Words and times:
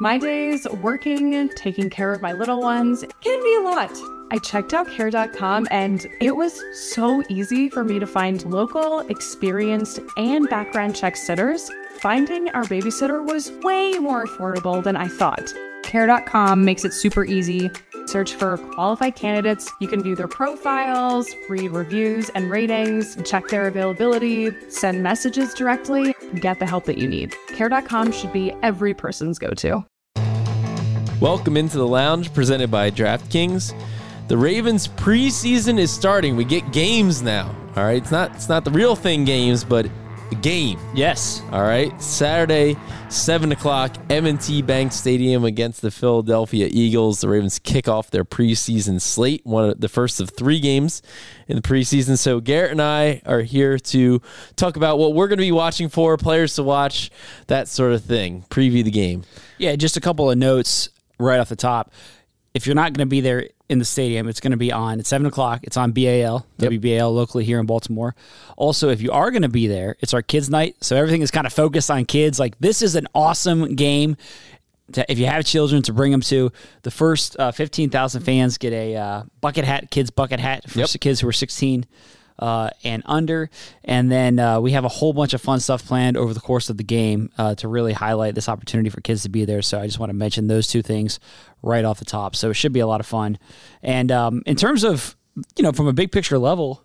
My 0.00 0.18
days 0.18 0.66
working, 0.82 1.48
taking 1.50 1.88
care 1.88 2.12
of 2.12 2.20
my 2.20 2.32
little 2.32 2.60
ones 2.60 3.04
can 3.20 3.42
be 3.42 3.54
a 3.54 3.60
lot. 3.60 3.92
I 4.32 4.38
checked 4.38 4.74
out 4.74 4.88
care.com 4.88 5.68
and 5.70 6.04
it 6.20 6.34
was 6.34 6.60
so 6.92 7.22
easy 7.28 7.68
for 7.68 7.84
me 7.84 8.00
to 8.00 8.06
find 8.06 8.44
local, 8.44 9.00
experienced, 9.00 10.00
and 10.16 10.48
background 10.48 10.96
check 10.96 11.14
sitters. 11.14 11.70
Finding 12.00 12.48
our 12.50 12.64
babysitter 12.64 13.24
was 13.24 13.52
way 13.62 13.92
more 14.00 14.24
affordable 14.24 14.82
than 14.82 14.96
I 14.96 15.06
thought. 15.06 15.54
Care.com 15.84 16.64
makes 16.64 16.84
it 16.84 16.92
super 16.92 17.24
easy. 17.24 17.70
Search 18.06 18.34
for 18.34 18.58
qualified 18.58 19.14
candidates. 19.14 19.70
You 19.80 19.88
can 19.88 20.02
view 20.02 20.16
their 20.16 20.28
profiles, 20.28 21.28
read 21.48 21.70
reviews 21.70 22.30
and 22.30 22.50
ratings, 22.50 23.16
check 23.24 23.46
their 23.48 23.68
availability, 23.68 24.50
send 24.68 25.02
messages 25.02 25.54
directly, 25.54 26.14
get 26.40 26.58
the 26.58 26.66
help 26.66 26.84
that 26.86 26.98
you 26.98 27.06
need. 27.06 27.34
Care.com 27.54 28.12
should 28.12 28.32
be 28.32 28.52
every 28.62 28.92
person's 28.92 29.38
go 29.38 29.50
to. 29.50 29.84
Welcome 31.20 31.56
into 31.56 31.78
the 31.78 31.86
lounge 31.86 32.34
presented 32.34 32.70
by 32.72 32.90
DraftKings. 32.90 33.72
The 34.26 34.36
Ravens 34.36 34.88
preseason 34.88 35.78
is 35.78 35.90
starting. 35.90 36.34
We 36.34 36.44
get 36.44 36.72
games 36.72 37.22
now. 37.22 37.54
All 37.76 37.84
right. 37.84 38.02
It's 38.02 38.10
not 38.10 38.34
it's 38.34 38.48
not 38.48 38.64
the 38.64 38.72
real 38.72 38.96
thing 38.96 39.24
games, 39.24 39.64
but 39.64 39.86
a 40.32 40.34
game. 40.34 40.78
Yes. 40.92 41.40
All 41.52 41.62
right. 41.62 42.00
Saturday, 42.02 42.76
7 43.10 43.52
o'clock, 43.52 43.96
M&T 44.10 44.62
Bank 44.62 44.92
Stadium 44.92 45.44
against 45.44 45.82
the 45.82 45.90
Philadelphia 45.90 46.68
Eagles. 46.70 47.20
The 47.20 47.28
Ravens 47.28 47.58
kick 47.60 47.88
off 47.88 48.10
their 48.10 48.24
preseason 48.24 49.00
slate, 49.00 49.46
one 49.46 49.70
of 49.70 49.80
the 49.80 49.88
first 49.88 50.20
of 50.20 50.30
three 50.30 50.58
games 50.58 51.00
in 51.46 51.56
the 51.56 51.62
preseason. 51.62 52.18
So 52.18 52.40
Garrett 52.40 52.72
and 52.72 52.82
I 52.82 53.22
are 53.24 53.42
here 53.42 53.78
to 53.78 54.20
talk 54.56 54.76
about 54.76 54.98
what 54.98 55.14
we're 55.14 55.28
going 55.28 55.38
to 55.38 55.44
be 55.44 55.52
watching 55.52 55.88
for, 55.88 56.16
players 56.16 56.56
to 56.56 56.64
watch, 56.64 57.10
that 57.46 57.68
sort 57.68 57.92
of 57.92 58.02
thing. 58.02 58.44
Preview 58.50 58.82
the 58.82 58.90
game. 58.90 59.22
Yeah, 59.58 59.76
just 59.76 59.96
a 59.96 60.00
couple 60.00 60.30
of 60.30 60.36
notes 60.36 60.88
right 61.18 61.38
off 61.40 61.48
the 61.48 61.56
top. 61.56 61.92
If 62.54 62.66
you're 62.66 62.76
not 62.76 62.92
going 62.92 63.06
to 63.06 63.10
be 63.10 63.20
there 63.20 63.48
in 63.68 63.78
the 63.80 63.84
stadium, 63.84 64.28
it's 64.28 64.38
going 64.38 64.52
to 64.52 64.56
be 64.56 64.70
on 64.70 65.00
at 65.00 65.06
7 65.06 65.26
o'clock. 65.26 65.60
It's 65.64 65.76
on 65.76 65.90
BAL, 65.90 66.46
Yep. 66.58 66.70
WBAL 66.72 67.12
locally 67.12 67.44
here 67.44 67.58
in 67.58 67.66
Baltimore. 67.66 68.14
Also, 68.56 68.90
if 68.90 69.02
you 69.02 69.10
are 69.10 69.30
going 69.32 69.42
to 69.42 69.48
be 69.48 69.66
there, 69.66 69.96
it's 70.00 70.14
our 70.14 70.22
kids' 70.22 70.48
night. 70.48 70.76
So 70.80 70.94
everything 70.96 71.22
is 71.22 71.32
kind 71.32 71.46
of 71.48 71.52
focused 71.52 71.90
on 71.90 72.04
kids. 72.04 72.38
Like, 72.38 72.56
this 72.60 72.80
is 72.82 72.94
an 72.94 73.08
awesome 73.14 73.74
game. 73.74 74.16
To, 74.92 75.10
if 75.10 75.18
you 75.18 75.26
have 75.26 75.44
children, 75.44 75.82
to 75.82 75.92
bring 75.92 76.12
them 76.12 76.20
to 76.20 76.52
the 76.82 76.90
first 76.92 77.36
uh, 77.40 77.50
15,000 77.50 78.22
fans 78.22 78.58
get 78.58 78.72
a 78.72 78.94
uh, 78.94 79.22
bucket 79.40 79.64
hat, 79.64 79.90
kids' 79.90 80.10
bucket 80.10 80.38
hat 80.38 80.70
for 80.70 80.78
Yep. 80.80 80.90
kids 81.00 81.20
who 81.20 81.26
are 81.26 81.32
16 81.32 81.86
uh, 82.38 82.70
and 82.82 83.02
under. 83.06 83.48
And 83.84 84.10
then 84.10 84.38
uh, 84.38 84.60
we 84.60 84.72
have 84.72 84.84
a 84.84 84.88
whole 84.88 85.12
bunch 85.12 85.34
of 85.34 85.40
fun 85.40 85.60
stuff 85.60 85.84
planned 85.86 86.16
over 86.16 86.34
the 86.34 86.40
course 86.40 86.68
of 86.70 86.76
the 86.76 86.82
game 86.84 87.30
uh, 87.38 87.54
to 87.56 87.68
really 87.68 87.92
highlight 87.92 88.34
this 88.34 88.48
opportunity 88.48 88.90
for 88.90 89.00
kids 89.00 89.22
to 89.22 89.28
be 89.28 89.44
there. 89.44 89.62
So 89.62 89.80
I 89.80 89.86
just 89.86 89.98
want 89.98 90.10
to 90.10 90.14
mention 90.14 90.46
those 90.48 90.66
two 90.66 90.82
things 90.82 91.20
right 91.62 91.84
off 91.84 91.98
the 91.98 92.04
top. 92.04 92.34
So 92.36 92.50
it 92.50 92.54
should 92.54 92.72
be 92.72 92.80
a 92.80 92.86
lot 92.86 93.00
of 93.00 93.06
fun. 93.06 93.38
And 93.82 94.10
um, 94.10 94.42
in 94.46 94.56
terms 94.56 94.84
of, 94.84 95.16
you 95.56 95.62
know, 95.62 95.72
from 95.72 95.86
a 95.86 95.92
big 95.92 96.10
picture 96.12 96.38
level, 96.38 96.82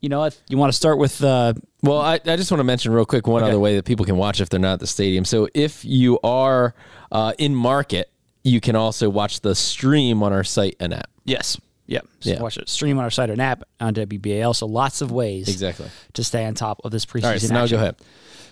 you 0.00 0.08
know, 0.08 0.24
if 0.24 0.40
you 0.48 0.56
want 0.56 0.72
to 0.72 0.76
start 0.76 0.96
with 0.98 1.22
uh, 1.22 1.52
Well, 1.82 2.00
I, 2.00 2.14
I 2.14 2.36
just 2.36 2.50
want 2.50 2.60
to 2.60 2.64
mention 2.64 2.90
real 2.92 3.04
quick 3.04 3.26
one 3.26 3.42
Okay. 3.42 3.50
other 3.50 3.60
way 3.60 3.76
that 3.76 3.84
people 3.84 4.06
can 4.06 4.16
watch 4.16 4.40
if 4.40 4.48
they're 4.48 4.58
not 4.58 4.74
at 4.74 4.80
the 4.80 4.86
stadium. 4.86 5.26
So 5.26 5.46
if 5.52 5.84
you 5.84 6.18
are 6.24 6.74
uh, 7.12 7.34
in 7.38 7.54
market, 7.54 8.10
you 8.42 8.62
can 8.62 8.76
also 8.76 9.10
watch 9.10 9.40
the 9.42 9.54
stream 9.54 10.22
on 10.22 10.32
our 10.32 10.42
site 10.44 10.76
and 10.80 10.94
app. 10.94 11.10
yes. 11.26 11.60
Yep. 11.90 12.06
So 12.20 12.30
Yeah. 12.30 12.40
watch 12.40 12.56
it. 12.56 12.68
Stream 12.68 12.96
on 12.98 13.04
our 13.04 13.10
site 13.10 13.28
or 13.30 13.34
an 13.34 13.40
app 13.40 13.64
on 13.80 13.92
WBAL. 13.94 14.54
So 14.54 14.66
lots 14.66 15.00
of 15.02 15.10
ways 15.12 15.48
Exactly. 15.48 15.86
to 16.14 16.24
stay 16.24 16.44
on 16.46 16.54
top 16.54 16.80
of 16.84 16.90
this 16.92 17.04
preseason. 17.04 17.24
All 17.24 17.30
right, 17.32 17.40
so 17.40 17.52
now 17.54 17.62
action. 17.64 17.76
go 17.76 17.82
ahead. 17.82 17.96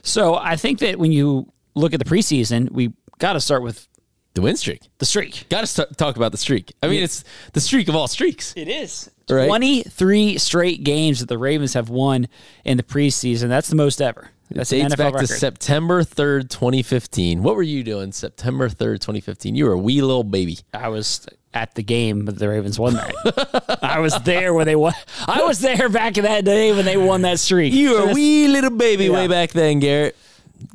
So 0.02 0.34
I 0.34 0.56
think 0.56 0.80
that 0.80 0.98
when 0.98 1.12
you 1.12 1.50
look 1.74 1.92
at 1.94 1.98
the 2.00 2.04
preseason, 2.04 2.70
we 2.70 2.92
got 3.18 3.32
to 3.34 3.40
start 3.40 3.62
with 3.62 3.86
The 4.34 4.40
win 4.42 4.56
streak. 4.56 4.82
the 4.98 5.06
streak. 5.06 5.46
Got 5.48 5.62
to 5.62 5.66
start, 5.66 5.96
talk 5.96 6.16
about 6.16 6.32
the 6.32 6.38
streak. 6.38 6.72
I 6.82 6.88
mean, 6.88 7.02
it's 7.02 7.24
the 7.54 7.60
streak 7.60 7.88
of 7.88 7.94
all 7.96 8.06
streaks. 8.08 8.52
It 8.56 8.68
is. 8.68 9.10
Right. 9.30 9.46
23 9.46 10.38
straight 10.38 10.82
games 10.84 11.20
that 11.20 11.28
the 11.28 11.38
Ravens 11.38 11.74
have 11.74 11.90
won 11.90 12.28
in 12.64 12.76
the 12.76 12.82
preseason. 12.82 13.48
That's 13.48 13.68
the 13.68 13.76
most 13.76 14.00
ever. 14.02 14.30
That's 14.50 14.72
an 14.72 14.78
Dates 14.80 14.94
NFL 14.94 14.96
back 14.96 15.14
record. 15.14 15.26
to 15.28 15.34
September 15.34 16.02
3rd, 16.02 16.48
2015. 16.48 17.42
What 17.42 17.54
were 17.54 17.62
you 17.62 17.84
doing 17.84 18.12
September 18.12 18.68
3rd, 18.70 19.00
2015? 19.00 19.54
You 19.54 19.66
were 19.66 19.72
a 19.72 19.78
wee 19.78 20.00
little 20.00 20.24
baby. 20.24 20.58
I 20.72 20.88
was 20.88 21.26
at 21.54 21.74
the 21.74 21.82
game 21.82 22.26
that 22.26 22.38
the 22.38 22.48
Ravens 22.48 22.78
won 22.78 22.94
that. 22.94 23.78
I 23.82 24.00
was 24.00 24.14
there 24.24 24.52
when 24.54 24.66
they 24.66 24.76
won. 24.76 24.92
I 25.26 25.42
was 25.44 25.60
there 25.60 25.88
back 25.88 26.16
in 26.18 26.24
that 26.24 26.44
day 26.44 26.72
when 26.72 26.84
they 26.84 26.96
won 26.96 27.22
that 27.22 27.38
streak. 27.40 27.72
You 27.72 27.92
were 27.94 28.10
a 28.10 28.14
wee 28.14 28.48
little 28.48 28.70
baby 28.70 29.04
Yeah. 29.06 29.10
way 29.12 29.26
back 29.28 29.50
then, 29.52 29.78
Garrett. 29.80 30.16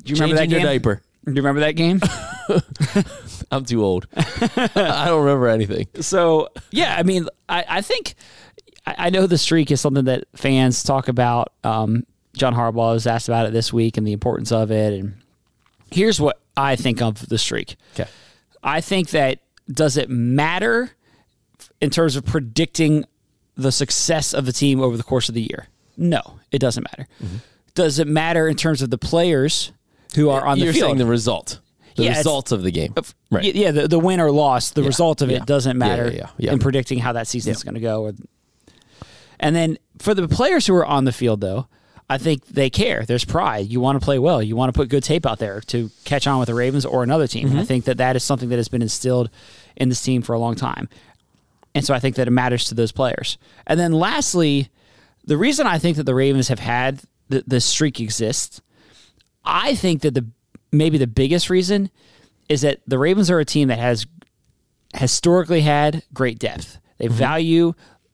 Do 0.03 0.09
you 0.09 0.15
remember 0.15 0.35
that 0.37 0.45
game? 0.49 0.59
your 0.61 0.69
diaper. 0.69 1.01
Do 1.25 1.31
you 1.31 1.37
remember 1.41 1.61
that 1.61 1.73
game? 1.73 2.01
I'm 3.51 3.65
too 3.65 3.83
old. 3.83 4.07
I 4.15 5.05
don't 5.07 5.23
remember 5.23 5.47
anything. 5.47 5.87
so 6.01 6.49
yeah, 6.71 6.95
I 6.97 7.03
mean, 7.03 7.27
I, 7.47 7.63
I 7.69 7.81
think 7.81 8.15
I, 8.85 8.95
I 8.97 9.09
know 9.09 9.27
the 9.27 9.37
streak 9.37 9.71
is 9.71 9.79
something 9.79 10.05
that 10.05 10.25
fans 10.35 10.83
talk 10.83 11.07
about. 11.07 11.53
Um, 11.63 12.05
John 12.35 12.55
Harbaugh 12.55 12.93
was 12.93 13.05
asked 13.07 13.27
about 13.29 13.45
it 13.45 13.53
this 13.53 13.71
week 13.71 13.97
and 13.97 14.07
the 14.07 14.11
importance 14.11 14.51
of 14.51 14.71
it. 14.71 14.99
And 14.99 15.13
here's 15.91 16.19
what 16.19 16.39
I 16.57 16.75
think 16.75 17.01
of 17.01 17.27
the 17.29 17.37
streak. 17.37 17.75
Okay. 17.93 18.09
I 18.63 18.81
think 18.81 19.11
that 19.11 19.39
does 19.71 19.97
it 19.97 20.09
matter 20.09 20.91
in 21.81 21.89
terms 21.89 22.15
of 22.15 22.25
predicting 22.25 23.05
the 23.55 23.71
success 23.71 24.33
of 24.33 24.45
the 24.45 24.53
team 24.53 24.81
over 24.81 24.97
the 24.97 25.03
course 25.03 25.29
of 25.29 25.35
the 25.35 25.41
year? 25.41 25.67
No, 25.97 26.39
it 26.51 26.59
doesn't 26.59 26.83
matter. 26.83 27.07
Mm-hmm. 27.23 27.37
Does 27.75 27.99
it 27.99 28.07
matter 28.07 28.47
in 28.47 28.55
terms 28.55 28.81
of 28.81 28.89
the 28.89 28.97
players 28.97 29.71
who 30.15 30.29
are 30.29 30.45
on 30.45 30.57
the 30.59 30.65
You're 30.65 30.73
field? 30.73 30.85
saying 30.87 30.97
the 30.97 31.05
result. 31.05 31.59
The 31.95 32.03
Yeah, 32.05 32.17
results 32.17 32.51
of 32.51 32.63
the 32.63 32.71
game. 32.71 32.93
Right. 33.29 33.53
Yeah, 33.53 33.71
the, 33.71 33.87
the 33.87 33.99
win 33.99 34.19
or 34.19 34.31
loss, 34.31 34.71
the 34.71 34.83
result 34.83 35.21
of 35.21 35.29
it 35.29 35.45
doesn't 35.45 35.77
matter 35.77 36.05
yeah, 36.07 36.11
yeah, 36.17 36.29
yeah. 36.37 36.51
in 36.53 36.59
predicting 36.59 36.97
how 36.99 37.13
that 37.13 37.27
season's 37.27 37.63
going 37.63 37.75
to 37.75 37.79
go. 37.79 38.05
Or, 38.05 38.13
and 39.39 39.55
then 39.55 39.77
for 39.99 40.13
the 40.15 40.27
players 40.27 40.65
who 40.65 40.75
are 40.75 40.85
on 40.85 41.05
the 41.05 41.11
field, 41.11 41.41
though, 41.41 41.67
I 42.09 42.17
think 42.17 42.45
they 42.47 42.69
care. 42.69 43.05
There's 43.05 43.25
pride. 43.25 43.67
You 43.67 43.79
want 43.79 43.99
to 43.99 44.03
play 44.03 44.19
well. 44.19 44.41
You 44.41 44.55
want 44.55 44.73
to 44.73 44.77
put 44.77 44.89
good 44.89 45.03
tape 45.03 45.25
out 45.25 45.39
there 45.39 45.61
to 45.61 45.89
catch 46.03 46.27
on 46.27 46.39
with 46.39 46.47
the 46.47 46.53
Ravens 46.53 46.85
or 46.85 47.03
another 47.03 47.27
team. 47.27 47.47
Mm-hmm. 47.47 47.57
And 47.57 47.61
I 47.61 47.65
think 47.65 47.85
that 47.85 47.97
that 47.97 48.15
is 48.15 48.23
something 48.23 48.49
that 48.49 48.57
has 48.57 48.67
been 48.67 48.81
instilled 48.81 49.29
in 49.75 49.89
this 49.89 50.01
team 50.01 50.21
for 50.21 50.33
a 50.33 50.39
long 50.39 50.55
time. 50.55 50.89
And 51.73 51.85
so 51.85 51.93
I 51.93 51.99
think 51.99 52.15
that 52.17 52.27
it 52.27 52.31
matters 52.31 52.65
to 52.65 52.75
those 52.75 52.91
players. 52.91 53.37
And 53.65 53.79
then 53.79 53.93
lastly, 53.93 54.69
the 55.25 55.37
reason 55.37 55.65
I 55.65 55.79
think 55.79 55.97
that 55.97 56.03
the 56.03 56.13
Ravens 56.13 56.49
have 56.49 56.59
had 56.59 57.01
the, 57.29 57.43
the 57.47 57.61
streak 57.61 57.99
exist, 57.99 58.61
I 59.43 59.75
think 59.75 60.01
that 60.01 60.13
the 60.13 60.25
maybe 60.71 60.97
the 60.97 61.07
biggest 61.07 61.49
reason 61.49 61.89
is 62.49 62.61
that 62.61 62.81
the 62.85 62.99
Ravens 62.99 63.31
are 63.31 63.39
a 63.39 63.45
team 63.45 63.69
that 63.69 63.79
has 63.79 64.05
historically 64.95 65.61
had 65.61 66.03
great 66.13 66.39
depth. 66.39 66.79
They 66.97 67.07
value 67.07 67.73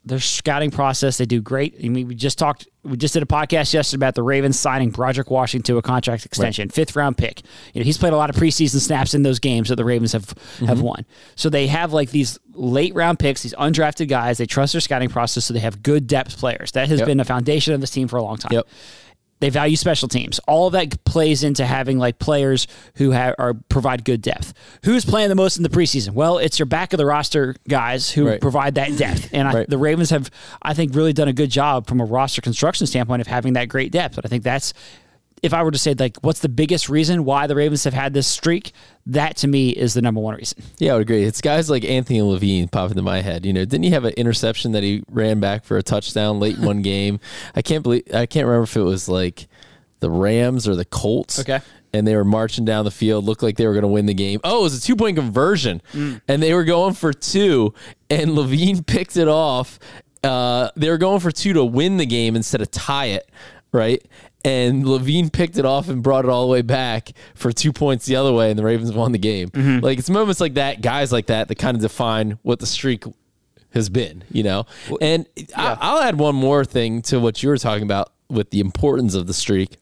their 0.09 0.19
scouting 0.19 0.71
process. 0.71 1.17
They 1.17 1.25
do 1.25 1.41
great. 1.41 1.75
I 1.83 1.87
mean, 1.87 2.07
we 2.07 2.15
just 2.15 2.37
talked. 2.37 2.67
We 2.83 2.97
just 2.97 3.13
did 3.13 3.23
a 3.23 3.25
podcast 3.25 3.73
yesterday 3.73 3.99
about 3.99 4.15
the 4.15 4.23
Ravens 4.23 4.59
signing 4.59 4.89
Broderick 4.89 5.29
Washington 5.29 5.73
to 5.73 5.77
a 5.77 5.81
contract 5.81 6.25
extension, 6.25 6.69
fifth 6.69 6.95
round 6.95 7.17
pick. 7.17 7.41
You 7.73 7.81
know, 7.81 7.85
he's 7.85 7.97
played 7.97 8.13
a 8.13 8.17
lot 8.17 8.29
of 8.29 8.35
preseason 8.35 8.79
snaps 8.79 9.13
in 9.13 9.23
those 9.23 9.39
games 9.39 9.69
that 9.69 9.75
the 9.75 9.85
Ravens 9.85 10.13
have 10.13 10.29
have 10.29 10.77
mm-hmm. 10.77 10.81
won. 10.81 11.05
So 11.35 11.49
they 11.49 11.67
have 11.67 11.93
like 11.93 12.11
these 12.11 12.39
late 12.53 12.93
round 12.95 13.19
picks, 13.19 13.43
these 13.43 13.53
undrafted 13.55 14.09
guys. 14.09 14.37
They 14.37 14.45
trust 14.45 14.73
their 14.73 14.81
scouting 14.81 15.09
process, 15.09 15.45
so 15.45 15.53
they 15.53 15.59
have 15.59 15.83
good 15.83 16.07
depth 16.07 16.37
players. 16.37 16.71
That 16.73 16.89
has 16.89 16.99
Yep. 16.99 17.07
been 17.07 17.17
the 17.17 17.25
foundation 17.25 17.73
of 17.73 17.81
this 17.81 17.91
team 17.91 18.07
for 18.07 18.17
a 18.17 18.23
long 18.23 18.37
time 18.37 18.51
Yep. 18.53 18.67
They 19.39 19.49
value 19.49 19.75
special 19.77 20.07
teams. 20.07 20.39
All 20.47 20.67
of 20.67 20.73
that 20.73 21.03
plays 21.05 21.43
into 21.43 21.65
having 21.65 21.97
like 21.97 22.19
players 22.19 22.67
who 22.95 23.11
have 23.11 23.35
are 23.39 23.53
provide 23.53 24.03
good 24.03 24.21
depth. 24.21 24.53
Who's 24.83 25.05
playing 25.05 25.29
the 25.29 25.35
most 25.35 25.55
in 25.57 25.63
the 25.63 25.69
preseason? 25.69 26.11
Well, 26.11 26.37
it's 26.39 26.59
your 26.59 26.65
back 26.65 26.91
of 26.93 26.97
the 26.97 27.05
roster 27.05 27.55
guys 27.67 28.09
who 28.11 28.27
Right. 28.27 28.41
provide 28.41 28.75
that 28.75 28.97
depth. 28.97 29.29
And 29.33 29.47
I, 29.47 29.65
the 29.65 29.77
Ravens 29.77 30.09
have, 30.09 30.29
I 30.61 30.73
think, 30.73 30.93
really 30.93 31.13
done 31.13 31.27
a 31.29 31.33
good 31.33 31.49
job 31.49 31.87
from 31.87 32.01
a 32.01 32.05
roster 32.05 32.41
construction 32.41 32.85
standpoint 32.85 33.21
of 33.21 33.27
having 33.27 33.53
that 33.53 33.69
great 33.69 33.91
depth. 33.91 34.15
But 34.15 34.25
I 34.25 34.27
think 34.29 34.43
that's 34.43 34.73
if 35.41 35.53
I 35.53 35.63
were 35.63 35.71
to 35.71 35.77
say 35.79 35.95
like 35.97 36.17
what's 36.19 36.41
the 36.41 36.49
biggest 36.49 36.89
reason 36.89 37.23
why 37.23 37.47
the 37.47 37.55
Ravens 37.55 37.85
have 37.85 37.93
had 37.93 38.13
this 38.13 38.27
streak, 38.27 38.73
that 39.13 39.37
to 39.37 39.47
me 39.47 39.69
is 39.69 39.93
the 39.93 40.01
number 40.01 40.19
one 40.21 40.35
reason. 40.35 40.61
Yeah, 40.77 40.91
I 40.91 40.95
would 40.95 41.01
agree. 41.03 41.23
It's 41.23 41.41
guys 41.41 41.69
like 41.69 41.83
Anthony 41.83 42.21
Levine 42.21 42.67
pop 42.67 42.89
into 42.91 43.01
my 43.03 43.21
head. 43.21 43.45
You 43.45 43.53
know, 43.53 43.65
didn't 43.65 43.83
he 43.83 43.89
have 43.91 44.05
an 44.05 44.13
interception 44.17 44.71
that 44.73 44.83
he 44.83 45.03
ran 45.09 45.39
back 45.39 45.63
for 45.65 45.77
a 45.77 45.83
touchdown 45.83 46.39
late 46.39 46.57
in 46.57 46.65
one 46.65 46.81
game? 46.83 47.19
I 47.55 47.61
can't 47.61 47.83
believe 47.83 48.03
I 48.13 48.25
can't 48.25 48.45
remember 48.45 48.63
if 48.63 48.75
it 48.77 48.81
was 48.81 49.07
like 49.09 49.47
the 49.99 50.09
Rams 50.09 50.67
or 50.67 50.75
the 50.75 50.85
Colts. 50.85 51.39
Okay. 51.39 51.59
and 51.93 52.07
they 52.07 52.15
were 52.15 52.23
marching 52.23 52.65
down 52.65 52.85
the 52.85 52.91
field, 52.91 53.25
looked 53.25 53.41
like 53.43 53.57
they 53.57 53.65
were 53.67 53.73
going 53.73 53.81
to 53.81 53.87
win 53.87 54.05
the 54.05 54.13
game. 54.13 54.39
Oh, 54.43 54.59
it 54.59 54.63
was 54.63 54.77
a 54.77 54.81
two 54.81 54.95
point 54.95 55.17
conversion, 55.17 55.81
and 55.93 56.41
they 56.43 56.53
were 56.53 56.63
going 56.63 56.93
for 56.93 57.11
two, 57.11 57.73
and 58.09 58.33
Levine 58.35 58.83
picked 58.85 59.17
it 59.17 59.27
off. 59.27 59.79
Uh, 60.23 60.69
they 60.75 60.89
were 60.89 60.97
going 60.97 61.19
for 61.19 61.31
two 61.31 61.53
to 61.53 61.63
win 61.65 61.97
the 61.97 62.05
game 62.05 62.35
instead 62.35 62.61
of 62.61 62.69
tie 62.71 63.05
it, 63.07 63.29
right? 63.71 64.05
And 64.45 64.87
Levine 64.87 65.29
picked 65.29 65.57
it 65.57 65.65
off 65.65 65.89
and 65.89 66.01
brought 66.01 66.23
it 66.23 66.29
all 66.29 66.45
the 66.45 66.51
way 66.51 66.61
back 66.61 67.11
for 67.35 67.51
two 67.51 67.73
points 67.73 68.05
the 68.05 68.15
other 68.15 68.31
way, 68.31 68.49
and 68.49 68.57
the 68.57 68.63
Ravens 68.63 68.93
won 68.93 69.11
the 69.11 69.17
game. 69.17 69.49
Mm-hmm. 69.49 69.83
Like 69.83 69.99
it's 69.99 70.09
moments 70.09 70.39
like 70.39 70.53
that, 70.53 70.81
guys 70.81 71.11
like 71.11 71.25
that, 71.25 71.49
that 71.49 71.55
kind 71.55 71.75
of 71.75 71.81
define 71.81 72.39
what 72.41 72.59
the 72.59 72.65
streak 72.65 73.03
has 73.71 73.89
been, 73.89 74.23
you 74.31 74.43
know. 74.43 74.65
And 75.01 75.27
I, 75.55 75.77
I'll 75.79 75.99
add 75.99 76.17
one 76.17 76.35
more 76.35 76.63
thing 76.63 77.01
to 77.03 77.19
what 77.19 77.43
you 77.43 77.49
were 77.49 77.57
talking 77.57 77.83
about 77.83 78.13
with 78.29 78.51
the 78.51 78.59
importance 78.59 79.13
of 79.13 79.27
the 79.27 79.33
streak. 79.33 79.77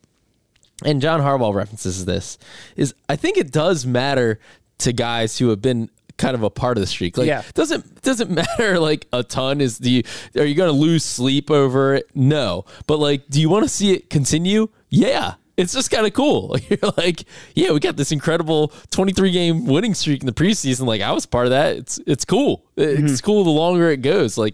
And 0.84 1.02
John 1.02 1.22
Harbaugh 1.22 1.54
references 1.54 2.06
this 2.06 2.38
is 2.76 2.94
I 3.10 3.16
think 3.16 3.38
it 3.38 3.52
does 3.52 3.86
matter 3.86 4.40
to 4.80 4.94
guys 4.94 5.38
who 5.40 5.50
have 5.50 5.62
been 5.62 5.90
kind 6.18 6.36
of 6.36 6.44
a 6.44 6.50
part 6.50 6.78
of 6.78 6.82
the 6.82 6.88
streak. 6.88 7.18
Like 7.18 7.28
Yeah. 7.28 7.44
doesn't 7.54 8.02
doesn't 8.02 8.30
matter 8.58 8.80
like 8.80 9.08
a 9.14 9.24
ton 9.24 9.62
is 9.62 9.78
the 9.78 10.06
are 10.36 10.46
you 10.46 10.56
going 10.56 10.70
to 10.74 10.78
lose 10.80 11.04
sleep 11.04 11.50
over 11.52 11.96
it? 11.96 12.10
No. 12.16 12.66
But 12.88 12.98
like 13.00 13.28
do 13.30 13.40
you 13.42 13.50
want 13.50 13.64
to 13.64 13.70
see 13.70 13.94
it 13.94 14.10
continue? 14.10 14.70
Yeah. 14.90 15.36
It's 15.58 15.74
just 15.74 15.90
kind 15.90 16.06
of 16.06 16.14
cool. 16.14 16.56
You're 16.70 16.92
like, 16.98 17.24
yeah, 17.56 17.72
we 17.72 17.80
got 17.80 17.98
this 17.98 18.12
incredible 18.12 18.72
23 18.92 19.32
game 19.32 19.66
winning 19.66 19.96
streak 19.96 20.22
in 20.22 20.28
the 20.28 20.32
preseason. 20.34 20.86
Like 20.86 21.02
I 21.02 21.12
was 21.12 21.26
part 21.26 21.46
of 21.48 21.50
that. 21.52 21.76
It's 21.78 22.00
it's 22.06 22.26
cool. 22.26 22.64
It's 22.76 23.22
cool 23.22 23.44
the 23.44 23.50
longer 23.50 23.90
it 23.90 24.04
goes. 24.04 24.38
Like 24.38 24.54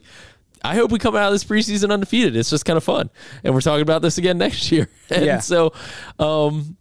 I 0.64 0.76
hope 0.76 0.92
we 0.94 1.00
come 1.00 1.14
out 1.14 1.26
of 1.28 1.34
this 1.34 1.44
preseason 1.44 1.92
undefeated. 1.92 2.38
It's 2.38 2.50
just 2.50 2.64
kind 2.64 2.78
of 2.78 2.86
fun. 2.86 3.10
And 3.44 3.54
we're 3.54 3.60
talking 3.60 3.82
about 3.82 4.02
this 4.02 4.18
again 4.18 4.38
next 4.46 4.72
year. 4.72 4.88
And 5.10 5.26
Yeah. 5.26 5.40
so 5.40 5.74
um 6.20 6.78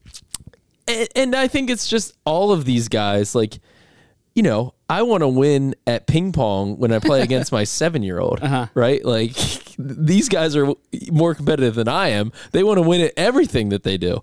and, 0.87 1.09
and 1.17 1.35
I 1.35 1.49
think 1.49 1.69
it's 1.71 1.89
just 1.89 2.13
all 2.25 2.53
of 2.53 2.65
these 2.65 2.89
guys 2.89 3.35
like 3.35 3.59
you 4.35 4.43
know, 4.43 4.75
I 4.89 5.03
want 5.03 5.23
to 5.23 5.29
win 5.29 5.75
at 5.87 6.07
ping 6.07 6.33
pong 6.33 6.79
when 6.79 6.93
I 6.93 6.99
play 6.99 7.23
against 7.23 7.53
my 7.53 7.65
seven 7.79 8.03
year 8.03 8.19
old, 8.19 8.41
uh-huh. 8.43 8.67
right? 8.75 9.05
Like 9.05 9.35
these 9.79 10.29
guys 10.29 10.57
are 10.57 10.73
more 11.11 11.35
competitive 11.35 11.75
than 11.75 11.89
I 11.89 12.09
am. 12.09 12.33
They 12.53 12.63
want 12.63 12.79
to 12.79 12.83
win 12.83 13.01
at 13.01 13.13
everything 13.17 13.71
that 13.71 13.83
they 13.83 13.97
do. 13.97 14.23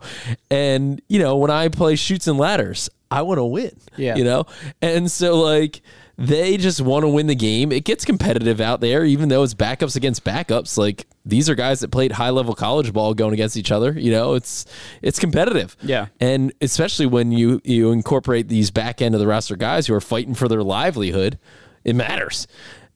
And, 0.49 1.01
you 1.07 1.19
know, 1.19 1.37
when 1.37 1.51
I 1.51 1.67
play 1.69 1.95
shoots 1.95 2.27
and 2.27 2.37
ladders, 2.37 2.89
I 3.11 3.23
want 3.23 3.39
to 3.39 3.45
win, 3.45 3.71
Yeah. 3.97 4.15
you 4.15 4.23
know? 4.23 4.45
And 4.81 5.09
so, 5.11 5.39
like, 5.39 5.81
they 6.19 6.57
just 6.57 6.81
want 6.81 7.03
to 7.03 7.07
win 7.07 7.27
the 7.27 7.35
game. 7.35 7.71
It 7.71 7.85
gets 7.85 8.03
competitive 8.03 8.59
out 8.59 8.81
there, 8.81 9.05
even 9.05 9.29
though 9.29 9.41
it's 9.43 9.53
backups 9.53 9.95
against 9.95 10.25
backups. 10.25 10.77
Like, 10.77 11.07
these 11.25 11.49
are 11.49 11.55
guys 11.55 11.79
that 11.79 11.91
played 11.91 12.11
high 12.11 12.31
level 12.31 12.53
college 12.53 12.91
ball 12.91 13.13
going 13.13 13.33
against 13.33 13.55
each 13.55 13.71
other. 13.71 13.97
You 13.97 14.11
know, 14.11 14.33
it's 14.33 14.65
it's 15.01 15.17
competitive. 15.17 15.77
Yeah. 15.81 16.07
And 16.19 16.53
especially 16.59 17.05
when 17.05 17.31
you 17.31 17.61
you 17.63 17.91
incorporate 17.91 18.49
these 18.49 18.69
back 18.69 19.01
end 19.01 19.15
of 19.15 19.21
the 19.21 19.27
roster 19.27 19.55
guys 19.55 19.87
who 19.87 19.93
are 19.93 20.01
fighting 20.01 20.35
for 20.35 20.49
their 20.49 20.61
livelihood, 20.63 21.39
it 21.85 21.95
matters. 21.95 22.47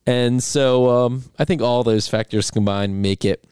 And 0.05 0.43
so 0.43 0.89
um, 0.89 1.23
I 1.39 1.45
think 1.45 1.61
all 1.61 1.83
those 1.83 2.09
factors 2.09 2.51
combined 2.51 3.01
make 3.01 3.23
it 3.23 3.47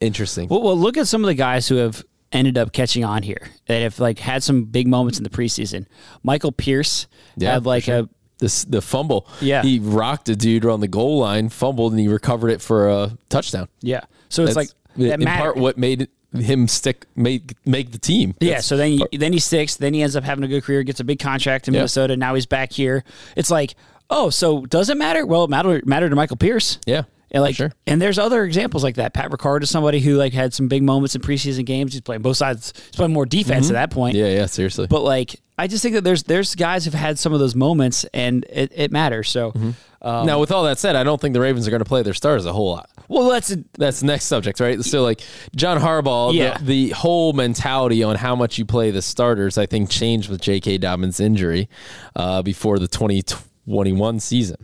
interesting. 0.00 0.48
Well, 0.48 0.62
well, 0.62 0.78
look 0.78 0.96
at 0.96 1.08
some 1.08 1.24
of 1.24 1.26
the 1.26 1.34
guys 1.34 1.66
who 1.66 1.76
have 1.76 2.04
ended 2.32 2.58
up 2.58 2.72
catching 2.72 3.04
on 3.04 3.22
here 3.22 3.50
that 3.66 3.80
have 3.82 3.98
like 3.98 4.18
had 4.18 4.42
some 4.42 4.64
big 4.64 4.86
moments 4.86 5.18
in 5.18 5.24
the 5.24 5.30
preseason. 5.30 5.86
Michael 6.22 6.52
Pierce 6.52 7.06
had 7.40 7.66
like 7.66 7.84
sure. 7.84 8.00
a 8.00 8.08
this 8.38 8.64
the 8.64 8.80
fumble. 8.82 9.26
Yeah. 9.40 9.62
he 9.62 9.78
rocked 9.78 10.28
a 10.28 10.36
dude 10.36 10.64
on 10.66 10.80
the 10.80 10.88
goal 10.88 11.18
line, 11.18 11.48
fumbled, 11.48 11.92
and 11.92 12.00
he 12.00 12.08
recovered 12.08 12.50
it 12.50 12.60
for 12.60 12.88
a 12.88 13.16
touchdown. 13.28 13.68
yeah. 13.80 14.04
So 14.28 14.42
it's 14.42 14.54
That's 14.54 14.70
like 14.72 15.08
that 15.08 15.14
in 15.20 15.24
matter- 15.24 15.42
part 15.42 15.56
what 15.56 15.78
made 15.78 16.08
him 16.34 16.66
stick 16.68 17.06
make 17.14 17.54
make 17.64 17.92
the 17.92 17.98
team. 17.98 18.34
Yeah, 18.40 18.60
so 18.60 18.76
then 18.76 18.90
he, 18.92 18.98
part- 18.98 19.10
then 19.16 19.32
he 19.32 19.38
sticks. 19.38 19.76
Then 19.76 19.94
he 19.94 20.02
ends 20.02 20.16
up 20.16 20.24
having 20.24 20.44
a 20.44 20.48
good 20.48 20.64
career, 20.64 20.82
gets 20.82 21.00
a 21.00 21.04
big 21.04 21.18
contract 21.20 21.68
in 21.68 21.74
Yeah. 21.74 21.80
Minnesota. 21.80 22.16
Now 22.16 22.34
he's 22.34 22.44
back 22.46 22.72
here. 22.72 23.04
It's 23.36 23.50
like, 23.50 23.74
oh, 24.10 24.28
so 24.30 24.66
does 24.66 24.90
it 24.90 24.96
matter? 24.98 25.24
Well, 25.24 25.44
it 25.44 25.50
mattered 25.50 25.86
mattered 25.86 26.10
to 26.10 26.16
Michael 26.16 26.36
Pierce. 26.36 26.78
yeah, 26.86 27.04
And 27.32 27.42
like, 27.42 27.56
sure. 27.56 27.72
and 27.86 28.00
there's 28.00 28.18
other 28.18 28.44
examples 28.44 28.84
like 28.84 28.94
that. 28.96 29.12
Pat 29.12 29.30
Ricard 29.30 29.62
is 29.62 29.70
somebody 29.70 29.98
who 30.00 30.16
like 30.16 30.32
had 30.32 30.54
some 30.54 30.68
big 30.68 30.82
moments 30.84 31.14
in 31.16 31.20
preseason 31.22 31.64
games. 31.66 31.92
He's 31.92 32.00
playing 32.00 32.22
both 32.22 32.36
sides. 32.36 32.72
He's 32.76 32.94
playing 32.96 33.12
more 33.12 33.26
defense 33.26 33.68
at 33.68 33.72
that 33.74 33.90
point. 33.90 34.14
Mm-hmm. 34.16 34.24
yeah, 34.26 34.32
yeah. 34.40 34.46
Seriously, 34.46 34.86
But 34.88 35.02
like, 35.02 35.40
I 35.58 35.66
just 35.66 35.82
think 35.82 35.94
that 35.94 36.04
there's 36.04 36.22
there's 36.22 36.54
guys 36.54 36.84
who've 36.84 36.94
had 36.94 37.18
some 37.18 37.32
of 37.32 37.40
those 37.40 37.54
moments, 37.54 38.04
and 38.14 38.44
it, 38.50 38.70
it 38.74 38.92
matters. 38.92 39.28
So, 39.30 39.52
Mm-hmm. 39.52 40.06
um, 40.06 40.26
now 40.26 40.38
with 40.38 40.52
all 40.52 40.62
that 40.64 40.78
said, 40.78 40.94
I 40.96 41.02
don't 41.02 41.20
think 41.20 41.32
the 41.34 41.40
Ravens 41.40 41.66
are 41.66 41.70
going 41.70 41.80
to 41.82 41.84
play 41.88 42.02
their 42.02 42.14
stars 42.14 42.44
a 42.46 42.52
whole 42.52 42.70
lot. 42.72 42.88
well, 43.08 43.28
that's 43.30 43.50
a, 43.50 43.56
That's 43.78 44.00
the 44.00 44.06
next 44.06 44.26
subject, 44.26 44.60
right? 44.60 44.80
So, 44.84 45.02
like 45.02 45.20
John 45.56 45.80
Harbaugh, 45.80 46.32
Yeah. 46.34 46.58
the, 46.58 46.64
the 46.64 46.88
whole 46.90 47.32
mentality 47.32 48.02
on 48.04 48.16
how 48.16 48.36
much 48.36 48.56
you 48.58 48.64
play 48.66 48.90
the 48.92 49.02
starters, 49.02 49.58
I 49.58 49.66
think, 49.66 49.90
changed 49.90 50.28
with 50.30 50.40
J.K. 50.42 50.78
Dobbins' 50.78 51.18
injury 51.20 51.68
uh, 52.14 52.42
before 52.42 52.78
the 52.78 52.86
2021 52.86 54.20
season, 54.20 54.56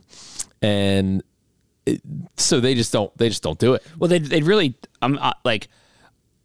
and 0.60 1.22
so 2.37 2.61
they 2.61 2.75
just 2.75 2.93
don't 2.93 3.17
they 3.19 3.29
just 3.29 3.43
don't 3.43 3.58
do 3.58 3.75
it. 3.75 3.82
well, 3.99 4.08
they 4.08 4.19
they 4.19 4.43
really 4.43 4.75
I'm 5.00 5.19
like. 5.44 5.69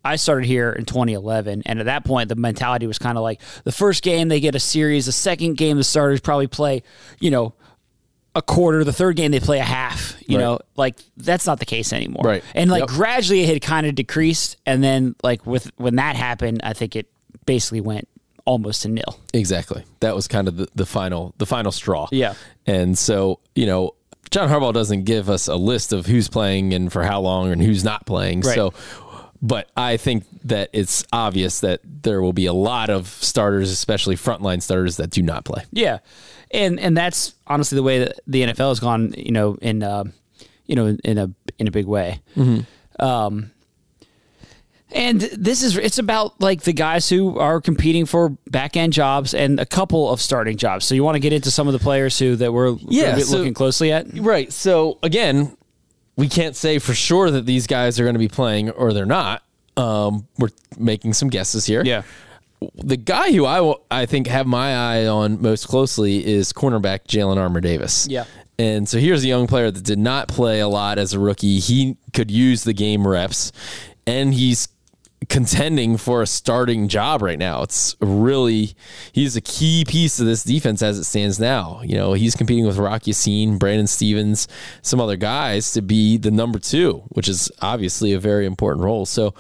I 0.06 0.16
started 0.16 0.46
here 0.46 0.72
in 0.72 0.86
2011, 0.86 1.64
and 1.66 1.80
at 1.80 1.86
that 1.88 2.06
point, 2.06 2.30
the 2.30 2.36
mentality 2.36 2.88
was 2.88 2.98
kind 2.98 3.18
of 3.18 3.24
like 3.24 3.42
the 3.66 3.74
first 3.74 4.04
game 4.04 4.30
they 4.30 4.40
get 4.40 4.56
a 4.56 4.60
series, 4.60 5.06
the 5.06 5.12
second 5.12 5.58
game 5.58 5.76
the 5.76 5.84
starters 5.84 6.22
probably 6.22 6.48
play, 6.48 6.84
you 7.20 7.30
know, 7.30 7.56
a 8.34 8.42
quarter. 8.42 8.86
The 8.86 8.94
third 8.94 9.18
game 9.18 9.32
they 9.32 9.42
play 9.42 9.60
a 9.60 9.64
half. 9.64 10.16
You 10.26 10.38
Right. 10.38 10.44
know, 10.44 10.60
like 10.78 10.96
that's 11.18 11.46
not 11.46 11.60
the 11.60 11.66
case 11.66 11.92
anymore. 11.92 12.22
Right. 12.24 12.44
And 12.56 12.72
like 12.72 12.82
Yep. 12.84 12.90
gradually 12.90 13.42
it 13.42 13.50
had 13.50 13.62
kind 13.62 13.86
of 13.86 13.96
decreased, 13.96 14.56
and 14.66 14.82
then 14.82 15.16
like 15.24 15.46
with 15.46 15.70
when 15.76 15.98
that 15.98 16.16
happened, 16.16 16.62
I 16.64 16.72
think 16.72 16.96
it 16.96 17.08
basically 17.46 17.82
went 17.82 18.08
almost 18.46 18.84
to 18.84 18.88
nil. 18.88 19.20
Exactly. 19.34 19.84
That 20.00 20.16
was 20.16 20.30
kind 20.30 20.48
of 20.48 20.56
the, 20.56 20.70
the 20.74 20.86
final 20.86 21.34
the 21.38 21.46
final 21.46 21.74
straw. 21.74 22.08
Yeah. 22.14 22.36
And 22.66 22.98
so, 22.98 23.42
you 23.56 23.66
know, 23.66 23.94
John 24.30 24.50
Harbaugh 24.50 24.74
doesn't 24.74 25.04
give 25.04 25.30
us 25.30 25.48
a 25.48 25.56
list 25.56 25.94
of 25.94 26.06
who's 26.06 26.28
playing 26.28 26.74
and 26.74 26.92
for 26.92 27.04
how 27.04 27.22
long 27.22 27.52
and 27.52 27.62
who's 27.62 27.84
not 27.84 28.06
playing. 28.06 28.42
Right. 28.42 28.56
So 28.56 28.74
but 29.42 29.70
I 29.78 29.98
think 29.98 30.26
that 30.46 30.70
it's 30.74 31.06
obvious 31.14 31.60
that 31.60 31.82
there 31.84 32.22
will 32.22 32.34
be 32.34 32.46
a 32.46 32.54
lot 32.54 32.90
of 32.90 33.08
starters, 33.08 33.72
especially 33.72 34.16
frontline 34.16 34.62
starters, 34.62 34.98
that 34.98 35.12
do 35.12 35.22
not 35.22 35.46
play. 35.46 35.64
Yeah, 35.72 36.00
and 36.52 36.80
and 36.80 36.98
that's 36.98 37.36
honestly 37.46 37.76
the 37.76 37.84
way 37.84 38.00
that 38.00 38.20
the 38.26 38.44
NFL 38.44 38.70
has 38.70 38.80
gone. 38.80 39.14
You 39.16 39.32
know, 39.32 39.58
in 39.62 39.84
uh, 39.84 40.06
you 40.66 40.76
know, 40.76 40.98
in, 41.04 41.18
a 41.18 41.32
in 41.60 41.68
a 41.68 41.72
big 41.72 41.86
way. 41.86 42.20
Um, 43.00 43.52
and 44.92 45.22
this 45.22 45.64
is 45.64 45.78
it's 45.78 45.98
about 45.98 46.40
like 46.40 46.62
the 46.62 46.74
guys 46.74 47.10
who 47.10 47.38
are 47.40 47.60
competing 47.62 48.06
for 48.06 48.30
back 48.50 48.78
end 48.78 48.94
jobs 48.94 49.34
and 49.34 49.60
a 49.60 49.66
couple 49.66 50.10
of 50.10 50.22
starting 50.22 50.58
jobs. 50.58 50.86
So 50.86 50.96
you 50.96 51.04
want 51.04 51.16
to 51.16 51.20
get 51.20 51.34
into 51.34 51.52
some 51.52 51.68
of 51.68 51.74
the 51.74 51.80
players 51.80 52.18
who 52.18 52.36
that 52.38 52.54
we're 52.54 52.76
Yeah, 52.88 53.18
so- 53.18 53.38
looking 53.38 53.54
closely 53.54 53.92
at. 53.92 54.08
Right. 54.18 54.52
So 54.54 54.98
again, 55.04 55.58
we 56.16 56.30
can't 56.30 56.56
say 56.56 56.80
for 56.80 56.94
sure 56.94 57.30
that 57.32 57.46
these 57.46 57.68
guys 57.68 58.00
are 58.00 58.04
going 58.04 58.16
to 58.16 58.20
be 58.20 58.28
playing 58.30 58.70
or 58.72 58.94
they're 58.94 59.06
not. 59.06 59.44
Um, 59.76 60.28
we're 60.40 60.50
making 60.80 61.14
some 61.14 61.30
guesses 61.30 61.66
here. 61.66 61.84
Yeah. 61.84 62.02
The 62.76 62.98
guy 62.98 63.32
who 63.34 63.46
I 63.46 63.62
will- 63.62 63.84
I 63.92 64.08
think 64.08 64.26
have 64.28 64.48
my 64.48 64.74
eye 64.76 65.06
on 65.06 65.42
most 65.42 65.68
closely 65.68 66.26
is 66.26 66.52
cornerback 66.54 67.02
Jalyn 67.08 67.38
Armour 67.38 67.62
Davis. 67.62 68.08
Yeah. 68.10 68.24
And 68.58 68.90
so 68.90 68.98
here's 68.98 69.24
a 69.24 69.28
young 69.28 69.46
player 69.46 69.70
that 69.70 69.84
did 69.84 70.00
not 70.00 70.28
play 70.28 70.60
a 70.62 70.68
lot 70.68 70.98
as 70.98 71.14
a 71.14 71.20
rookie. 71.20 71.60
He 71.60 71.98
could 72.14 72.32
use 72.32 72.64
the 72.64 72.74
game 72.74 73.08
reps, 73.08 73.52
and 74.08 74.34
he's 74.34 74.68
contending 75.30 75.98
for 75.98 76.22
a 76.22 76.28
starting 76.28 76.88
job 76.88 77.22
right 77.22 77.40
now. 77.40 77.64
It's 77.64 77.96
really 78.00 78.76
he's 79.12 79.36
a 79.36 79.42
key 79.42 79.84
piece 79.88 80.20
of 80.20 80.26
this 80.26 80.44
defense 80.44 80.82
as 80.82 81.00
it 81.00 81.06
stands 81.06 81.40
now. 81.40 81.82
You 81.84 81.96
know, 81.96 82.14
he's 82.14 82.36
competing 82.36 82.66
with 82.66 82.78
Rock 82.78 83.08
Ya-Sin, 83.08 83.58
Brandon 83.58 83.88
Stephens, 83.88 84.48
some 84.82 85.02
other 85.02 85.18
guys 85.18 85.72
to 85.72 85.82
be 85.82 86.18
the 86.18 86.32
number 86.32 86.60
two, 86.60 87.04
which 87.10 87.28
is 87.28 87.52
obviously 87.62 88.14
a 88.14 88.20
very 88.20 88.46
important 88.46 88.86
role. 88.86 89.06
So 89.06 89.34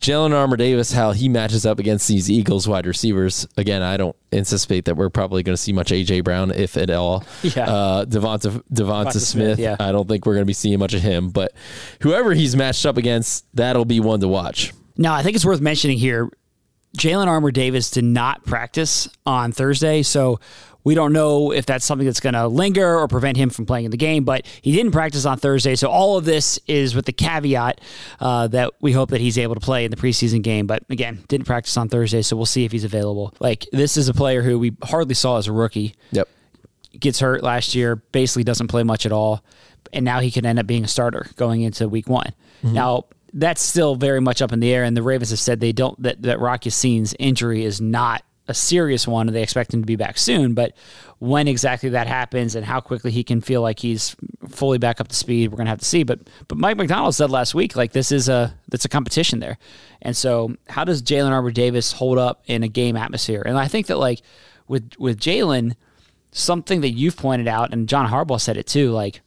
Jalyn 0.00 0.32
Armour 0.32 0.56
Davis, 0.56 0.92
how 0.92 1.12
he 1.12 1.28
matches 1.28 1.66
up 1.66 1.78
against 1.78 2.08
these 2.08 2.30
Eagles 2.30 2.66
wide 2.66 2.86
receivers. 2.86 3.46
Again, 3.56 3.82
I 3.82 3.96
don't 3.96 4.16
anticipate 4.32 4.86
that 4.86 4.96
we're 4.96 5.10
probably 5.10 5.42
going 5.42 5.54
to 5.54 5.60
see 5.60 5.72
much 5.72 5.90
AJ 5.90 6.24
Brown, 6.24 6.50
if 6.50 6.76
at 6.76 6.90
all. 6.90 7.24
Yeah. 7.42 7.64
Uh, 7.64 8.04
Devonta 8.04 8.62
Devonta 8.72 9.06
Devonta 9.08 9.12
Smith. 9.12 9.22
Smith, 9.22 9.58
yeah. 9.58 9.76
I 9.80 9.90
don't 9.90 10.06
think 10.06 10.26
we're 10.26 10.34
going 10.34 10.44
to 10.44 10.46
be 10.46 10.52
seeing 10.52 10.78
much 10.78 10.92
of 10.92 11.00
him, 11.00 11.30
but 11.30 11.52
whoever 12.02 12.34
he's 12.34 12.54
matched 12.54 12.84
up 12.84 12.96
against, 12.96 13.46
that'll 13.54 13.84
be 13.84 14.00
one 14.00 14.20
to 14.20 14.28
watch. 14.28 14.72
Now, 14.98 15.14
I 15.14 15.22
think 15.22 15.36
it's 15.36 15.44
worth 15.44 15.60
mentioning 15.60 15.96
here 15.98 16.28
Jalyn 16.96 17.26
Armour 17.28 17.50
Davis 17.52 17.90
did 17.90 18.04
not 18.04 18.44
practice 18.44 19.08
on 19.24 19.52
Thursday, 19.52 20.02
so 20.02 20.40
we 20.84 20.94
don't 20.94 21.12
know 21.12 21.52
if 21.52 21.66
that's 21.66 21.84
something 21.84 22.06
that's 22.06 22.20
going 22.20 22.32
to 22.32 22.48
linger 22.48 22.98
or 22.98 23.06
prevent 23.08 23.36
him 23.36 23.50
from 23.50 23.66
playing 23.66 23.84
in 23.84 23.90
the 23.90 23.96
game, 23.96 24.24
but 24.24 24.46
he 24.62 24.72
didn't 24.72 24.92
practice 24.92 25.26
on 25.26 25.36
Thursday, 25.38 25.74
so 25.74 25.88
all 25.88 26.16
of 26.16 26.24
this 26.24 26.58
is 26.66 26.94
with 26.94 27.04
the 27.04 27.12
caveat 27.12 27.80
uh, 28.20 28.48
that 28.48 28.72
we 28.80 28.92
hope 28.92 29.10
that 29.10 29.20
he's 29.20 29.36
able 29.38 29.54
to 29.54 29.60
play 29.60 29.84
in 29.84 29.90
the 29.90 29.96
preseason 29.98 30.42
game. 30.42 30.66
But 30.66 30.82
again, 30.88 31.22
didn't 31.28 31.46
practice 31.46 31.76
on 31.76 31.88
Thursday, 31.88 32.22
so 32.22 32.36
we'll 32.36 32.46
see 32.46 32.64
if 32.64 32.72
he's 32.72 32.84
available. 32.84 33.34
Like, 33.38 33.66
this 33.70 33.96
is 33.96 34.08
a 34.08 34.14
player 34.14 34.42
who 34.42 34.58
we 34.58 34.74
hardly 34.82 35.14
saw 35.14 35.36
as 35.36 35.46
a 35.46 35.52
rookie 35.52 35.94
Yep. 36.12 36.26
gets 36.98 37.20
hurt 37.20 37.42
last 37.42 37.74
year, 37.74 37.96
basically 37.96 38.44
doesn't 38.44 38.68
play 38.68 38.82
much 38.82 39.04
at 39.04 39.12
all, 39.12 39.44
and 39.92 40.04
now 40.04 40.20
he 40.20 40.30
could 40.30 40.46
end 40.46 40.58
up 40.58 40.66
being 40.66 40.84
a 40.84 40.88
starter 40.88 41.26
going 41.36 41.60
into 41.62 41.86
week 41.88 42.08
one. 42.08 42.32
Now 42.62 43.04
that's 43.38 43.62
still 43.62 43.94
very 43.94 44.20
much 44.20 44.42
up 44.42 44.52
in 44.52 44.60
the 44.60 44.72
air, 44.72 44.84
and 44.84 44.96
the 44.96 45.02
Ravens 45.02 45.30
have 45.30 45.38
said 45.38 45.60
they 45.60 45.72
don't 45.72 46.00
that 46.02 46.22
that 46.22 46.40
Rock 46.40 46.66
Ya-Sin's 46.66 47.14
injury 47.18 47.64
is 47.64 47.80
not 47.80 48.22
a 48.48 48.54
serious 48.54 49.06
one, 49.06 49.28
and 49.28 49.36
they 49.36 49.42
expect 49.42 49.72
him 49.72 49.82
to 49.82 49.86
be 49.86 49.96
back 49.96 50.18
soon. 50.18 50.54
But 50.54 50.74
when 51.18 51.46
exactly 51.46 51.90
that 51.90 52.06
happens 52.06 52.54
and 52.54 52.64
how 52.64 52.80
quickly 52.80 53.10
he 53.10 53.22
can 53.22 53.40
feel 53.40 53.60
like 53.60 53.78
he's 53.78 54.16
fully 54.48 54.78
back 54.78 55.00
up 55.00 55.08
to 55.08 55.14
speed, 55.14 55.50
we're 55.50 55.58
gonna 55.58 55.70
have 55.70 55.78
to 55.78 55.84
see. 55.84 56.02
But 56.02 56.20
but 56.48 56.58
Mike 56.58 56.76
Macdonald 56.76 57.14
said 57.14 57.30
last 57.30 57.54
week 57.54 57.76
like 57.76 57.92
this 57.92 58.10
is 58.10 58.28
a 58.28 58.54
that's 58.68 58.84
a 58.84 58.88
competition 58.88 59.38
there, 59.38 59.58
and 60.02 60.16
so 60.16 60.56
how 60.68 60.84
does 60.84 61.02
Jalyn 61.02 61.30
Armour 61.30 61.52
Davis 61.52 61.92
hold 61.92 62.18
up 62.18 62.42
in 62.46 62.64
a 62.64 62.68
game 62.68 62.96
atmosphere? 62.96 63.42
And 63.44 63.56
I 63.56 63.68
think 63.68 63.86
that 63.86 63.98
like 63.98 64.22
with 64.66 64.90
with 64.98 65.20
Jalyn, 65.20 65.76
something 66.32 66.80
that 66.80 66.90
you've 66.90 67.16
pointed 67.16 67.46
out, 67.46 67.72
and 67.72 67.88
John 67.88 68.10
Harbaugh 68.10 68.40
said 68.40 68.56
it 68.56 68.66
too, 68.66 68.90
like 68.90 69.20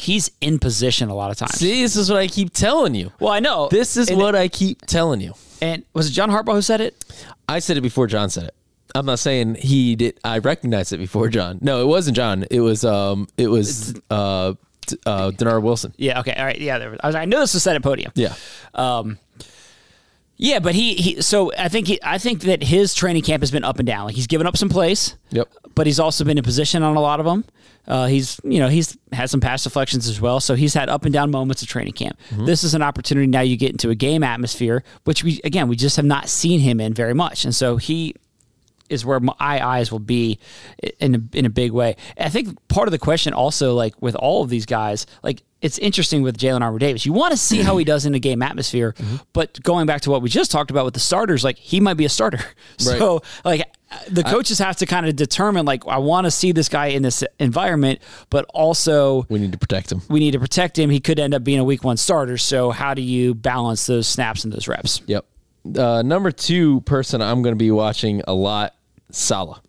he's 0.00 0.30
in 0.40 0.58
position 0.58 1.08
a 1.08 1.14
lot 1.14 1.30
of 1.30 1.36
times. 1.36 1.54
See, 1.54 1.82
this 1.82 1.96
is 1.96 2.10
what 2.10 2.18
I 2.18 2.26
keep 2.26 2.52
telling 2.52 2.94
you. 2.94 3.12
Well, 3.20 3.32
I 3.32 3.40
know 3.40 3.68
This 3.70 3.96
is 3.96 4.08
And- 4.08 4.18
what 4.18 4.34
I 4.34 4.48
keep 4.48 4.86
telling 4.86 5.20
you. 5.20 5.34
And 5.62 5.84
was 5.92 6.08
it 6.08 6.12
John 6.12 6.30
Harbaugh 6.30 6.54
who 6.54 6.62
said 6.62 6.80
it? 6.80 7.04
I 7.48 7.58
said 7.58 7.76
it 7.76 7.82
before 7.82 8.06
John 8.06 8.30
said 8.30 8.44
it. 8.44 8.54
I'm 8.94 9.06
not 9.06 9.18
saying 9.18 9.56
he 9.56 9.94
did. 9.94 10.18
I 10.24 10.38
recognized 10.38 10.92
it 10.92 10.98
before 10.98 11.28
John. 11.28 11.58
No, 11.60 11.80
it 11.80 11.86
wasn't 11.86 12.16
John. 12.16 12.44
It 12.50 12.60
was 12.60 12.84
um. 12.84 13.28
It 13.36 13.46
was 13.48 13.94
uh. 14.10 14.54
uh 15.06 15.30
Dennard 15.30 15.62
Wilson. 15.62 15.92
Yeah. 15.96 16.18
Okay. 16.20 16.32
All 16.32 16.44
right. 16.44 16.58
Yeah. 16.58 16.78
There 16.78 16.90
was, 16.90 16.98
I, 17.02 17.06
was, 17.06 17.14
I 17.14 17.24
knew 17.26 17.38
this 17.38 17.54
was 17.54 17.62
said 17.62 17.76
at 17.76 17.82
podium. 17.82 18.10
Yeah. 18.16 18.34
Um, 18.74 19.18
yeah, 20.42 20.58
but 20.58 20.74
he, 20.74 20.94
he 20.94 21.20
so 21.20 21.52
I 21.58 21.68
think 21.68 21.86
he, 21.86 22.00
I 22.02 22.16
think 22.16 22.42
that 22.42 22.62
his 22.62 22.94
training 22.94 23.22
camp 23.22 23.42
has 23.42 23.50
been 23.50 23.62
up 23.62 23.78
and 23.78 23.86
down. 23.86 24.06
Like 24.06 24.14
he's 24.14 24.26
given 24.26 24.46
up 24.46 24.56
some 24.56 24.70
plays. 24.70 25.16
Yep. 25.32 25.48
But 25.74 25.86
he's 25.86 26.00
also 26.00 26.24
been 26.24 26.38
in 26.38 26.44
position 26.44 26.82
on 26.82 26.96
a 26.96 27.00
lot 27.00 27.20
of 27.20 27.26
them. 27.26 27.44
Uh, 27.86 28.06
he's 28.06 28.40
you 28.42 28.58
know 28.58 28.68
he's 28.68 28.96
had 29.12 29.28
some 29.28 29.40
pass 29.40 29.64
deflections 29.64 30.08
as 30.08 30.18
well, 30.18 30.40
so 30.40 30.54
he's 30.54 30.72
had 30.72 30.88
up 30.88 31.04
and 31.04 31.12
down 31.12 31.30
moments 31.30 31.60
of 31.60 31.68
training 31.68 31.92
camp. 31.92 32.18
This 32.30 32.64
is 32.64 32.72
an 32.72 32.80
opportunity 32.80 33.26
now. 33.26 33.42
You 33.42 33.58
get 33.58 33.72
into 33.72 33.90
a 33.90 33.94
game 33.94 34.22
atmosphere, 34.22 34.82
which 35.04 35.22
we 35.22 35.42
again 35.44 35.68
we 35.68 35.76
just 35.76 35.96
have 35.96 36.06
not 36.06 36.30
seen 36.30 36.60
him 36.60 36.80
in 36.80 36.94
very 36.94 37.14
much, 37.14 37.44
and 37.44 37.54
so 37.54 37.76
he 37.76 38.14
is 38.90 39.04
where 39.04 39.20
my 39.20 39.34
eyes 39.40 39.90
will 39.92 39.98
be 39.98 40.38
in 40.98 41.14
a, 41.14 41.36
in 41.38 41.46
a 41.46 41.50
big 41.50 41.72
way. 41.72 41.96
I 42.18 42.28
think 42.28 42.56
part 42.68 42.88
of 42.88 42.92
the 42.92 42.98
question 42.98 43.32
also, 43.32 43.74
like 43.74 43.94
with 44.02 44.14
all 44.16 44.42
of 44.42 44.50
these 44.50 44.66
guys, 44.66 45.06
like 45.22 45.42
it's 45.62 45.78
interesting 45.78 46.22
with 46.22 46.38
Jalyn 46.38 46.62
Armour 46.62 46.78
Davis. 46.78 47.04
You 47.04 47.12
want 47.12 47.32
to 47.32 47.36
see 47.36 47.60
how 47.62 47.76
he 47.76 47.84
does 47.84 48.06
in 48.06 48.14
a 48.14 48.18
game 48.18 48.40
atmosphere, 48.42 48.94
but 49.34 49.62
going 49.62 49.86
back 49.86 50.00
to 50.02 50.10
what 50.10 50.22
we 50.22 50.28
just 50.30 50.50
talked 50.50 50.70
about 50.70 50.84
with 50.86 50.94
the 50.94 51.00
starters, 51.00 51.44
like 51.44 51.58
he 51.58 51.80
might 51.80 51.94
be 51.94 52.04
a 52.04 52.08
starter. 52.08 52.40
So 52.78 53.20
like 53.44 53.62
the 54.08 54.22
coaches 54.22 54.58
have 54.60 54.76
to 54.76 54.86
kind 54.86 55.04
of 55.06 55.16
determine, 55.16 55.66
like 55.66 55.86
I 55.86 55.98
want 55.98 56.24
to 56.24 56.30
see 56.30 56.52
this 56.52 56.68
guy 56.68 56.86
in 56.86 57.02
this 57.02 57.22
environment, 57.38 58.00
but 58.30 58.46
also 58.54 59.26
We 59.28 59.38
need 59.38 59.52
to 59.52 59.58
protect 59.58 59.90
him. 59.92 60.00
we 60.08 60.20
need 60.20 60.30
to 60.30 60.38
protect 60.40 60.78
him. 60.78 60.88
He 60.90 61.00
could 61.00 61.18
end 61.18 61.34
up 61.34 61.44
being 61.44 61.58
a 61.58 61.64
week 61.64 61.84
one 61.84 61.96
starter. 61.98 62.38
So 62.38 62.70
how 62.70 62.94
do 62.94 63.02
you 63.02 63.34
balance 63.34 63.86
those 63.86 64.06
snaps 64.06 64.44
and 64.44 64.52
those 64.52 64.66
reps? 64.68 65.02
Yep. 65.06 65.26
Uh, 65.76 66.00
number 66.02 66.30
two 66.30 66.80
person 66.82 67.20
I'm 67.20 67.42
going 67.42 67.52
to 67.54 67.58
be 67.58 67.70
watching 67.70 68.22
a 68.26 68.32
lot, 68.32 68.74
Sala. 69.14 69.62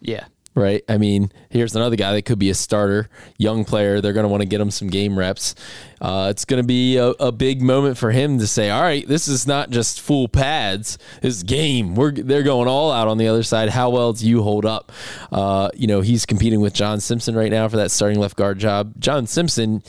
Yeah. 0.00 0.26
right? 0.54 0.82
I 0.88 0.98
mean, 0.98 1.30
here's 1.50 1.76
another 1.76 1.94
guy 1.96 2.12
that 2.14 2.22
could 2.22 2.38
be 2.38 2.50
a 2.50 2.54
starter, 2.54 3.08
young 3.36 3.64
player. 3.64 4.00
They're 4.00 4.12
going 4.12 4.24
to 4.24 4.28
want 4.28 4.42
to 4.42 4.48
get 4.48 4.60
him 4.60 4.70
some 4.72 4.88
game 4.88 5.16
reps. 5.18 5.54
Uh, 6.00 6.28
it's 6.30 6.44
going 6.44 6.60
to 6.60 6.66
be 6.66 6.96
a, 6.96 7.08
a 7.20 7.30
big 7.30 7.62
moment 7.62 7.96
for 7.96 8.10
him 8.10 8.38
to 8.38 8.46
say, 8.46 8.70
"All 8.70 8.82
right, 8.82 9.06
this 9.06 9.28
is 9.28 9.46
not 9.46 9.70
just 9.70 10.00
full 10.00 10.28
pads. 10.28 10.98
This 11.22 11.36
is 11.36 11.42
game. 11.44 11.94
We're 11.94 12.12
they're 12.12 12.42
going 12.42 12.68
all 12.68 12.90
out 12.92 13.06
on 13.08 13.18
the 13.18 13.28
other 13.28 13.42
side. 13.42 13.68
How 13.70 13.90
well 13.90 14.12
do 14.12 14.28
you 14.28 14.42
hold 14.42 14.64
up?" 14.64 14.90
Uh, 15.30 15.70
you 15.74 15.86
know, 15.86 16.00
he's 16.00 16.26
competing 16.26 16.60
with 16.60 16.72
John 16.74 17.00
Simpson 17.00 17.34
right 17.36 17.50
now 17.50 17.68
for 17.68 17.76
that 17.76 17.90
starting 17.90 18.18
left 18.18 18.36
guard 18.36 18.58
job. 18.58 18.94
John 18.98 19.26
Simpson. 19.26 19.82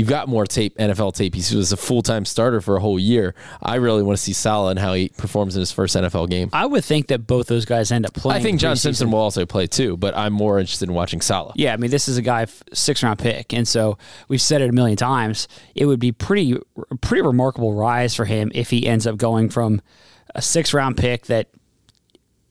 You've 0.00 0.08
got 0.08 0.28
more 0.28 0.46
tape, 0.46 0.78
NFL 0.78 1.12
tape. 1.12 1.34
He 1.34 1.54
was 1.54 1.72
a 1.72 1.76
full 1.76 2.00
time 2.00 2.24
starter 2.24 2.62
for 2.62 2.74
a 2.74 2.80
whole 2.80 2.98
year. 2.98 3.34
I 3.62 3.74
really 3.74 4.02
want 4.02 4.16
to 4.16 4.22
see 4.22 4.32
Sala 4.32 4.70
and 4.70 4.78
how 4.78 4.94
he 4.94 5.10
performs 5.10 5.56
in 5.56 5.60
his 5.60 5.72
first 5.72 5.94
NFL 5.94 6.30
game. 6.30 6.48
I 6.54 6.64
would 6.64 6.86
think 6.86 7.08
that 7.08 7.26
both 7.26 7.48
those 7.48 7.66
guys 7.66 7.92
end 7.92 8.06
up 8.06 8.14
playing. 8.14 8.40
I 8.40 8.42
think 8.42 8.60
John. 8.60 8.76
Simpson 8.76 9.10
will 9.10 9.18
also 9.18 9.44
play 9.44 9.66
too, 9.66 9.98
but 9.98 10.16
I'm 10.16 10.32
more 10.32 10.58
interested 10.58 10.88
in 10.88 10.94
watching 10.94 11.20
Sala. 11.20 11.52
Yeah, 11.54 11.74
I 11.74 11.76
mean, 11.76 11.90
this 11.90 12.08
is 12.08 12.16
a 12.16 12.22
guy 12.22 12.46
six 12.72 13.02
round 13.02 13.18
pick, 13.18 13.52
and 13.52 13.68
so 13.68 13.98
we've 14.28 14.40
said 14.40 14.62
it 14.62 14.70
a 14.70 14.72
million 14.72 14.96
times. 14.96 15.48
It 15.74 15.84
would 15.84 16.00
be 16.00 16.12
pretty 16.12 16.56
pretty 17.02 17.20
remarkable 17.20 17.74
rise 17.74 18.14
for 18.14 18.24
him 18.24 18.50
if 18.54 18.70
he 18.70 18.86
ends 18.86 19.06
up 19.06 19.18
going 19.18 19.50
from 19.50 19.82
a 20.34 20.40
six 20.40 20.72
round 20.72 20.96
pick 20.96 21.26
that 21.26 21.48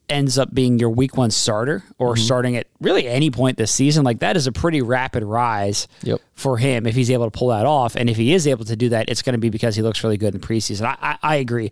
ends 0.10 0.38
up 0.38 0.54
being 0.54 0.80
your 0.80 0.90
week 0.90 1.16
one 1.18 1.32
starter 1.32 1.84
or 1.98 2.14
Mm-hmm. 2.14 2.24
starting 2.24 2.56
at 2.56 2.68
really 2.82 3.08
any 3.08 3.30
point 3.32 3.58
this 3.58 3.74
season. 3.74 4.04
Like 4.04 4.20
that 4.20 4.36
is 4.38 4.48
a 4.48 4.52
pretty 4.52 4.82
rapid 4.82 5.24
rise 5.24 5.88
Yep. 6.04 6.22
for 6.34 6.58
him 6.58 6.86
if 6.88 6.96
he's 6.96 7.12
able 7.12 7.30
to 7.30 7.38
pull 7.38 7.50
that 7.50 7.66
off. 7.66 7.96
And 7.96 8.10
if 8.10 8.18
he 8.18 8.34
is 8.34 8.48
able 8.48 8.66
to 8.66 8.76
do 8.76 8.90
that, 8.90 9.10
it's 9.10 9.22
going 9.22 9.34
to 9.34 9.40
be 9.40 9.50
because 9.50 9.76
he 9.76 9.82
looks 9.82 10.04
really 10.04 10.18
good 10.18 10.34
in 10.36 10.42
preseason. 10.42 10.86
I, 10.86 10.98
I, 11.02 11.18
I 11.22 11.36
agree. 11.36 11.72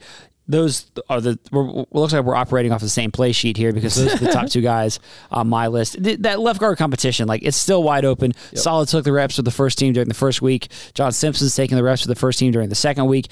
Those 0.49 0.85
are 1.09 1.19
the. 1.19 1.37
Looks 1.91 2.13
like 2.13 2.23
we're 2.23 2.33
operating 2.33 2.71
off 2.71 2.79
the 2.79 2.87
same 2.87 3.11
play 3.11 3.33
sheet 3.33 3.57
here 3.57 3.73
because 3.73 3.95
those 3.95 4.13
are 4.13 4.25
the 4.25 4.31
top 4.31 4.47
two 4.49 4.61
guys 4.61 4.97
on 5.29 5.49
my 5.49 5.67
list. 5.67 6.01
Th- 6.01 6.19
That 6.19 6.39
left 6.39 6.61
guard 6.61 6.77
competition, 6.77 7.27
like 7.27 7.43
it's 7.43 7.57
still 7.57 7.83
wide 7.83 8.05
open. 8.05 8.31
Solid 8.55 8.87
took 8.87 9.03
the 9.03 9.11
reps 9.11 9.35
with 9.35 9.43
the 9.43 9.51
first 9.51 9.77
team 9.77 9.91
during 9.91 10.07
the 10.07 10.13
first 10.13 10.41
week. 10.41 10.69
John 10.93 11.11
Simpson's 11.11 11.53
taking 11.53 11.75
the 11.75 11.83
reps 11.83 12.07
with 12.07 12.15
the 12.15 12.19
first 12.19 12.39
team 12.39 12.53
during 12.53 12.69
the 12.69 12.75
second 12.75 13.07
week. 13.07 13.27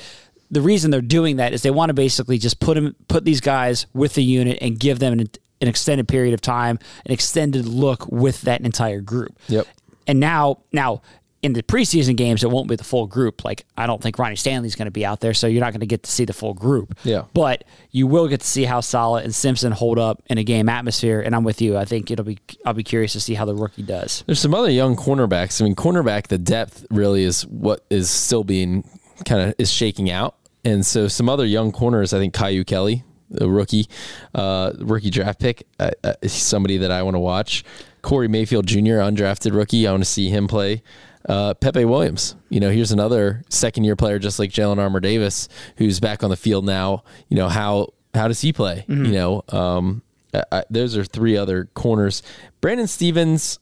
The 0.52 0.62
reason 0.62 0.92
they're 0.92 1.02
doing 1.02 1.38
that 1.38 1.54
is 1.54 1.62
they 1.62 1.72
want 1.72 1.90
to 1.90 1.94
basically 1.94 2.38
just 2.38 2.60
put 2.60 2.76
them, 2.76 2.96
put 3.08 3.26
these 3.26 3.42
guys 3.42 3.88
with 3.94 4.14
the 4.14 4.24
unit 4.24 4.60
and 4.62 4.80
give 4.80 5.00
them 5.00 5.14
an, 5.14 5.28
an 5.62 5.68
extended 5.68 6.08
period 6.08 6.34
of 6.34 6.42
time, 6.42 6.80
an 7.06 7.12
extended 7.12 7.66
look 7.66 8.08
with 8.08 8.42
that 8.42 8.62
entire 8.62 9.02
group. 9.02 9.38
Yep. 9.48 9.68
And 10.08 10.20
now, 10.20 10.60
now 10.72 11.02
in 11.46 11.54
the 11.54 11.62
preseason 11.62 12.16
games, 12.16 12.44
it 12.44 12.50
won't 12.50 12.68
be 12.68 12.76
the 12.76 12.84
full 12.84 13.06
group. 13.06 13.46
Like 13.46 13.66
I 13.78 13.86
don't 13.86 14.02
think 14.02 14.18
Ronnie 14.18 14.36
Stanley's 14.36 14.76
going 14.76 14.88
to 14.88 14.92
be 14.92 15.06
out 15.06 15.20
there, 15.20 15.36
so 15.36 15.46
you're 15.46 15.62
not 15.62 15.74
going 15.74 15.82
to 15.82 15.86
get 15.86 16.02
to 16.02 16.12
see 16.12 16.26
the 16.26 16.34
full 16.34 16.56
group. 16.56 16.98
Yeah. 17.04 17.26
But 17.36 17.66
you 17.92 18.08
will 18.08 18.28
get 18.28 18.42
to 18.42 18.48
see 18.48 18.64
how 18.64 18.82
Sala 18.82 19.22
and 19.22 19.34
Simpson 19.34 19.72
hold 19.72 20.00
up 20.00 20.24
in 20.26 20.40
a 20.40 20.44
game 20.44 20.68
atmosphere. 20.70 21.22
And 21.22 21.36
I'm 21.36 21.44
with 21.44 21.62
you. 21.62 21.78
I 21.78 21.86
think 21.86 22.10
it'll 22.10 22.26
be. 22.26 22.40
I'll 22.66 22.74
be 22.74 22.84
curious 22.84 23.14
to 23.14 23.20
see 23.20 23.36
how 23.36 23.46
the 23.46 23.54
rookie 23.54 23.84
does. 23.84 24.24
There's 24.26 24.40
some 24.40 24.56
other 24.56 24.72
young 24.72 24.96
cornerbacks. 24.96 25.62
I 25.62 25.66
mean, 25.66 25.76
cornerback, 25.76 26.28
the 26.28 26.40
depth 26.40 26.84
really 26.90 27.24
is 27.24 27.46
what 27.46 27.86
is 27.92 28.10
still 28.10 28.44
being 28.44 28.84
kind 29.24 29.42
of 29.42 29.56
is 29.58 29.72
shaking 29.72 30.10
out. 30.10 30.36
And 30.64 30.86
so 30.86 31.08
some 31.08 31.30
other 31.30 31.46
young 31.46 31.72
corners, 31.72 32.14
I 32.14 32.20
think 32.20 32.34
Caillou 32.34 32.64
Kelly, 32.64 33.04
the 33.30 33.50
rookie, 33.50 33.88
uh, 34.34 34.74
rookie 34.80 35.10
draft 35.10 35.40
pick, 35.40 35.68
uh, 35.80 35.92
uh, 36.04 36.14
somebody 36.28 36.78
that 36.78 36.92
I 36.92 37.04
want 37.04 37.16
to 37.16 37.20
watch. 37.20 37.64
Corey 38.02 38.28
Mayfield 38.28 38.68
Jr., 38.68 39.02
undrafted 39.02 39.54
rookie. 39.54 39.88
I 39.88 39.92
want 39.92 40.04
to 40.04 40.10
see 40.10 40.30
him 40.30 40.48
play. 40.48 40.84
Uh, 41.28 41.56
Pepe 41.56 41.86
Williams, 41.86 42.36
you 42.50 42.60
know, 42.60 42.70
here's 42.70 42.92
another 42.92 43.44
second 43.50 43.84
year 43.84 43.96
player 43.96 44.20
just 44.20 44.38
like 44.38 44.52
Jalyn 44.52 44.78
Armour 44.78 45.00
Davis, 45.00 45.50
who's 45.78 46.00
back 46.00 46.24
on 46.24 46.30
the 46.30 46.36
field 46.36 46.66
now. 46.66 47.04
You 47.30 47.38
know 47.38 47.50
how 47.50 47.94
how 48.14 48.28
does 48.28 48.42
he 48.42 48.54
play? 48.54 48.86
You 49.06 49.12
know, 49.12 49.44
um, 49.50 50.04
I, 50.34 50.44
I, 50.52 50.64
those 50.70 50.96
are 50.96 51.04
three 51.04 51.36
other 51.36 51.66
corners. 51.74 52.22
Brandon 52.62 52.86
Stephens, 52.86 53.60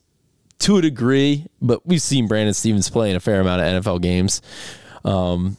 to 0.60 0.76
a 0.78 0.82
degree, 0.82 1.46
but 1.60 1.86
we've 1.86 2.02
seen 2.02 2.26
Brandon 2.26 2.54
Stephens 2.54 2.88
play 2.88 3.10
in 3.10 3.16
a 3.16 3.20
fair 3.20 3.40
amount 3.40 3.62
of 3.62 3.82
NFL 3.82 4.00
games. 4.02 4.40
Um, 5.04 5.56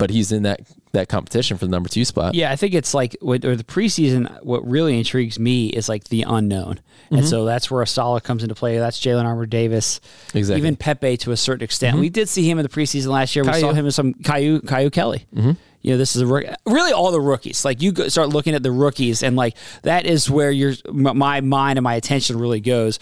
but 0.00 0.10
he's 0.10 0.32
in 0.32 0.44
that 0.44 0.60
that 0.92 1.08
competition 1.08 1.56
for 1.56 1.66
the 1.66 1.70
number 1.70 1.88
two 1.88 2.04
spot. 2.04 2.34
Yeah, 2.34 2.50
I 2.50 2.56
think 2.56 2.74
it's 2.74 2.94
like 2.94 3.16
with 3.20 3.44
or 3.44 3.54
the 3.54 3.64
preseason. 3.64 4.42
What 4.42 4.66
really 4.66 4.98
intrigues 4.98 5.38
me 5.38 5.68
is 5.68 5.88
like 5.88 6.04
the 6.04 6.22
unknown, 6.22 6.80
and 7.10 7.20
mm-hmm. 7.20 7.26
so 7.26 7.44
that's 7.44 7.70
where 7.70 7.82
a 7.82 7.86
solid 7.86 8.24
comes 8.24 8.42
into 8.42 8.54
play. 8.54 8.78
That's 8.78 8.98
Jalyn 8.98 9.24
Armour 9.24 9.46
Davis, 9.46 10.00
Exactly. 10.34 10.60
even 10.60 10.76
Pepe 10.76 11.16
to 11.18 11.32
a 11.32 11.36
certain 11.36 11.62
extent. 11.62 11.94
Mm-hmm. 11.94 12.00
We 12.00 12.08
did 12.08 12.28
see 12.28 12.48
him 12.48 12.58
in 12.58 12.62
the 12.62 12.68
preseason 12.68 13.08
last 13.08 13.36
year. 13.36 13.44
We 13.44 13.52
saw 13.52 13.72
him 13.72 13.84
in 13.84 13.92
some 13.92 14.14
Caillou, 14.14 14.62
Caillou 14.62 14.90
Kelly. 14.90 15.26
Mm-hmm. 15.34 15.52
You 15.82 15.92
know, 15.92 15.98
this 15.98 16.16
is 16.16 16.22
a 16.22 16.26
rook- 16.26 16.46
really 16.66 16.92
all 16.92 17.10
the 17.10 17.20
rookies. 17.20 17.64
Like 17.64 17.80
you 17.80 17.94
start 18.08 18.30
looking 18.30 18.54
at 18.54 18.62
the 18.62 18.72
rookies, 18.72 19.22
and 19.22 19.36
like 19.36 19.56
that 19.82 20.06
is 20.06 20.30
where 20.30 20.50
your 20.50 20.74
my 20.90 21.40
mind 21.40 21.78
and 21.78 21.84
my 21.84 21.94
attention 21.94 22.38
really 22.38 22.60
goes. 22.60 22.98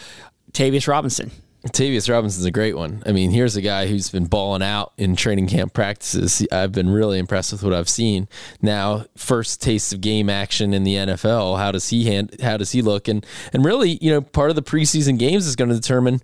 Tavius 0.53 0.89
Robinson. 0.89 1.31
Tavius 1.67 2.09
Robinson's 2.09 2.45
a 2.45 2.53
great 2.53 2.77
one. 2.77 3.03
I 3.05 3.11
mean, 3.11 3.33
here's 3.33 3.57
a 3.57 3.61
guy 3.61 3.89
who's 3.89 4.11
been 4.11 4.27
balling 4.27 4.63
out 4.63 4.93
in 4.97 5.17
training 5.17 5.49
camp 5.49 5.73
practices. 5.73 6.47
I've 6.53 6.71
been 6.71 6.89
really 6.89 7.19
impressed 7.19 7.51
with 7.51 7.65
what 7.65 7.75
I've 7.75 7.89
seen. 7.89 8.29
Now, 8.63 9.07
first 9.17 9.61
taste 9.61 9.93
of 9.93 10.01
game 10.01 10.31
action 10.31 10.73
in 10.73 10.85
the 10.85 10.95
NFL. 10.95 11.59
How 11.59 11.73
does 11.73 11.89
he 11.89 12.05
hand? 12.05 12.37
How 12.41 12.57
does 12.57 12.71
he 12.73 12.81
look? 12.81 13.09
And 13.09 13.27
and 13.53 13.65
really, 13.65 13.99
you 14.01 14.13
know, 14.13 14.21
part 14.21 14.51
of 14.51 14.57
the 14.57 14.63
preseason 14.63 15.19
games 15.19 15.47
is 15.47 15.57
going 15.57 15.71
to 15.71 15.75
determine. 15.75 16.21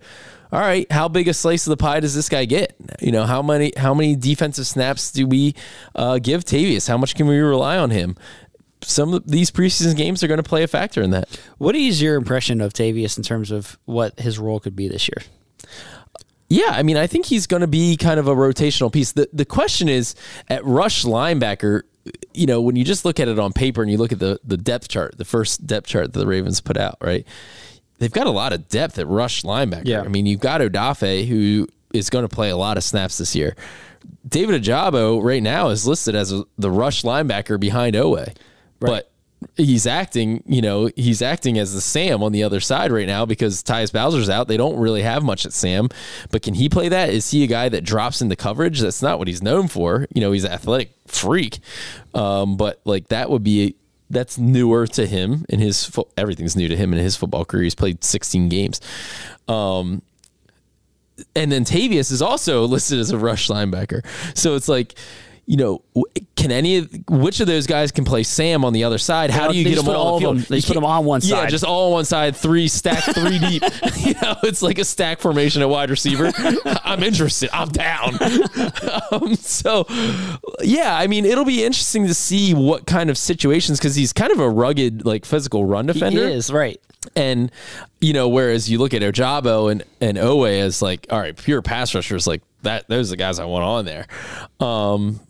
All 0.52 0.60
right, 0.60 0.90
how 0.92 1.08
big 1.08 1.26
a 1.26 1.34
slice 1.34 1.66
of 1.66 1.70
the 1.70 1.76
pie 1.76 1.98
does 1.98 2.14
this 2.14 2.28
guy 2.28 2.44
get? 2.44 2.76
You 3.00 3.10
know, 3.10 3.24
how 3.24 3.42
many 3.42 3.72
how 3.76 3.92
many 3.92 4.14
defensive 4.14 4.68
snaps 4.68 5.10
do 5.10 5.26
we 5.26 5.56
uh, 5.96 6.20
give 6.20 6.44
Tavius? 6.44 6.86
How 6.86 6.96
much 6.96 7.16
can 7.16 7.26
we 7.26 7.38
rely 7.38 7.76
on 7.76 7.90
him? 7.90 8.16
Some 8.84 9.14
of 9.14 9.26
these 9.26 9.50
preseason 9.50 9.96
games 9.96 10.22
are 10.22 10.28
going 10.28 10.42
to 10.42 10.48
play 10.48 10.62
a 10.62 10.68
factor 10.68 11.02
in 11.02 11.10
that. 11.10 11.28
What 11.58 11.74
is 11.74 12.00
your 12.00 12.16
impression 12.16 12.60
of 12.60 12.72
Tavius 12.72 13.16
in 13.16 13.22
terms 13.22 13.50
of 13.50 13.78
what 13.84 14.18
his 14.20 14.38
role 14.38 14.60
could 14.60 14.76
be 14.76 14.88
this 14.88 15.08
year? 15.08 15.26
Yeah, 16.48 16.70
I 16.70 16.82
mean, 16.82 16.96
I 16.96 17.06
think 17.06 17.26
he's 17.26 17.46
going 17.46 17.62
to 17.62 17.66
be 17.66 17.96
kind 17.96 18.20
of 18.20 18.28
a 18.28 18.34
rotational 18.34 18.92
piece. 18.92 19.12
The 19.12 19.28
the 19.32 19.44
question 19.44 19.88
is 19.88 20.14
at 20.48 20.64
rush 20.64 21.04
linebacker, 21.04 21.82
you 22.32 22.46
know, 22.46 22.60
when 22.60 22.76
you 22.76 22.84
just 22.84 23.04
look 23.04 23.18
at 23.18 23.28
it 23.28 23.38
on 23.38 23.52
paper 23.52 23.82
and 23.82 23.90
you 23.90 23.96
look 23.96 24.12
at 24.12 24.18
the 24.18 24.38
the 24.44 24.56
depth 24.56 24.88
chart, 24.88 25.16
the 25.18 25.24
first 25.24 25.66
depth 25.66 25.86
chart 25.86 26.12
that 26.12 26.18
the 26.18 26.26
Ravens 26.26 26.60
put 26.60 26.76
out, 26.76 26.98
right? 27.00 27.26
They've 27.98 28.12
got 28.12 28.26
a 28.26 28.30
lot 28.30 28.52
of 28.52 28.68
depth 28.68 28.98
at 28.98 29.06
rush 29.06 29.42
linebacker. 29.42 29.86
Yeah. 29.86 30.02
I 30.02 30.08
mean, 30.08 30.26
you've 30.26 30.40
got 30.40 30.60
Odafe 30.60 31.26
who 31.26 31.66
is 31.92 32.10
going 32.10 32.26
to 32.26 32.34
play 32.34 32.50
a 32.50 32.56
lot 32.56 32.76
of 32.76 32.84
snaps 32.84 33.18
this 33.18 33.34
year. 33.34 33.56
David 34.28 34.62
Ojabo 34.62 35.22
right 35.22 35.42
now 35.42 35.68
is 35.68 35.86
listed 35.86 36.14
as 36.14 36.32
a, 36.32 36.44
the 36.58 36.70
rush 36.70 37.02
linebacker 37.02 37.58
behind 37.58 37.94
Oweh. 37.94 38.34
But 38.90 39.10
he's 39.56 39.86
acting, 39.86 40.42
you 40.46 40.62
know, 40.62 40.90
he's 40.96 41.22
acting 41.22 41.58
as 41.58 41.74
the 41.74 41.80
Sam 41.80 42.22
on 42.22 42.32
the 42.32 42.42
other 42.42 42.60
side 42.60 42.92
right 42.92 43.06
now 43.06 43.26
because 43.26 43.62
Tyus 43.62 43.92
Bowser's 43.92 44.28
out. 44.28 44.48
They 44.48 44.56
don't 44.56 44.78
really 44.78 45.02
have 45.02 45.22
much 45.22 45.44
at 45.46 45.52
Sam, 45.52 45.88
but 46.30 46.42
can 46.42 46.54
he 46.54 46.68
play 46.68 46.88
that? 46.88 47.10
Is 47.10 47.30
he 47.30 47.44
a 47.44 47.46
guy 47.46 47.68
that 47.68 47.84
drops 47.84 48.20
into 48.20 48.36
coverage? 48.36 48.80
That's 48.80 49.02
not 49.02 49.18
what 49.18 49.28
he's 49.28 49.42
known 49.42 49.68
for. 49.68 50.06
You 50.14 50.20
know, 50.20 50.32
he's 50.32 50.44
an 50.44 50.52
athletic 50.52 50.92
freak, 51.06 51.60
um, 52.14 52.56
but 52.56 52.80
like 52.84 53.08
that 53.08 53.30
would 53.30 53.44
be 53.44 53.76
that's 54.10 54.38
newer 54.38 54.86
to 54.86 55.06
him 55.06 55.44
in 55.48 55.60
his 55.60 55.84
fo- 55.84 56.08
everything's 56.16 56.56
new 56.56 56.68
to 56.68 56.76
him 56.76 56.92
in 56.92 56.98
his 56.98 57.16
football 57.16 57.44
career. 57.44 57.64
He's 57.64 57.74
played 57.74 58.04
16 58.04 58.48
games. 58.48 58.80
Um, 59.48 60.02
and 61.34 61.50
then 61.50 61.64
Tavius 61.64 62.12
is 62.12 62.22
also 62.22 62.64
listed 62.66 62.98
as 62.98 63.10
a 63.10 63.18
rush 63.18 63.48
linebacker. 63.48 64.04
So 64.36 64.54
it's 64.56 64.68
like, 64.68 64.94
you 65.46 65.56
know, 65.56 65.82
can 66.36 66.50
any 66.50 66.78
of 66.78 66.90
which 67.08 67.40
of 67.40 67.46
those 67.46 67.66
guys 67.66 67.92
can 67.92 68.04
play 68.04 68.22
Sam 68.22 68.64
on 68.64 68.72
the 68.72 68.84
other 68.84 68.98
side? 68.98 69.30
How 69.30 69.48
do 69.48 69.56
you 69.56 69.64
get 69.64 69.76
them 69.76 69.88
all, 69.88 69.94
all 69.94 70.14
on 70.16 70.22
the 70.22 70.28
of 70.28 70.36
them- 70.36 70.46
they 70.48 70.60
put 70.60 70.74
them 70.74 70.84
on 70.84 71.04
one 71.04 71.20
side. 71.20 71.44
Yeah, 71.44 71.46
just 71.46 71.64
all 71.64 71.86
on 71.86 71.92
one 71.92 72.04
side, 72.04 72.34
three 72.34 72.68
stacked, 72.68 73.14
three 73.14 73.38
deep. 73.38 73.62
you 73.96 74.14
know, 74.22 74.36
it's 74.42 74.62
like 74.62 74.78
a 74.78 74.84
stack 74.84 75.20
formation 75.20 75.62
at 75.62 75.68
wide 75.68 75.90
receiver. 75.90 76.32
I'm 76.84 77.02
interested. 77.02 77.50
I'm 77.52 77.68
down. 77.68 78.18
um, 79.12 79.34
so, 79.36 79.86
yeah, 80.62 80.96
I 80.96 81.06
mean, 81.06 81.24
it'll 81.24 81.44
be 81.44 81.64
interesting 81.64 82.06
to 82.06 82.14
see 82.14 82.54
what 82.54 82.86
kind 82.86 83.10
of 83.10 83.18
situations 83.18 83.78
because 83.78 83.94
he's 83.94 84.12
kind 84.12 84.32
of 84.32 84.40
a 84.40 84.48
rugged, 84.48 85.04
like 85.04 85.24
physical 85.24 85.64
run 85.66 85.86
defender. 85.86 86.26
He 86.28 86.34
is 86.34 86.50
right. 86.50 86.80
And 87.16 87.52
you 88.00 88.12
know, 88.12 88.28
whereas 88.28 88.70
you 88.70 88.78
look 88.78 88.94
at 88.94 89.02
Ojabo 89.02 89.70
and 89.70 89.82
and 90.00 90.16
Oweh 90.16 90.60
as 90.60 90.80
like, 90.80 91.06
all 91.10 91.20
right, 91.20 91.36
pure 91.36 91.60
pass 91.62 91.94
rushers, 91.94 92.26
like 92.26 92.42
that. 92.62 92.88
Those 92.88 93.10
are 93.10 93.12
the 93.12 93.16
guys 93.18 93.38
I 93.38 93.44
want 93.44 93.64
on 93.64 93.84
there. 93.84 94.06
Um, 94.58 95.20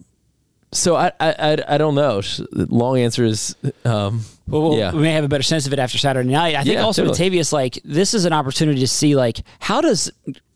so 0.74 0.96
I 0.96 1.12
I 1.18 1.30
I, 1.38 1.56
I 1.74 1.78
don't 1.78 1.94
know. 1.94 2.20
Long 2.52 2.98
answer 2.98 3.24
is, 3.24 3.54
um, 3.84 4.20
Well, 4.46 4.62
we'll- 4.62 4.78
yeah, 4.78 4.92
we 4.92 5.00
may 5.02 5.12
have 5.12 5.24
a 5.24 5.28
better 5.28 5.42
sense 5.42 5.66
of 5.66 5.72
it 5.72 5.78
after 5.78 5.96
Saturday 5.98 6.28
night. 6.28 6.54
I 6.54 6.62
think 6.64 6.74
Yeah, 6.74 6.82
also 6.84 7.02
totally. 7.04 7.30
with 7.30 7.32
Tavius, 7.34 7.52
like 7.52 7.78
this 7.84 8.12
is 8.14 8.24
an 8.26 8.32
opportunity 8.32 8.80
to 8.80 8.88
see 8.88 9.16
like 9.16 9.40
how 9.60 9.80
does 9.80 10.10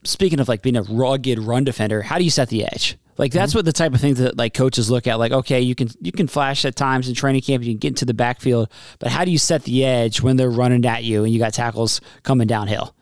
speaking 0.04 0.40
of 0.40 0.48
like 0.48 0.62
being 0.62 0.76
a 0.76 0.82
rugged 0.82 1.38
run 1.38 1.64
defender, 1.64 2.02
how 2.02 2.18
do 2.18 2.24
you 2.24 2.30
set 2.30 2.48
the 2.48 2.64
edge? 2.66 2.96
Like 3.16 3.32
that's 3.32 3.50
Mm-hmm. 3.50 3.58
what 3.58 3.64
the 3.64 3.72
type 3.72 3.94
of 3.94 4.00
things 4.00 4.18
that 4.18 4.38
like 4.38 4.54
coaches 4.54 4.88
look 4.90 5.08
at. 5.08 5.18
Like, 5.18 5.32
okay, 5.32 5.60
you 5.60 5.74
can 5.74 5.88
you 6.00 6.12
can 6.12 6.28
flash 6.28 6.64
at 6.64 6.76
times 6.76 7.08
in 7.08 7.14
training 7.16 7.40
camp, 7.42 7.64
you 7.64 7.72
can 7.72 7.78
get 7.78 7.88
into 7.88 8.04
the 8.04 8.14
backfield, 8.14 8.68
but 9.00 9.10
how 9.10 9.24
do 9.24 9.30
you 9.32 9.38
set 9.38 9.64
the 9.64 9.84
edge 9.84 10.20
when 10.22 10.36
they're 10.36 10.50
running 10.50 10.84
at 10.86 11.02
you 11.02 11.24
and 11.24 11.32
you 11.32 11.38
got 11.40 11.52
tackles 11.52 12.00
coming 12.22 12.46
downhill? 12.46 12.94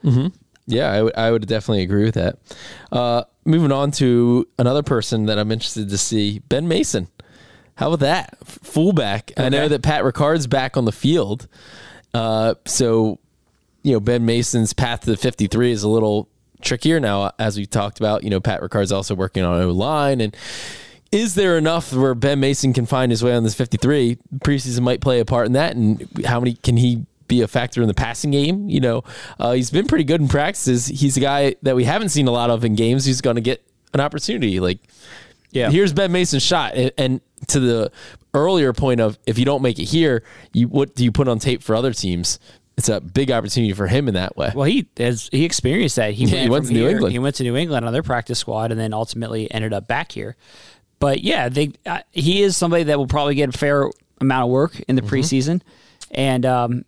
yeah. 0.67 0.91
I 0.91 1.03
would 1.03 1.17
I 1.17 1.31
would 1.31 1.47
definitely 1.47 1.83
agree 1.83 2.05
with 2.05 2.15
that. 2.15 2.39
Uh, 2.91 3.25
moving 3.47 3.73
on 3.73 3.91
to 3.93 4.47
another 4.59 4.83
person 4.83 5.27
that 5.27 5.39
I'm 5.39 5.53
interested 5.53 5.89
to 5.89 5.99
see, 5.99 6.41
Ben 6.41 6.69
Mason. 6.69 7.09
How 7.77 7.89
about 7.89 8.01
that 8.01 8.39
fullback? 8.47 9.33
I 9.37 9.49
know 9.51 9.69
that 9.69 9.83
Pat 9.83 10.03
Ricard's 10.03 10.47
back 10.47 10.77
on 10.77 10.87
the 10.87 10.93
field, 10.93 11.47
uh, 12.15 12.55
so 12.65 13.19
you 13.83 13.93
know 13.93 14.01
Ben 14.01 14.25
Mason's 14.25 14.73
path 14.73 15.01
to 15.01 15.11
the 15.11 15.17
53 15.17 15.73
is 15.73 15.83
a 15.83 15.89
little 15.89 16.29
trickier 16.63 17.01
now, 17.01 17.33
as 17.39 17.59
we 17.59 17.67
talked 17.67 17.99
about. 17.99 18.25
You 18.25 18.31
know, 18.31 18.41
Pat 18.41 18.63
Ricard's 18.63 18.93
also 18.93 19.15
working 19.15 19.45
on 19.45 19.61
O 19.61 19.71
line, 19.71 20.23
and 20.23 20.35
is 21.13 21.35
there 21.35 21.57
enough 21.59 21.93
where 21.93 22.15
Ben 22.15 22.41
Mason 22.41 22.73
can 22.73 22.87
find 22.87 23.13
his 23.13 23.23
way 23.23 23.35
on 23.35 23.45
this 23.45 23.55
53? 23.55 24.19
Preseason 24.39 24.81
might 24.81 25.01
play 25.01 25.21
a 25.21 25.25
part 25.25 25.47
in 25.47 25.53
that, 25.53 25.77
and 25.77 26.09
how 26.25 26.41
many 26.41 26.55
can 26.55 26.77
he? 26.77 27.05
Be 27.29 27.43
a 27.43 27.49
factor 27.49 27.83
in 27.83 27.89
the 27.89 27.95
passing 27.95 28.31
game. 28.31 28.69
You 28.69 28.81
know, 28.81 29.05
uh, 29.39 29.53
he's 29.53 29.71
been 29.71 29.87
pretty 29.87 30.05
good 30.05 30.21
in 30.21 30.29
practices. 30.29 30.87
He's 30.87 31.17
a 31.17 31.21
guy 31.21 31.57
that 31.63 31.75
we 31.77 31.85
haven't 31.85 32.11
seen 32.11 32.29
a 32.29 32.31
lot 32.33 32.51
of 32.51 32.65
in 32.65 32.75
games. 32.75 33.05
He's 33.05 33.21
going 33.21 33.37
to 33.37 33.43
get 33.43 33.65
an 33.95 34.01
opportunity. 34.01 34.61
Like, 34.61 34.79
Yeah. 35.51 35.71
here's 35.71 35.93
Ben 35.93 36.13
Mason's 36.13 36.43
shot. 36.43 36.75
And, 36.75 36.93
and 36.99 37.21
to 37.49 37.61
the 37.61 37.91
earlier 38.35 38.73
point 38.73 39.01
of 39.01 39.19
if 39.27 39.39
you 39.39 39.45
don't 39.45 39.63
make 39.63 39.79
it 39.79 39.85
here, 39.85 40.23
you 40.53 40.69
what 40.69 40.95
do 40.95 41.05
you 41.05 41.13
put 41.13 41.29
on 41.29 41.39
tape 41.39 41.63
for 41.63 41.75
other 41.75 41.93
teams? 41.93 42.39
It's 42.77 42.91
a 42.91 43.01
big 43.01 43.31
opportunity 43.31 43.73
for 43.73 43.87
him 43.87 44.07
in 44.07 44.15
that 44.15 44.37
way. 44.37 44.53
Well, 44.55 44.65
he 44.67 44.87
has 44.99 45.31
he 45.33 45.45
experienced 45.47 45.97
that. 45.97 46.13
He, 46.13 46.27
Yeah, 46.27 46.33
went, 46.35 46.43
he 46.43 46.49
went 46.51 46.67
to 46.67 46.73
New 46.75 46.89
England. 46.89 47.13
He 47.13 47.19
went 47.19 47.37
to 47.37 47.43
New 47.43 47.57
England 47.57 47.87
on 47.87 47.93
their 47.95 48.03
practice 48.03 48.39
squad, 48.39 48.71
and 48.71 48.79
then 48.79 48.93
ultimately 48.93 49.51
ended 49.51 49.73
up 49.73 49.89
back 49.89 50.13
here. 50.13 50.37
But 50.99 51.23
yeah, 51.23 51.49
they 51.49 51.73
uh, 51.87 52.01
he 52.13 52.43
is 52.43 52.55
somebody 52.57 52.83
that 52.85 52.99
will 52.99 53.07
probably 53.07 53.35
get 53.35 53.49
a 53.55 53.57
fair 53.59 53.91
amount 54.21 54.45
of 54.45 54.51
work 54.51 54.79
in 54.89 54.97
the 54.97 55.01
Mm-hmm. 55.03 55.15
preseason, 55.15 55.63
and 56.11 56.45
um, 56.45 56.85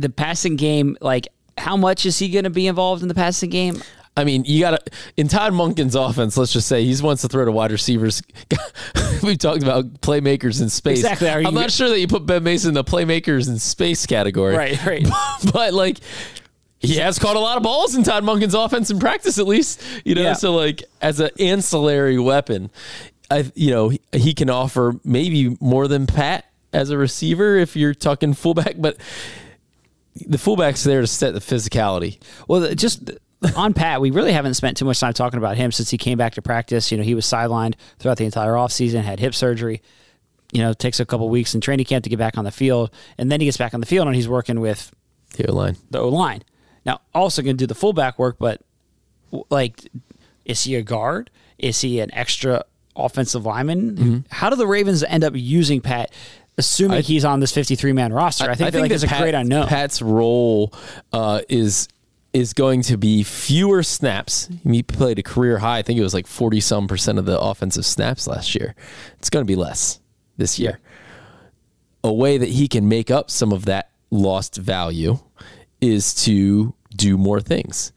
the 0.00 0.08
passing 0.10 0.56
game. 0.56 0.96
Like, 1.00 1.28
how 1.58 1.76
much 1.76 2.06
is 2.06 2.18
he 2.18 2.28
going 2.28 2.44
to 2.44 2.50
be 2.50 2.66
involved 2.66 3.02
in 3.02 3.08
the 3.08 3.14
passing 3.14 3.50
game? 3.50 3.82
I 4.16 4.24
mean, 4.24 4.44
you 4.44 4.60
got 4.60 4.72
to 4.84 4.92
in 5.16 5.28
Todd 5.28 5.52
Monken's 5.52 5.94
offense. 5.94 6.36
Let's 6.36 6.52
just 6.52 6.66
say 6.66 6.84
he 6.84 7.02
wants 7.02 7.22
to 7.22 7.28
throw 7.28 7.44
to 7.44 7.52
wide 7.52 7.70
receivers. 7.70 8.22
We've 9.22 9.38
talked 9.38 9.62
about 9.62 10.00
playmakers 10.00 10.60
in 10.60 10.68
space. 10.68 10.98
Exactly. 11.04 11.28
I'm 11.46 11.54
not 11.54 11.70
sure 11.70 11.88
that 11.88 11.98
you 12.00 12.08
put 12.08 12.26
Ben 12.26 12.42
Mason 12.42 12.68
in 12.70 12.74
the 12.74 12.84
playmakers 12.84 13.48
in 13.48 13.58
space 13.58 14.06
category. 14.06 14.56
Right, 14.56 14.84
right. 14.84 15.06
but 15.52 15.72
like 15.74 15.98
he 16.80 16.96
has 16.96 17.18
caught 17.18 17.36
a 17.36 17.40
lot 17.40 17.56
of 17.56 17.62
balls 17.62 17.94
in 17.94 18.02
Todd 18.02 18.24
Monken's 18.24 18.54
offense 18.54 18.90
in 18.90 18.98
practice, 18.98 19.38
at 19.38 19.46
least. 19.46 19.82
You 20.04 20.16
know, 20.16 20.22
Yeah. 20.22 20.32
so 20.32 20.54
like 20.54 20.82
as 21.00 21.20
an 21.20 21.30
ancillary 21.38 22.18
weapon, 22.18 22.70
I 23.30 23.50
you 23.54 23.70
know 23.70 23.90
he, 23.90 24.00
he 24.12 24.34
can 24.34 24.50
offer 24.50 24.94
maybe 25.04 25.56
more 25.60 25.86
than 25.86 26.06
Pat 26.06 26.46
as 26.72 26.90
a 26.90 26.98
receiver 26.98 27.56
if 27.56 27.76
you're 27.76 27.94
talking 27.94 28.34
fullback, 28.34 28.74
but 28.78 28.96
the 30.26 30.38
fullback's 30.38 30.84
there 30.84 31.00
to 31.00 31.06
set 31.06 31.34
the 31.34 31.40
physicality. 31.40 32.18
Well, 32.48 32.74
just 32.74 33.10
on 33.56 33.72
Pat, 33.74 34.00
we 34.00 34.10
really 34.10 34.32
haven't 34.32 34.54
spent 34.54 34.76
too 34.76 34.84
much 34.84 35.00
time 35.00 35.12
talking 35.12 35.38
about 35.38 35.56
him 35.56 35.72
since 35.72 35.90
he 35.90 35.98
came 35.98 36.18
back 36.18 36.34
to 36.34 36.42
practice. 36.42 36.90
You 36.90 36.98
know, 36.98 37.04
he 37.04 37.14
was 37.14 37.24
sidelined 37.26 37.74
throughout 37.98 38.18
the 38.18 38.24
entire 38.24 38.52
offseason, 38.52 39.02
had 39.02 39.20
hip 39.20 39.34
surgery. 39.34 39.82
You 40.52 40.62
know, 40.62 40.72
takes 40.72 40.98
a 40.98 41.06
couple 41.06 41.28
weeks 41.28 41.54
in 41.54 41.60
training 41.60 41.86
camp 41.86 42.02
to 42.04 42.10
get 42.10 42.18
back 42.18 42.36
on 42.36 42.44
the 42.44 42.50
field, 42.50 42.90
and 43.16 43.30
then 43.30 43.40
he 43.40 43.46
gets 43.46 43.56
back 43.56 43.72
on 43.72 43.78
the 43.80 43.86
field 43.86 44.08
and 44.08 44.16
he's 44.16 44.28
working 44.28 44.58
with 44.60 44.90
The 45.36 45.48
O 45.48 45.54
line. 45.54 45.76
the 45.90 46.00
O 46.00 46.08
line. 46.08 46.42
Now, 46.84 47.00
also 47.14 47.40
going 47.40 47.56
to 47.56 47.62
do 47.62 47.66
the 47.68 47.74
fullback 47.76 48.18
work, 48.18 48.36
but 48.38 48.60
like, 49.48 49.88
is 50.44 50.64
he 50.64 50.74
a 50.74 50.82
guard? 50.82 51.30
Is 51.56 51.80
he 51.82 52.00
an 52.00 52.12
extra 52.12 52.64
offensive 52.96 53.46
lineman? 53.46 53.96
Mm-hmm. 53.96 54.18
How 54.30 54.50
do 54.50 54.56
the 54.56 54.66
Ravens 54.66 55.04
end 55.04 55.22
up 55.22 55.34
using 55.36 55.80
Pat, 55.80 56.10
assuming 56.60 57.02
he's 57.02 57.24
on 57.24 57.40
this 57.40 57.52
53 57.52 57.92
man 57.92 58.12
roster? 58.12 58.44
I, 58.50 58.54
think, 58.54 58.72
that, 58.72 58.80
like, 58.80 58.90
it's 58.90 59.02
a 59.02 59.08
great 59.08 59.34
unknown. 59.34 59.66
Pat's 59.66 60.00
role 60.00 60.72
uh, 61.12 61.40
is 61.48 61.88
is 62.32 62.52
going 62.52 62.82
to 62.82 62.96
be 62.96 63.24
fewer 63.24 63.82
snaps. 63.82 64.48
He 64.62 64.84
played 64.84 65.18
a 65.18 65.22
career 65.22 65.58
high. 65.58 65.78
I 65.78 65.82
think 65.82 65.98
it 65.98 66.02
was 66.02 66.14
like 66.14 66.26
forty 66.28 66.60
some 66.60 66.86
percent 66.86 67.18
of 67.18 67.24
the 67.24 67.38
offensive 67.38 67.84
snaps 67.84 68.26
last 68.26 68.54
year. 68.54 68.74
It's 69.18 69.30
going 69.30 69.44
to 69.44 69.50
be 69.50 69.56
less 69.56 69.98
this 70.36 70.58
year. 70.58 70.78
A 72.04 72.12
way 72.12 72.38
that 72.38 72.48
he 72.48 72.68
can 72.68 72.88
make 72.88 73.10
up 73.10 73.30
some 73.30 73.52
of 73.52 73.64
that 73.66 73.90
lost 74.10 74.56
value 74.56 75.18
is 75.80 76.14
to 76.24 76.74
do 76.94 77.18
more 77.18 77.40
things. 77.40 77.92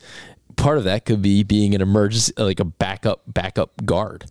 Part 0.56 0.78
of 0.78 0.84
that 0.84 1.06
could 1.06 1.22
be 1.22 1.44
being 1.44 1.74
an 1.74 1.82
emergency, 1.82 2.34
like 2.38 2.60
a 2.60 2.66
backup, 2.66 3.22
backup 3.28 3.86
guard, 3.86 4.26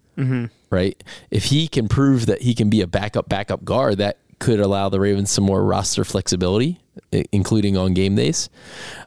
right? 0.71 1.03
If 1.31 1.45
he 1.47 1.69
can 1.69 1.89
prove 1.89 2.27
that 2.27 2.43
he 2.43 2.55
can 2.55 2.71
be 2.71 2.81
a 2.81 2.87
backup, 2.87 3.29
backup 3.29 3.65
guard, 3.65 3.99
that 3.99 4.19
could 4.43 4.59
allow 4.59 4.89
the 4.89 4.99
Ravens 4.99 5.31
some 5.31 5.45
more 5.45 5.65
roster 5.65 6.05
flexibility, 6.05 6.81
including 7.31 7.77
on 7.77 7.95
game 7.95 8.17
days. 8.17 8.51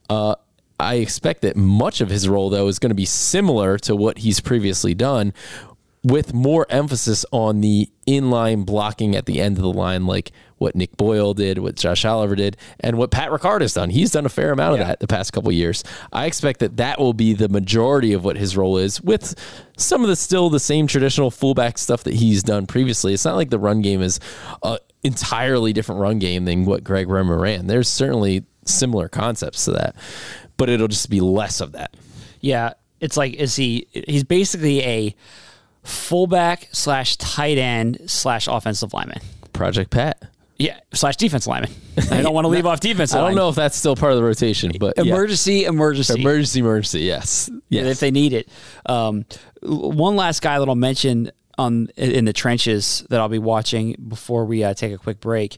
Uh, 0.10 0.36
I 0.80 0.96
expect 0.96 1.42
that 1.42 1.58
much 1.58 2.00
of 2.00 2.10
his 2.10 2.30
role, 2.30 2.50
though, 2.50 2.70
is 2.70 2.80
going 2.80 2.90
to 2.90 2.96
be 2.96 3.06
similar 3.06 3.78
to 3.80 3.98
what 3.98 4.20
he's 4.20 4.40
previously 4.40 4.94
done, 4.94 5.34
with 6.04 6.34
more 6.34 6.68
emphasis 6.70 7.26
on 7.32 7.62
the 7.62 7.90
inline 8.08 8.64
blocking 8.66 9.16
at 9.16 9.26
the 9.26 9.42
end 9.42 9.58
of 9.58 9.64
the 9.64 9.72
line, 9.72 10.06
like 10.06 10.32
what 10.58 10.76
Nick 10.76 10.96
Boyle 10.96 11.34
did, 11.34 11.58
what 11.58 11.76
Josh 11.76 12.06
Oliver 12.06 12.36
did, 12.36 12.56
and 12.80 12.98
what 12.98 13.10
Pat 13.12 13.30
Ricard 13.30 13.62
has 13.62 13.74
done. 13.74 13.90
He's 13.90 14.12
done 14.12 14.26
a 14.26 14.30
fair 14.30 14.52
amount 14.52 14.80
of 14.80 14.88
that 14.88 15.00
the 15.00 15.08
past 15.08 15.34
couple 15.34 15.52
years. 15.52 15.84
I 16.14 16.28
expect 16.28 16.60
that 16.60 16.78
that 16.78 17.00
will 17.00 17.14
be 17.14 17.34
the 17.34 17.50
majority 17.50 18.14
of 18.14 18.24
what 18.24 18.38
his 18.38 18.56
role 18.56 18.78
is, 18.78 19.02
with 19.02 19.34
some 19.78 20.02
of 20.04 20.08
the 20.08 20.16
still 20.16 20.50
the 20.50 20.60
same 20.60 20.88
traditional 20.88 21.32
fullback 21.32 21.78
stuff 21.78 22.04
that 22.04 22.14
he's 22.14 22.44
done 22.44 22.68
previously. 22.68 23.14
It's 23.14 23.26
not 23.26 23.36
like 23.36 23.50
the 23.50 23.60
run 23.60 23.82
game 23.82 24.02
is 24.02 24.20
a 24.62 24.78
entirely 25.06 25.72
different 25.72 26.02
run 26.02 26.20
game 26.20 26.46
than 26.46 26.66
what 26.66 26.84
Greg 26.84 27.08
Roman 27.08 27.38
ran. 27.40 27.68
There's 27.68 27.88
certainly 27.88 28.44
similar 28.66 29.08
concepts 29.08 29.66
to 29.66 29.72
that, 29.74 29.96
but 30.58 30.68
it'll 30.68 30.88
just 30.88 31.10
be 31.10 31.22
less 31.22 31.62
of 31.62 31.74
that. 31.74 31.96
Yeah, 32.42 32.74
it's 33.00 33.16
like 33.16 33.36
is 33.36 33.56
he? 33.56 33.88
He's 33.92 34.24
basically 34.24 34.82
a 34.82 35.16
fullback 35.84 36.68
slash 36.72 37.18
tight 37.18 37.60
end 37.60 38.02
slash 38.08 38.48
offensive 38.48 38.94
lineman. 38.94 39.20
Project 39.54 39.92
Pat. 39.92 40.22
Yeah, 40.58 40.80
slash 40.94 41.18
defense 41.18 41.48
lineman. 41.48 41.72
I 42.10 42.22
don't 42.22 42.34
want 42.34 42.46
to 42.46 42.50
leave 42.50 42.66
off 42.66 42.80
defense. 42.80 43.14
I 43.14 43.18
don't 43.18 43.26
line. 43.28 43.36
know 43.36 43.50
if 43.50 43.56
that's 43.56 43.76
still 43.76 43.96
part 43.96 44.14
of 44.14 44.18
the 44.18 44.24
rotation, 44.24 44.72
but 44.80 44.94
yeah. 44.98 45.04
Emergency, 45.04 45.66
emergency, 45.66 46.20
emergency, 46.20 46.60
emergency. 46.62 47.00
Yes, 47.02 47.50
yes. 47.70 47.86
if 47.86 48.00
they 48.00 48.10
need 48.10 48.34
it. 48.34 48.50
Um, 48.86 49.26
one 49.62 50.16
last 50.16 50.42
guy 50.42 50.58
that 50.58 50.68
I'll 50.68 50.76
mention 50.76 51.32
on 51.58 51.88
in 51.98 52.26
the 52.26 52.34
trenches 52.34 53.06
that 53.10 53.20
I'll 53.20 53.30
be 53.30 53.40
watching 53.40 53.96
before 54.08 54.46
we 54.46 54.64
uh, 54.64 54.74
take 54.74 54.94
a 54.94 54.98
quick 54.98 55.20
break 55.20 55.58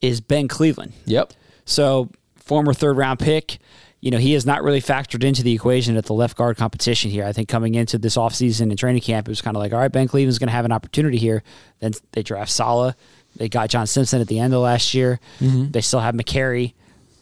is 0.00 0.20
Ben 0.20 0.48
Cleveland. 0.48 0.92
yep. 1.06 1.32
So, 1.64 2.10
former 2.36 2.74
third 2.74 2.96
round 2.98 3.18
pick, 3.20 3.58
you 4.00 4.10
know, 4.10 4.18
he 4.18 4.34
has 4.34 4.44
not 4.44 4.62
really 4.62 4.82
factored 4.82 5.24
into 5.24 5.42
the 5.42 5.52
equation 5.52 5.96
at 5.96 6.04
the 6.04 6.12
left 6.12 6.36
guard 6.36 6.56
competition 6.58 7.10
here. 7.10 7.24
I 7.24 7.32
think 7.32 7.48
coming 7.48 7.74
into 7.74 7.96
this 7.96 8.16
offseason 8.16 8.62
and 8.68 8.78
training 8.78 9.00
camp, 9.00 9.26
it 9.28 9.30
was 9.30 9.40
kind 9.40 9.56
of 9.56 9.62
like, 9.62 9.72
all 9.72 9.78
right, 9.78 9.90
Ben 9.90 10.06
Cleveland's 10.08 10.38
going 10.38 10.48
to 10.48 10.52
have 10.52 10.66
an 10.66 10.72
opportunity 10.72 11.16
here. 11.16 11.42
Then 11.80 11.92
they 12.12 12.22
draft 12.22 12.50
Sala. 12.50 12.96
They 13.36 13.48
got 13.48 13.70
John 13.70 13.86
Simpson 13.86 14.20
at 14.20 14.28
the 14.28 14.38
end 14.40 14.52
of 14.52 14.60
last 14.60 14.92
year. 14.92 15.20
Mm-hmm. 15.40 15.70
They 15.70 15.80
still 15.80 16.00
have 16.00 16.14
Mekari, 16.14 16.74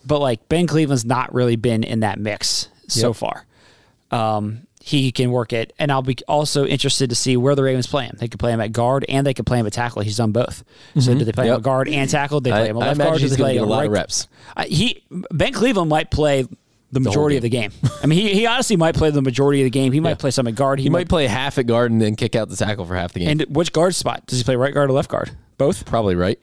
but 0.04 0.18
like 0.18 0.48
Ben 0.48 0.66
Cleveland's 0.66 1.04
not 1.04 1.32
really 1.32 1.56
been 1.56 1.84
in 1.84 2.00
that 2.00 2.18
mix 2.18 2.68
so 2.88 3.08
Yep. 3.10 3.16
far. 3.16 3.46
Um, 4.10 4.66
he 4.84 5.12
can 5.12 5.30
work 5.30 5.52
it, 5.52 5.72
and 5.78 5.92
I'll 5.92 6.02
be 6.02 6.16
also 6.26 6.66
interested 6.66 7.08
to 7.10 7.16
see 7.16 7.36
where 7.36 7.54
the 7.54 7.62
Ravens 7.62 7.86
play 7.86 8.04
him. 8.04 8.16
They 8.18 8.28
could 8.28 8.40
play 8.40 8.52
him 8.52 8.60
at 8.60 8.72
guard, 8.72 9.04
and 9.08 9.26
they 9.26 9.32
could 9.34 9.46
play 9.46 9.58
him 9.58 9.66
at 9.66 9.72
tackle. 9.72 10.02
He's 10.02 10.16
done 10.16 10.32
both. 10.32 10.64
So 10.98 11.14
do 11.14 11.24
they 11.24 11.32
play 11.32 11.44
him 11.46 11.52
Mm-hmm. 11.52 11.56
At 11.58 11.62
guard 11.62 11.88
and 11.88 12.10
tackle? 12.10 12.40
They 12.40 12.50
play 12.50 12.62
I, 12.62 12.66
him 12.68 12.76
at 12.78 12.82
I 12.82 12.86
left 12.86 12.96
imagine 12.96 13.10
guard. 13.12 13.20
He's 13.20 13.36
going 13.36 13.48
to 13.50 13.54
get 13.54 13.62
a 13.62 13.66
lot 13.66 13.78
right 13.78 13.86
of 13.86 13.92
reps. 13.92 14.28
uh, 14.56 14.64
he 14.64 15.04
Ben 15.10 15.52
Cleveland 15.52 15.88
might 15.88 16.10
play 16.10 16.46
the 16.90 17.00
majority 17.00 17.36
of 17.36 17.42
the 17.42 17.48
game. 17.48 17.72
I 18.02 18.06
mean, 18.06 18.18
he, 18.18 18.34
he 18.34 18.46
honestly 18.46 18.76
might 18.76 18.94
play 18.94 19.10
the 19.10 19.22
majority 19.22 19.62
of 19.62 19.64
the 19.66 19.70
game. 19.70 19.92
He 19.92 20.00
might 20.00 20.10
Yeah. 20.10 20.14
play 20.16 20.30
some 20.30 20.46
at 20.46 20.54
guard. 20.54 20.78
He 20.78 20.90
might 20.90 21.08
play 21.08 21.26
half 21.26 21.56
at 21.58 21.66
guard 21.66 21.90
and 21.90 22.02
then 22.02 22.16
kick 22.16 22.36
out 22.36 22.48
the 22.50 22.56
tackle 22.56 22.84
for 22.84 22.94
half 22.96 23.12
the 23.14 23.20
game. 23.20 23.28
And 23.40 23.42
which 23.56 23.72
guard 23.72 23.94
spot 23.94 24.26
does 24.26 24.38
he 24.38 24.44
play? 24.44 24.56
Right 24.56 24.74
guard 24.74 24.90
or 24.90 24.92
left 24.92 25.08
guard? 25.10 25.30
Both, 25.58 25.86
probably 25.86 26.16
right. 26.16 26.38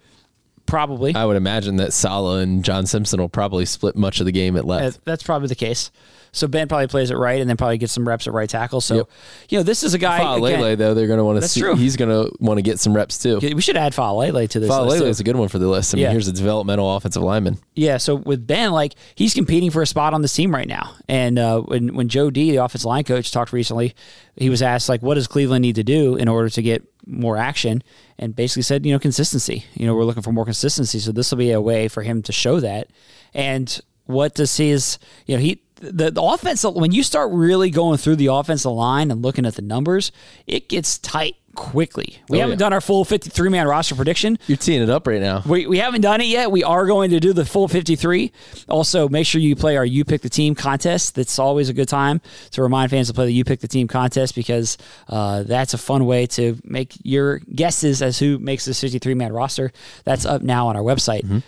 Probably. 0.69 1.15
I 1.15 1.25
would 1.25 1.37
imagine 1.37 1.77
that 1.77 1.93
Sala 1.93 2.39
and 2.39 2.63
John 2.63 2.85
Simpson 2.85 3.19
will 3.19 3.29
probably 3.29 3.65
split 3.65 3.95
much 3.95 4.19
of 4.19 4.25
the 4.25 4.31
game 4.31 4.55
at 4.55 4.63
Uh, 4.63 4.67
left. 4.67 5.03
That's 5.05 5.23
probably 5.23 5.47
the 5.47 5.55
case. 5.55 5.91
So 6.31 6.47
Ben 6.47 6.67
probably 6.67 6.85
plays 6.85 7.09
it 7.09 7.15
right, 7.17 7.41
and 7.41 7.49
then 7.49 7.57
probably 7.57 7.79
gets 7.79 7.91
some 7.91 8.07
reps 8.07 8.27
at 8.27 8.33
right 8.33 8.47
tackle. 8.47 8.81
So, 8.81 8.97
Yep. 8.97 9.07
you 9.49 9.57
know, 9.57 9.63
this 9.63 9.81
is 9.81 9.95
a 9.95 9.97
guy. 9.97 10.19
Faalele, 10.19 10.77
though, 10.77 10.93
they're 10.93 11.07
going 11.07 11.17
to 11.17 11.23
want 11.23 11.37
to 11.37 11.39
That's 11.39 11.53
see. 11.53 11.61
true. 11.61 11.75
He's 11.75 11.97
going 11.97 12.09
to 12.11 12.31
want 12.39 12.59
to 12.59 12.61
get 12.61 12.79
some 12.79 12.95
reps 12.95 13.17
too. 13.17 13.39
we 13.41 13.61
should 13.61 13.75
add 13.77 13.93
Faalele 13.93 14.47
to 14.49 14.59
this. 14.59 14.69
Faalele 14.69 15.07
is 15.07 15.19
a 15.19 15.23
good 15.23 15.35
one 15.37 15.47
for 15.47 15.57
the 15.57 15.67
list. 15.67 15.91
I 15.91 15.95
mean, 15.95 16.03
Yeah. 16.03 16.11
here's 16.11 16.27
a 16.27 16.31
developmental 16.31 16.95
offensive 16.95 17.23
lineman. 17.23 17.57
Yeah, 17.75 17.97
so 17.97 18.13
with 18.13 18.45
Ben, 18.45 18.71
like 18.71 18.93
he's 19.15 19.33
competing 19.33 19.71
for 19.71 19.81
a 19.81 19.87
spot 19.87 20.13
on 20.13 20.21
the 20.21 20.27
team 20.29 20.53
right 20.53 20.67
now. 20.67 20.91
And 21.07 21.39
uh, 21.39 21.61
when 21.61 21.95
when 21.95 22.09
Joe 22.09 22.29
D, 22.29 22.51
the 22.51 22.57
offensive 22.63 22.85
line 22.85 23.05
coach, 23.05 23.31
talked 23.31 23.51
recently, 23.51 23.95
he 24.35 24.51
was 24.51 24.61
asked 24.61 24.87
like, 24.87 25.01
"What 25.01 25.15
does 25.15 25.25
Cleveland 25.25 25.63
need 25.63 25.75
to 25.77 25.83
do 25.83 26.15
in 26.15 26.27
order 26.27 26.49
to 26.49 26.61
get 26.61 26.83
more 27.09 27.37
action?" 27.37 27.83
And 28.17 28.35
basically 28.35 28.63
said, 28.63 28.85
"You 28.85 28.93
know, 28.93 28.99
consistency. 28.99 29.65
You 29.73 29.85
know, 29.85 29.95
we're 29.95 30.05
looking 30.05 30.23
for 30.23 30.31
more 30.31 30.45
consistency. 30.45 30.99
So 30.99 31.11
this 31.11 31.31
will 31.31 31.37
be 31.39 31.51
a 31.51 31.61
way 31.61 31.87
for 31.87 32.03
him 32.03 32.21
to 32.23 32.31
show 32.31 32.59
that." 32.59 32.87
And 33.33 33.79
what 34.05 34.33
does 34.33 34.57
his, 34.57 34.97
you 35.25 35.35
know, 35.35 35.41
he 35.41 35.61
the, 35.81 36.11
the 36.11 36.21
offense 36.21 36.63
when 36.63 36.91
you 36.91 37.03
start 37.03 37.31
really 37.31 37.69
going 37.69 37.97
through 37.97 38.17
the 38.17 38.27
offensive 38.27 38.71
line 38.71 39.11
and 39.11 39.21
looking 39.21 39.45
at 39.45 39.55
the 39.55 39.61
numbers, 39.61 40.11
it 40.47 40.69
gets 40.69 40.97
tight 40.97 41.35
quickly. 41.55 42.17
We 42.29 42.37
Oh, 42.37 42.41
haven't 42.41 42.53
yeah. 42.59 42.65
done 42.65 42.73
our 42.73 42.79
full 42.81 43.03
53 43.03 43.49
man 43.49 43.67
roster 43.67 43.95
prediction. 43.95 44.37
You're 44.47 44.57
teeing 44.57 44.81
it 44.81 44.89
up 44.89 45.07
right 45.07 45.19
now. 45.19 45.41
We, 45.45 45.65
we 45.67 45.79
haven't 45.79 46.01
done 46.01 46.21
it 46.21 46.27
yet. 46.27 46.51
We 46.51 46.63
are 46.63 46.85
going 46.85 47.09
to 47.09 47.19
do 47.19 47.33
the 47.33 47.43
full 47.43 47.67
53. 47.67 48.31
Also, 48.69 49.09
make 49.09 49.25
sure 49.25 49.41
you 49.41 49.55
play 49.55 49.75
our 49.75 49.83
You 49.85 50.05
Pick 50.05 50.21
the 50.21 50.29
Team 50.29 50.55
contest. 50.55 51.15
That's 51.15 51.37
always 51.39 51.67
a 51.67 51.73
good 51.73 51.89
time 51.89 52.21
to 52.51 52.61
remind 52.61 52.91
fans 52.91 53.07
to 53.07 53.13
play 53.13 53.25
the 53.25 53.33
You 53.33 53.43
Pick 53.43 53.59
the 53.59 53.67
Team 53.67 53.87
contest 53.87 54.35
because 54.35 54.77
uh, 55.09 55.43
that's 55.43 55.73
a 55.73 55.77
fun 55.77 56.05
way 56.05 56.27
to 56.27 56.57
make 56.63 56.93
your 57.03 57.39
guesses 57.39 58.01
as 58.01 58.19
who 58.19 58.37
makes 58.39 58.63
this 58.65 58.79
53 58.79 59.13
man 59.15 59.33
roster. 59.33 59.71
That's 60.05 60.25
up 60.25 60.41
now 60.41 60.67
on 60.67 60.77
our 60.77 60.83
website, 60.83 61.23
Mm-hmm. 61.23 61.39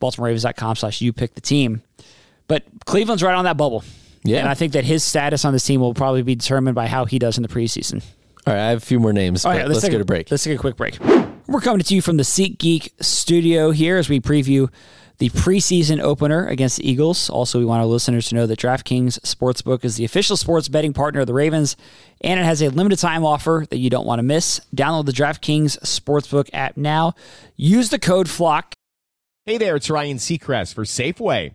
BaltimoreRavens.com 0.00 0.76
slash 0.76 1.00
You 1.00 1.12
Pick 1.12 1.34
the 1.34 1.40
Team. 1.40 1.82
But 2.48 2.64
Cleveland's 2.84 3.22
right 3.22 3.34
on 3.34 3.44
that 3.44 3.56
bubble. 3.56 3.84
Yeah. 4.22 4.38
And 4.38 4.48
I 4.48 4.54
think 4.54 4.72
that 4.72 4.84
his 4.84 5.04
status 5.04 5.44
on 5.44 5.52
this 5.52 5.64
team 5.64 5.80
will 5.80 5.94
probably 5.94 6.22
be 6.22 6.34
determined 6.34 6.74
by 6.74 6.86
how 6.86 7.04
he 7.04 7.18
does 7.18 7.36
in 7.36 7.42
the 7.42 7.48
preseason. 7.48 8.02
All 8.46 8.52
right, 8.54 8.60
I 8.60 8.68
have 8.70 8.78
a 8.78 8.84
few 8.84 9.00
more 9.00 9.12
names, 9.12 9.44
All 9.44 9.52
but 9.52 9.58
right, 9.58 9.68
let's, 9.68 9.80
take 9.80 9.90
get 9.90 10.00
a 10.00 10.04
break. 10.04 10.30
Let's 10.30 10.44
take 10.44 10.56
a 10.56 10.60
quick 10.60 10.76
break. 10.76 10.98
We're 11.46 11.60
coming 11.60 11.80
to 11.82 11.94
you 11.94 12.02
from 12.02 12.16
the 12.16 12.24
Seat 12.24 12.58
Geek 12.58 12.92
studio 13.00 13.70
here 13.70 13.96
as 13.96 14.08
we 14.08 14.20
preview 14.20 14.70
the 15.18 15.30
preseason 15.30 16.00
opener 16.00 16.46
against 16.48 16.78
the 16.78 16.90
Eagles. 16.90 17.30
Also, 17.30 17.58
we 17.58 17.64
want 17.64 17.80
our 17.80 17.86
listeners 17.86 18.28
to 18.28 18.34
know 18.34 18.46
that 18.46 18.58
DraftKings 18.58 19.20
Sportsbook 19.20 19.84
is 19.84 19.96
the 19.96 20.04
official 20.04 20.36
sports 20.36 20.68
betting 20.68 20.92
partner 20.92 21.20
of 21.20 21.26
the 21.26 21.34
Ravens, 21.34 21.76
and 22.20 22.40
it 22.40 22.44
has 22.44 22.60
a 22.62 22.68
limited 22.68 22.98
time 22.98 23.24
offer 23.24 23.66
that 23.70 23.78
you 23.78 23.90
don't 23.90 24.06
want 24.06 24.18
to 24.18 24.22
miss. 24.24 24.60
Download 24.74 25.06
the 25.06 25.12
DraftKings 25.12 25.78
Sportsbook 25.80 26.50
app 26.52 26.76
now. 26.76 27.14
Use 27.56 27.90
the 27.90 27.98
code 27.98 28.28
FLOCK. 28.28 28.72
Hey 29.46 29.58
there, 29.58 29.76
it's 29.76 29.88
Ryan 29.90 30.16
Seacrest 30.16 30.74
for 30.74 30.84
Safeway. 30.84 31.54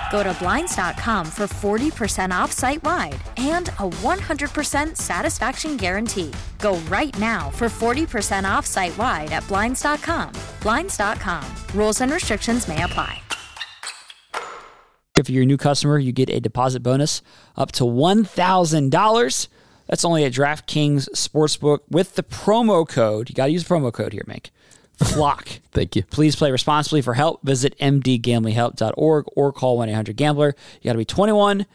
Go 0.11 0.23
to 0.23 0.35
Blinds.com 0.39 1.25
for 1.25 1.45
40% 1.47 2.31
off 2.31 2.51
site 2.51 2.83
wide 2.83 3.19
and 3.37 3.69
a 3.69 3.89
100% 3.89 4.97
satisfaction 4.97 5.77
guarantee. 5.77 6.31
Go 6.59 6.75
right 6.89 7.17
now 7.17 7.49
for 7.51 7.65
40% 7.67 8.43
off 8.43 8.65
site 8.65 8.97
wide 8.97 9.31
at 9.31 9.47
Blinds.com. 9.47 10.33
Blinds.com. 10.61 11.45
Rules 11.73 12.01
and 12.01 12.11
restrictions 12.11 12.67
may 12.67 12.83
apply. 12.83 13.21
If 15.17 15.29
you're 15.29 15.43
a 15.43 15.45
new 15.45 15.57
customer, 15.57 15.99
you 15.99 16.11
get 16.11 16.29
a 16.29 16.39
deposit 16.39 16.81
bonus 16.81 17.21
up 17.55 17.71
to 17.73 17.83
$1,000. 17.83 19.47
That's 19.87 20.05
only 20.05 20.23
at 20.23 20.31
DraftKings 20.31 21.09
Sportsbook 21.09 21.79
with 21.89 22.15
the 22.15 22.23
promo 22.23 22.87
code. 22.87 23.29
You 23.29 23.35
got 23.35 23.47
to 23.47 23.51
use 23.51 23.65
the 23.65 23.73
promo 23.73 23.91
code 23.91 24.13
here, 24.13 24.23
Mink. 24.25 24.51
Flock. 25.03 25.47
Thank 25.71 25.95
you. 25.95 26.03
Please 26.03 26.35
play 26.35 26.51
responsibly. 26.51 27.01
For 27.01 27.13
help, 27.13 27.41
visit 27.43 27.77
mdgamblinghelp.org 27.79 29.25
or 29.35 29.53
call 29.53 29.77
1 29.77 29.89
800 29.89 30.15
Gambler. 30.15 30.55
You 30.81 30.89
got 30.89 30.93
to 30.93 30.97
be 30.97 31.05
21 31.05 31.65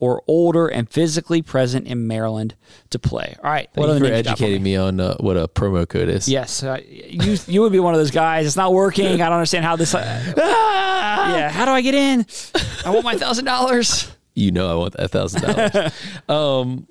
or 0.00 0.22
older 0.26 0.66
and 0.66 0.88
physically 0.88 1.42
present 1.42 1.86
in 1.86 2.06
Maryland 2.06 2.54
to 2.88 2.98
play. 2.98 3.36
All 3.44 3.50
right. 3.50 3.68
Thank 3.74 3.84
other 3.84 3.94
you 3.94 3.98
for 4.00 4.04
names 4.10 4.16
you 4.18 4.22
for 4.24 4.30
educating 4.30 4.62
me 4.62 4.76
on 4.76 4.98
uh, 4.98 5.16
what 5.18 5.36
a 5.36 5.46
promo 5.46 5.86
code 5.86 6.08
is. 6.08 6.28
Yes, 6.28 6.62
uh, 6.62 6.80
you 6.88 7.36
you 7.46 7.60
would 7.60 7.72
be 7.72 7.80
one 7.80 7.94
of 7.94 8.00
those 8.00 8.10
guys. 8.10 8.46
It's 8.46 8.56
not 8.56 8.72
working. 8.72 9.20
I 9.20 9.26
don't 9.26 9.34
understand 9.34 9.64
how 9.64 9.76
this. 9.76 9.94
Uh, 9.94 10.32
yeah, 10.36 11.50
how 11.50 11.66
do 11.66 11.70
I 11.70 11.82
get 11.82 11.94
in? 11.94 12.26
I 12.84 12.90
want 12.90 13.04
my 13.04 13.14
thousand 13.14 13.44
dollars. 13.44 14.10
you 14.34 14.50
know 14.50 14.70
I 14.70 14.74
want 14.74 14.94
that 14.94 15.10
thousand 15.10 15.42
dollars. 15.42 15.92
Um, 16.28 16.86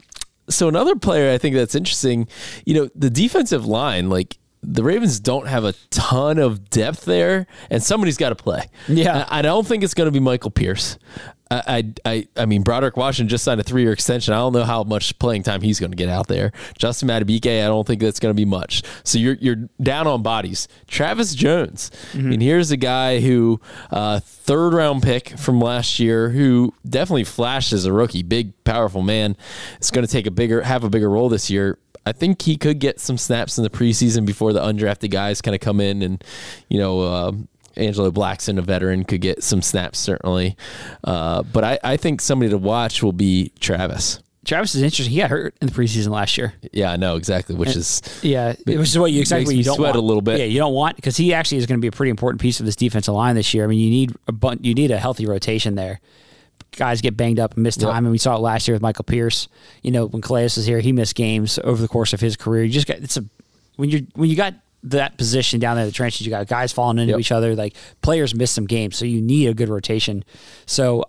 so 0.50 0.68
another 0.68 0.96
player 0.96 1.32
I 1.32 1.38
think 1.38 1.56
that's 1.56 1.76
interesting, 1.76 2.28
you 2.66 2.74
know, 2.74 2.90
the 2.96 3.10
defensive 3.10 3.66
line, 3.66 4.10
like 4.10 4.38
the 4.62 4.84
Ravens 4.84 5.20
don't 5.20 5.48
have 5.48 5.64
a 5.64 5.74
ton 5.90 6.38
of 6.38 6.70
depth 6.70 7.06
there, 7.06 7.48
and 7.70 7.82
somebody's 7.82 8.18
got 8.18 8.30
to 8.30 8.36
play. 8.36 8.64
Yeah. 8.88 9.26
I, 9.30 9.42
don't 9.42 9.66
think 9.66 9.84
it's 9.84 9.94
going 9.94 10.08
to 10.08 10.12
be 10.12 10.20
Michael 10.20 10.52
Pierce. 10.52 10.98
I, 11.52 11.92
I, 12.06 12.28
I, 12.38 12.46
mean, 12.46 12.62
Broderick 12.62 12.96
Washington 12.96 13.28
just 13.28 13.44
signed 13.44 13.60
a 13.60 13.64
three-year 13.64 13.92
extension. 13.92 14.36
I 14.36 14.38
don't 14.38 14.54
know 14.54 14.66
how 14.66 14.84
much 14.84 15.18
playing 15.18 15.42
time 15.44 15.62
he's 15.62 15.80
going 15.80 15.92
to 15.92 15.98
get 15.98 16.08
out 16.08 16.28
there. 16.28 16.52
Justin 16.78 17.08
Madubuike, 17.08 17.64
I 17.64 17.66
don't 17.66 17.88
think 17.88 18.02
that's 18.02 18.20
going 18.20 18.30
to 18.30 18.38
be 18.38 18.46
much. 18.46 18.84
So 19.04 19.18
you're 19.18 19.34
you're 19.36 19.56
down 19.82 20.06
on 20.06 20.22
bodies. 20.22 20.68
Travis 20.88 21.34
Jones, 21.34 21.90
and 22.14 22.40
here's 22.40 22.70
a 22.70 22.78
guy 22.78 23.20
who 23.20 23.60
uh, 23.90 24.20
third 24.20 24.76
round 24.76 25.02
pick 25.02 25.40
from 25.40 25.60
last 25.60 26.00
year, 26.00 26.30
who 26.30 26.72
definitely 26.88 27.24
flashed 27.24 27.74
as 27.74 27.86
a 27.86 27.94
rookie, 27.94 28.22
big, 28.22 28.64
powerful 28.64 29.02
man. 29.02 29.36
It's 29.78 29.90
going 29.90 30.06
to 30.06 30.12
take 30.12 30.28
a 30.28 30.32
bigger, 30.32 30.62
have 30.62 30.84
a 30.84 30.90
bigger 30.90 31.10
role 31.10 31.30
this 31.30 31.50
year. 31.50 31.80
I 32.06 32.12
think 32.12 32.42
he 32.42 32.58
could 32.58 32.80
get 32.80 33.00
some 33.00 33.18
snaps 33.18 33.58
in 33.58 33.64
the 33.64 33.70
preseason 33.70 34.26
before 34.26 34.54
the 34.54 34.62
undrafted 34.62 35.12
guys 35.12 35.42
kind 35.42 35.54
of 35.56 35.62
come 35.62 35.80
in 35.80 36.02
and, 36.02 36.24
you 36.70 36.80
know, 36.80 37.02
uh, 37.02 37.32
Angelo 37.78 38.12
Blackson, 38.12 38.58
a 38.58 38.62
veteran, 38.62 39.04
could 39.04 39.22
get 39.22 39.44
some 39.44 39.62
snaps 39.62 40.00
certainly. 40.00 40.58
Uh, 41.04 41.44
but 41.44 41.64
I, 41.64 41.80
I 41.84 41.98
think 41.98 42.22
somebody 42.22 42.50
to 42.50 42.58
watch 42.58 43.04
will 43.04 43.14
be 43.14 43.52
Travis. 43.60 44.20
Travis 44.46 44.74
is 44.74 44.82
interesting. 44.82 45.12
He 45.14 45.20
got 45.20 45.30
hurt 45.30 45.54
in 45.62 45.68
the 45.68 45.74
preseason 45.74 46.08
last 46.08 46.38
year. 46.38 46.54
Yeah, 46.72 46.92
I 46.92 46.96
know 46.96 47.18
exactly, 47.18 47.56
which 47.56 47.76
is 47.76 48.02
Yeah, 48.24 48.54
which 48.66 48.78
is 48.78 48.98
what 48.98 49.12
you 49.12 49.20
exactly 49.20 49.46
what 49.46 49.56
you 49.56 49.64
don't 49.64 49.76
sweat 49.76 49.94
want. 49.94 49.98
a 49.98 50.02
little 50.02 50.22
bit. 50.22 50.40
Yeah, 50.40 50.46
you 50.46 50.58
don't 50.58 50.74
want 50.74 50.96
because 50.96 51.18
he 51.18 51.34
actually 51.34 51.60
is 51.60 51.66
going 51.68 51.78
to 51.78 51.82
be 51.82 51.88
a 51.90 51.92
pretty 51.92 52.10
important 52.10 52.42
piece 52.42 52.60
of 52.60 52.66
this 52.66 52.76
defensive 52.76 53.14
line 53.14 53.36
this 53.36 53.54
year. 53.54 53.66
I 53.66 53.68
mean, 53.68 53.80
you 53.80 53.90
need 53.90 54.16
a 54.28 54.32
bun- 54.32 54.60
you 54.62 54.74
need 54.74 54.92
a 54.92 54.98
healthy 54.98 55.26
rotation 55.26 55.76
there. 55.76 56.00
Guys 56.78 57.02
get 57.02 57.18
banged 57.18 57.40
up 57.40 57.56
and 57.56 57.64
miss 57.64 57.76
time, 57.76 57.90
Yep. 57.90 57.98
and 57.98 58.12
we 58.12 58.18
saw 58.18 58.36
it 58.36 58.40
last 58.42 58.68
year 58.68 58.76
with 58.76 58.82
Michael 58.82 59.04
Pierce. 59.04 59.48
You 59.82 59.92
know, 59.92 60.06
when 60.08 60.22
Calais 60.22 60.44
was 60.44 60.66
here, 60.66 60.80
he 60.80 60.92
missed 60.92 61.16
games 61.16 61.60
over 61.64 61.82
the 61.82 61.88
course 61.88 62.14
of 62.14 62.22
his 62.22 62.36
career. 62.38 62.64
You 62.64 62.72
just 62.72 62.88
got 62.88 62.98
it's 62.98 63.18
a 63.18 63.26
when 63.76 63.90
you're 63.90 64.02
when 64.16 64.30
you 64.30 64.36
got 64.36 64.54
that 64.84 65.18
position 65.18 65.60
down 65.60 65.76
there 65.76 65.84
in 65.84 65.90
the 65.90 65.94
trenches, 65.94 66.26
you 66.26 66.30
got 66.30 66.48
guys 66.48 66.72
falling 66.72 67.00
into 67.00 67.12
Yep. 67.12 67.20
each 67.20 67.32
other. 67.32 67.56
Like 67.56 67.76
players 68.02 68.34
miss 68.36 68.52
some 68.52 68.66
games, 68.66 68.96
so 68.98 69.06
you 69.06 69.22
need 69.22 69.48
a 69.48 69.54
good 69.54 69.70
rotation. 69.70 70.24
So. 70.66 71.06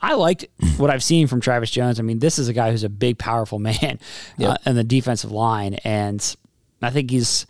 I 0.00 0.14
liked 0.14 0.46
what 0.76 0.90
I've 0.90 1.02
seen 1.02 1.26
from 1.26 1.40
Travis 1.40 1.72
Jones. 1.72 1.98
I 1.98 2.04
mean, 2.04 2.20
this 2.20 2.38
is 2.38 2.46
a 2.46 2.52
guy 2.52 2.70
who's 2.70 2.84
a 2.84 2.88
big, 2.88 3.18
powerful 3.18 3.58
man 3.70 3.98
uh, 4.40 4.56
in 4.64 4.76
the 4.76 4.84
defensive 4.84 5.32
line, 5.32 5.74
and 5.82 6.36
I 6.80 6.90
think 6.90 7.10
he's 7.10 7.46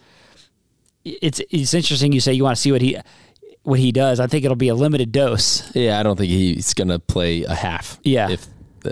it's 1.05 1.43
it's 1.51 1.75
interesting. 1.75 2.13
You 2.13 2.21
say 2.21 2.33
you 2.33 2.45
want 2.45 2.57
to 2.57 2.61
see 2.63 2.73
what 2.73 2.81
he 2.81 2.97
what 3.69 3.79
he 3.79 3.93
does. 3.93 4.19
I 4.21 4.27
think 4.27 4.45
it'll 4.45 4.57
be 4.57 4.69
a 4.69 4.75
limited 4.75 5.13
dose. 5.13 5.71
yeah. 5.77 6.01
I 6.01 6.03
don't 6.03 6.17
think 6.17 6.31
he's 6.31 6.75
gonna 6.75 6.99
play 6.99 7.45
a 7.45 7.55
half. 7.55 7.99
Yeah. 8.03 8.31
if 8.31 8.47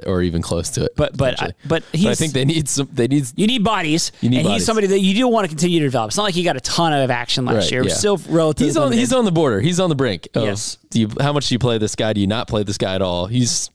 or 0.04 0.20
even 0.20 0.42
close 0.42 0.68
to 0.70 0.84
it. 0.84 0.92
But 0.96 1.16
but 1.16 1.34
potentially. 1.36 1.54
but 1.66 1.84
But 1.92 2.00
I 2.06 2.14
think 2.14 2.32
they 2.32 2.44
need 2.44 2.68
some. 2.68 2.88
They 2.92 3.06
need 3.08 3.24
you 3.36 3.46
need 3.46 3.62
bodies. 3.64 4.10
You 4.20 4.28
need 4.30 4.40
and 4.40 4.48
he's 4.48 4.64
somebody 4.66 4.88
that 4.88 4.98
you 5.00 5.14
do 5.14 5.28
want 5.28 5.44
to 5.44 5.48
continue 5.48 5.78
to 5.78 5.86
develop. 5.86 6.08
It's 6.08 6.16
not 6.16 6.24
like 6.24 6.34
he 6.34 6.42
got 6.42 6.56
a 6.56 6.60
ton 6.60 6.92
of 6.92 7.10
action 7.10 7.44
last 7.46 7.54
Right, 7.54 7.70
year. 7.72 7.84
Yeah. 7.84 7.94
Still 7.94 8.16
relatively. 8.28 8.66
He's 8.66 8.76
on. 8.76 8.82
limited. 8.84 8.98
He's 9.00 9.12
on 9.12 9.24
the 9.24 9.32
border. 9.32 9.60
He's 9.60 9.78
on 9.80 9.88
the 9.88 9.94
brink. 9.94 10.28
Of, 10.34 10.42
Yes. 10.44 10.78
Do 10.90 11.00
you? 11.00 11.08
How 11.20 11.32
much 11.32 11.48
do 11.48 11.54
you 11.54 11.58
play 11.60 11.78
this 11.78 11.94
guy? 11.94 12.12
Do 12.12 12.20
you 12.20 12.26
not 12.26 12.48
play 12.48 12.62
this 12.64 12.76
guy 12.78 12.94
at 12.96 13.00
all? 13.02 13.26
He's 13.26 13.70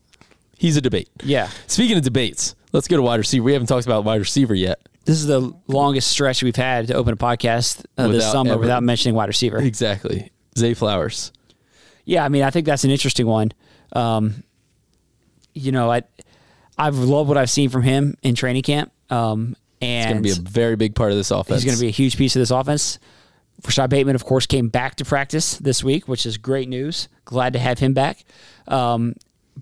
he's 0.57 0.75
a 0.77 0.81
debate. 0.81 1.09
Yeah. 1.23 1.49
Speaking 1.67 1.97
of 1.97 2.03
debates, 2.03 2.55
let's 2.73 2.87
go 2.89 2.97
to 2.97 3.01
wide 3.01 3.15
receiver. 3.15 3.43
We 3.43 3.53
haven't 3.53 3.67
talked 3.67 3.85
about 3.87 4.03
wide 4.03 4.19
receiver 4.19 4.53
yet. 4.53 4.79
This 5.05 5.15
is 5.17 5.25
the 5.25 5.51
longest 5.67 6.11
stretch 6.11 6.43
we've 6.43 6.55
had 6.55 6.87
to 6.87 6.93
open 6.93 7.13
a 7.13 7.17
podcast 7.17 7.85
uh, 7.97 8.09
this 8.09 8.29
summer 8.29 8.51
ever- 8.51 8.59
without 8.59 8.83
mentioning 8.83 9.15
wide 9.15 9.29
receiver. 9.29 9.57
Exactly. 9.59 10.29
Zay 10.57 10.73
Flowers. 10.73 11.31
Yeah, 12.05 12.25
I 12.25 12.29
mean, 12.29 12.43
I 12.43 12.49
think 12.49 12.65
that's 12.65 12.83
an 12.83 12.91
interesting 12.91 13.27
one. 13.27 13.51
Um, 13.93 14.43
you 15.53 15.71
know, 15.71 15.91
I 15.91 16.03
I've 16.77 16.97
loved 16.97 17.27
what 17.27 17.37
I've 17.37 17.49
seen 17.49 17.69
from 17.69 17.83
him 17.83 18.15
in 18.23 18.35
training 18.35 18.63
camp. 18.63 18.91
Um, 19.09 19.55
It's 19.79 19.87
and 19.87 20.09
going 20.13 20.23
to 20.23 20.41
be 20.41 20.47
a 20.47 20.51
very 20.51 20.75
big 20.75 20.95
part 20.95 21.11
of 21.11 21.17
this 21.17 21.31
offense. 21.31 21.61
He's 21.61 21.65
going 21.65 21.77
to 21.77 21.81
be 21.81 21.89
a 21.89 21.91
huge 21.91 22.17
piece 22.17 22.35
of 22.35 22.39
this 22.39 22.51
offense. 22.51 22.99
Rashod 23.65 23.89
Bateman, 23.89 24.15
of 24.15 24.25
course, 24.25 24.45
came 24.47 24.69
back 24.69 24.95
to 24.95 25.05
practice 25.05 25.57
this 25.57 25.83
week, 25.83 26.07
which 26.07 26.25
is 26.25 26.37
great 26.37 26.67
news. 26.67 27.07
Glad 27.25 27.53
to 27.53 27.59
have 27.59 27.77
him 27.77 27.93
back. 27.93 28.23
Um, 28.67 29.13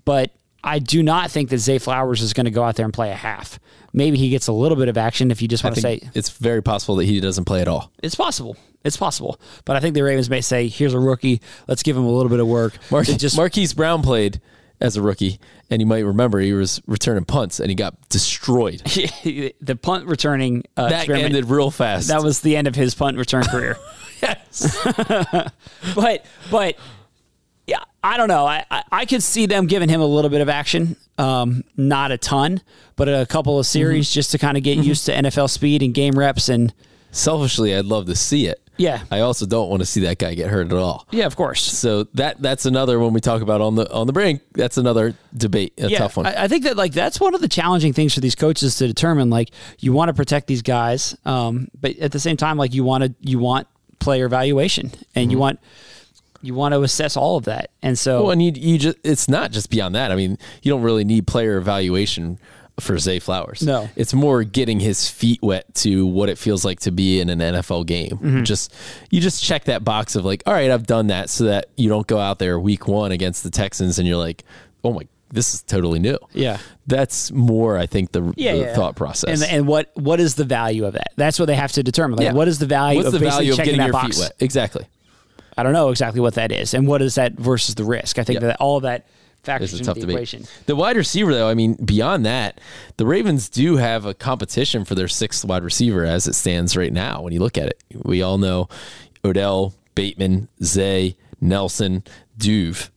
but 0.04 0.30
I 0.62 0.78
do 0.78 1.02
not 1.02 1.30
think 1.30 1.50
that 1.50 1.58
Zay 1.58 1.78
Flowers 1.78 2.22
is 2.22 2.32
going 2.32 2.44
to 2.44 2.50
go 2.50 2.62
out 2.62 2.76
there 2.76 2.84
and 2.84 2.92
play 2.92 3.10
a 3.10 3.14
half. 3.14 3.58
Maybe 3.92 4.18
he 4.18 4.30
gets 4.30 4.46
a 4.46 4.52
little 4.52 4.76
bit 4.76 4.88
of 4.88 4.96
action 4.96 5.30
if 5.30 5.42
you 5.42 5.48
just 5.48 5.64
want 5.64 5.74
to 5.76 5.82
say 5.82 6.00
it's 6.14 6.30
very 6.30 6.62
possible 6.62 6.96
that 6.96 7.04
he 7.06 7.20
doesn't 7.20 7.44
play 7.44 7.60
at 7.60 7.68
all. 7.68 7.90
it's 8.02 8.14
possible. 8.14 8.56
It's 8.82 8.96
possible. 8.96 9.38
But 9.64 9.76
I 9.76 9.80
think 9.80 9.94
the 9.94 10.02
Ravens 10.02 10.30
may 10.30 10.40
say, 10.40 10.68
here's 10.68 10.94
a 10.94 10.98
rookie. 10.98 11.42
Let's 11.68 11.82
give 11.82 11.96
him 11.96 12.04
a 12.04 12.10
little 12.10 12.30
bit 12.30 12.40
of 12.40 12.46
work. 12.46 12.74
Mar- 12.90 13.02
just 13.02 13.36
Marquise 13.36 13.74
Brown 13.74 14.02
played 14.02 14.40
as 14.80 14.96
a 14.96 15.02
rookie, 15.02 15.38
and 15.68 15.80
you 15.80 15.86
might 15.86 16.04
remember 16.04 16.40
he 16.40 16.54
was 16.54 16.80
returning 16.86 17.24
punts 17.24 17.60
and 17.60 17.68
he 17.68 17.74
got 17.74 17.94
destroyed. 18.08 18.80
the 18.84 19.78
punt 19.80 20.06
returning 20.06 20.64
uh, 20.76 20.88
that 20.88 21.08
ended 21.08 21.46
real 21.46 21.70
fast. 21.70 22.08
That 22.08 22.22
was 22.22 22.40
the 22.40 22.56
end 22.56 22.66
of 22.66 22.74
his 22.74 22.94
punt 22.94 23.18
return 23.18 23.44
career. 23.44 23.76
yes. 24.22 24.78
but 25.94 26.24
but 26.50 26.76
yeah, 27.70 27.84
I 28.02 28.16
don't 28.16 28.28
know. 28.28 28.44
I, 28.46 28.64
I 28.70 28.82
I 28.90 29.04
could 29.06 29.22
see 29.22 29.46
them 29.46 29.66
giving 29.66 29.88
him 29.88 30.00
a 30.00 30.06
little 30.06 30.30
bit 30.30 30.40
of 30.40 30.48
action, 30.48 30.96
um, 31.18 31.62
not 31.76 32.10
a 32.10 32.18
ton, 32.18 32.60
but 32.96 33.08
a 33.08 33.26
couple 33.26 33.58
of 33.58 33.66
series 33.66 34.08
Mm-hmm. 34.08 34.14
just 34.14 34.30
to 34.32 34.38
kind 34.38 34.56
of 34.56 34.62
get 34.62 34.78
used 34.78 35.06
to 35.06 35.12
NFL 35.12 35.48
speed 35.50 35.82
and 35.82 35.94
game 35.94 36.18
reps 36.18 36.48
and 36.48 36.72
Selfishly, 37.12 37.74
I'd 37.74 37.86
love 37.86 38.06
to 38.06 38.14
see 38.14 38.46
it. 38.46 38.60
yeah, 38.76 39.02
I 39.10 39.18
also 39.20 39.44
don't 39.44 39.68
want 39.68 39.80
to 39.82 39.86
see 39.86 40.02
that 40.02 40.18
guy 40.18 40.34
get 40.34 40.48
hurt 40.48 40.68
at 40.68 40.78
all. 40.78 41.06
yeah, 41.10 41.26
of 41.26 41.34
course. 41.34 41.60
So 41.60 42.04
that 42.14 42.40
that's 42.40 42.66
another 42.66 42.98
when 43.00 43.12
we 43.12 43.20
talk 43.20 43.42
about 43.42 43.60
on 43.60 43.74
the 43.74 43.92
on 43.92 44.06
the 44.06 44.12
brink. 44.12 44.42
That's 44.52 44.76
another 44.78 45.14
debate, 45.36 45.72
a 45.78 45.88
yeah, 45.88 45.98
tough 45.98 46.16
one. 46.16 46.26
I, 46.26 46.44
I 46.44 46.48
think 46.48 46.62
that 46.64 46.76
like 46.76 46.92
that's 46.92 47.18
one 47.20 47.34
of 47.34 47.40
the 47.40 47.48
challenging 47.48 47.92
things 47.92 48.14
for 48.14 48.20
these 48.20 48.36
coaches 48.36 48.76
to 48.76 48.86
determine. 48.86 49.28
Like 49.28 49.50
you 49.80 49.92
want 49.92 50.08
to 50.08 50.14
protect 50.14 50.46
these 50.46 50.62
guys, 50.62 51.16
um, 51.24 51.66
but 51.80 51.96
at 51.98 52.12
the 52.12 52.20
same 52.20 52.36
time, 52.36 52.56
like 52.56 52.72
you 52.74 52.84
want 52.84 53.02
to 53.04 53.14
you 53.20 53.38
want 53.40 53.66
player 53.98 54.24
evaluation 54.24 54.92
and 55.16 55.30
you 55.32 55.36
Mm-hmm. 55.36 55.40
want 55.40 55.60
you 56.42 56.54
want 56.54 56.74
to 56.74 56.82
assess 56.82 57.16
all 57.16 57.36
of 57.36 57.44
that. 57.44 57.70
And 57.82 57.98
so 57.98 58.22
well, 58.24 58.30
and 58.32 58.42
you 58.42 58.52
you 58.54 58.78
just 58.78 58.98
it's 59.04 59.28
not 59.28 59.50
just 59.50 59.70
beyond 59.70 59.94
that. 59.94 60.10
I 60.12 60.16
mean, 60.16 60.38
you 60.62 60.70
don't 60.70 60.82
really 60.82 61.04
need 61.04 61.26
player 61.26 61.56
evaluation 61.56 62.38
for 62.78 62.98
Zay 62.98 63.18
Flowers. 63.18 63.62
No. 63.62 63.90
it's 63.94 64.14
more 64.14 64.42
getting 64.42 64.80
his 64.80 65.08
feet 65.10 65.42
wet 65.42 65.74
to 65.74 66.06
what 66.06 66.30
it 66.30 66.38
feels 66.38 66.64
like 66.64 66.80
to 66.80 66.90
be 66.90 67.20
in 67.20 67.28
an 67.28 67.38
NFL 67.40 67.84
game. 67.84 68.12
Mm-hmm. 68.12 68.42
Just 68.44 68.74
you 69.10 69.20
just 69.20 69.44
check 69.44 69.64
that 69.64 69.84
box 69.84 70.16
of 70.16 70.24
like, 70.24 70.42
all 70.46 70.54
right, 70.54 70.70
I've 70.70 70.86
done 70.86 71.08
that, 71.08 71.28
so 71.28 71.44
that 71.44 71.66
you 71.76 71.88
don't 71.90 72.06
go 72.06 72.18
out 72.18 72.38
there 72.38 72.58
week 72.58 72.88
one 72.88 73.12
against 73.12 73.42
the 73.42 73.50
Texans 73.50 73.98
and 73.98 74.08
you're 74.08 74.16
like, 74.16 74.44
oh 74.82 74.94
my, 74.94 75.02
this 75.30 75.52
is 75.52 75.62
totally 75.62 75.98
new. 75.98 76.16
Yeah. 76.32 76.56
that's 76.86 77.30
more 77.32 77.76
I 77.76 77.84
think 77.86 78.12
the, 78.12 78.32
yeah, 78.36 78.52
the 78.54 78.58
yeah. 78.60 78.74
thought 78.74 78.96
process. 78.96 79.42
And, 79.42 79.52
and 79.52 79.66
what 79.66 79.90
what 79.94 80.18
is 80.18 80.34
the 80.36 80.44
value 80.44 80.86
of 80.86 80.94
that? 80.94 81.12
That's 81.16 81.38
what 81.38 81.46
they 81.46 81.56
have 81.56 81.72
to 81.72 81.82
determine. 81.82 82.16
Like, 82.16 82.24
Yeah. 82.24 82.32
what 82.32 82.48
is 82.48 82.58
the 82.58 82.66
value 82.66 82.98
What's 83.02 83.08
of 83.08 83.12
the 83.12 83.18
value 83.28 83.52
of 83.52 83.58
getting 83.58 83.76
that 83.78 83.84
your 83.86 83.92
box? 83.92 84.16
feet 84.16 84.22
wet? 84.22 84.36
Exactly. 84.40 84.86
I 85.56 85.62
don't 85.62 85.72
know 85.72 85.90
exactly 85.90 86.20
what 86.20 86.34
that 86.34 86.52
is, 86.52 86.74
and 86.74 86.86
what 86.86 87.02
is 87.02 87.14
that 87.16 87.32
versus 87.34 87.74
the 87.74 87.84
risk. 87.84 88.18
I 88.18 88.24
think 88.24 88.40
Yeah. 88.40 88.48
that 88.48 88.56
all 88.60 88.76
of 88.76 88.82
that 88.84 89.06
factors 89.42 89.72
into 89.72 89.94
the 89.94 90.00
debate. 90.00 90.14
equation. 90.16 90.44
The 90.66 90.76
wide 90.76 90.96
receiver, 90.96 91.32
though, 91.32 91.48
I 91.48 91.54
mean, 91.54 91.74
beyond 91.84 92.26
that, 92.26 92.60
the 92.98 93.06
Ravens 93.06 93.48
do 93.48 93.76
have 93.76 94.04
a 94.04 94.12
competition 94.14 94.84
for 94.84 94.94
their 94.94 95.08
sixth 95.08 95.44
wide 95.44 95.62
receiver 95.64 96.04
as 96.04 96.26
it 96.26 96.34
stands 96.34 96.76
right 96.76 96.92
now. 96.92 97.22
When 97.22 97.32
you 97.32 97.40
look 97.40 97.56
at 97.56 97.66
it, 97.68 97.82
we 98.04 98.20
all 98.22 98.36
know 98.38 98.68
Odell, 99.24 99.74
Bateman, 99.94 100.48
Zay, 100.62 101.16
Nelson, 101.40 102.04
Duve. 102.38 102.90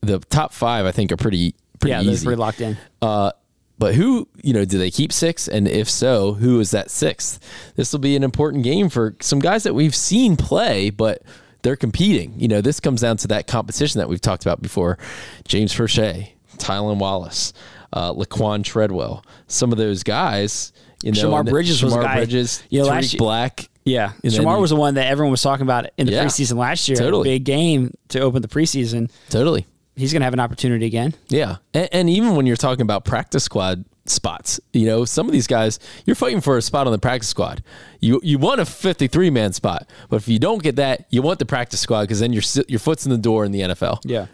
The 0.00 0.18
top 0.20 0.52
five, 0.54 0.86
I 0.86 0.92
think, 0.92 1.12
are 1.12 1.16
pretty 1.18 1.54
pretty 1.78 1.92
yeah, 1.92 2.02
they're 2.02 2.12
easy. 2.12 2.24
pretty 2.26 2.38
locked 2.40 2.60
in. 2.60 2.76
Uh, 3.02 3.32
but 3.78 3.94
who, 3.94 4.28
you 4.42 4.52
know, 4.52 4.64
do 4.66 4.78
they 4.78 4.90
keep 4.90 5.12
six? 5.12 5.48
And 5.48 5.66
if 5.68 5.88
so, 5.88 6.34
who 6.34 6.60
is 6.60 6.70
that 6.72 6.90
sixth? 6.90 7.38
This 7.76 7.92
will 7.92 8.00
be 8.00 8.16
an 8.16 8.22
important 8.22 8.64
game 8.64 8.88
for 8.90 9.16
some 9.20 9.38
guys 9.38 9.62
that 9.62 9.74
we've 9.74 9.94
seen 9.94 10.36
play, 10.36 10.90
but 10.90 11.22
they're 11.62 11.76
competing. 11.76 12.34
You 12.38 12.48
know, 12.48 12.60
this 12.60 12.80
comes 12.80 13.00
down 13.00 13.16
to 13.18 13.28
that 13.28 13.46
competition 13.46 13.98
that 13.98 14.08
we've 14.08 14.20
talked 14.20 14.44
about 14.44 14.62
before. 14.62 14.98
James 15.46 15.72
Proche, 15.74 16.28
Tylan 16.56 16.98
Wallace, 16.98 17.52
uh, 17.92 18.12
Laquan 18.12 18.64
Treadwell, 18.64 19.24
some 19.46 19.72
of 19.72 19.78
those 19.78 20.02
guys. 20.02 20.72
You 21.02 21.12
know, 21.12 21.20
Shemar 21.30 21.48
Bridges 21.48 21.82
was 21.82 21.94
a 21.94 21.96
Shemar 21.98 22.02
guy- 22.02 22.16
Bridges, 22.16 22.62
you 22.68 22.80
know, 22.82 22.88
last 22.88 23.12
year- 23.14 23.18
Black. 23.18 23.68
Yeah, 23.86 24.12
And 24.22 24.32
then 24.32 24.42
Shemar 24.42 24.56
you- 24.56 24.60
was 24.60 24.70
the 24.70 24.76
one 24.76 24.94
that 24.94 25.06
everyone 25.06 25.30
was 25.30 25.40
talking 25.40 25.62
about 25.62 25.86
in 25.96 26.06
the 26.06 26.12
Yeah. 26.12 26.24
preseason 26.26 26.56
last 26.58 26.86
year. 26.88 26.96
Totally. 26.98 27.24
big 27.30 27.44
game 27.44 27.94
to 28.08 28.20
open 28.20 28.42
the 28.42 28.48
preseason. 28.48 29.10
Totally. 29.30 29.66
He's 29.96 30.12
going 30.12 30.20
to 30.20 30.24
have 30.24 30.34
an 30.34 30.40
opportunity 30.40 30.84
again. 30.86 31.14
Yeah. 31.30 31.56
And, 31.74 31.88
and 31.92 32.10
even 32.10 32.36
when 32.36 32.46
you're 32.46 32.56
talking 32.56 32.82
about 32.82 33.04
practice 33.06 33.44
squad 33.44 33.84
spots, 34.06 34.60
you 34.72 34.86
know, 34.86 35.04
some 35.04 35.26
of 35.26 35.32
these 35.32 35.46
guys, 35.46 35.78
you're 36.04 36.16
fighting 36.16 36.40
for 36.40 36.56
a 36.56 36.62
spot 36.62 36.86
on 36.86 36.92
the 36.92 36.98
practice 36.98 37.28
squad. 37.28 37.62
You 38.00 38.20
you 38.22 38.38
want 38.38 38.60
a 38.60 38.64
53 38.64 39.30
man 39.30 39.52
spot, 39.52 39.88
but 40.08 40.16
if 40.16 40.28
you 40.28 40.38
don't 40.38 40.62
get 40.62 40.76
that, 40.76 41.06
you 41.10 41.22
want 41.22 41.38
the 41.38 41.46
practice 41.46 41.80
squad 41.80 42.02
because 42.02 42.20
then 42.20 42.32
your 42.32 42.42
your 42.68 42.80
foot's 42.80 43.04
in 43.04 43.10
the 43.10 43.18
door 43.18 43.44
in 43.44 43.52
the 43.52 43.60
NFL. 43.60 44.00
Yeah. 44.04 44.26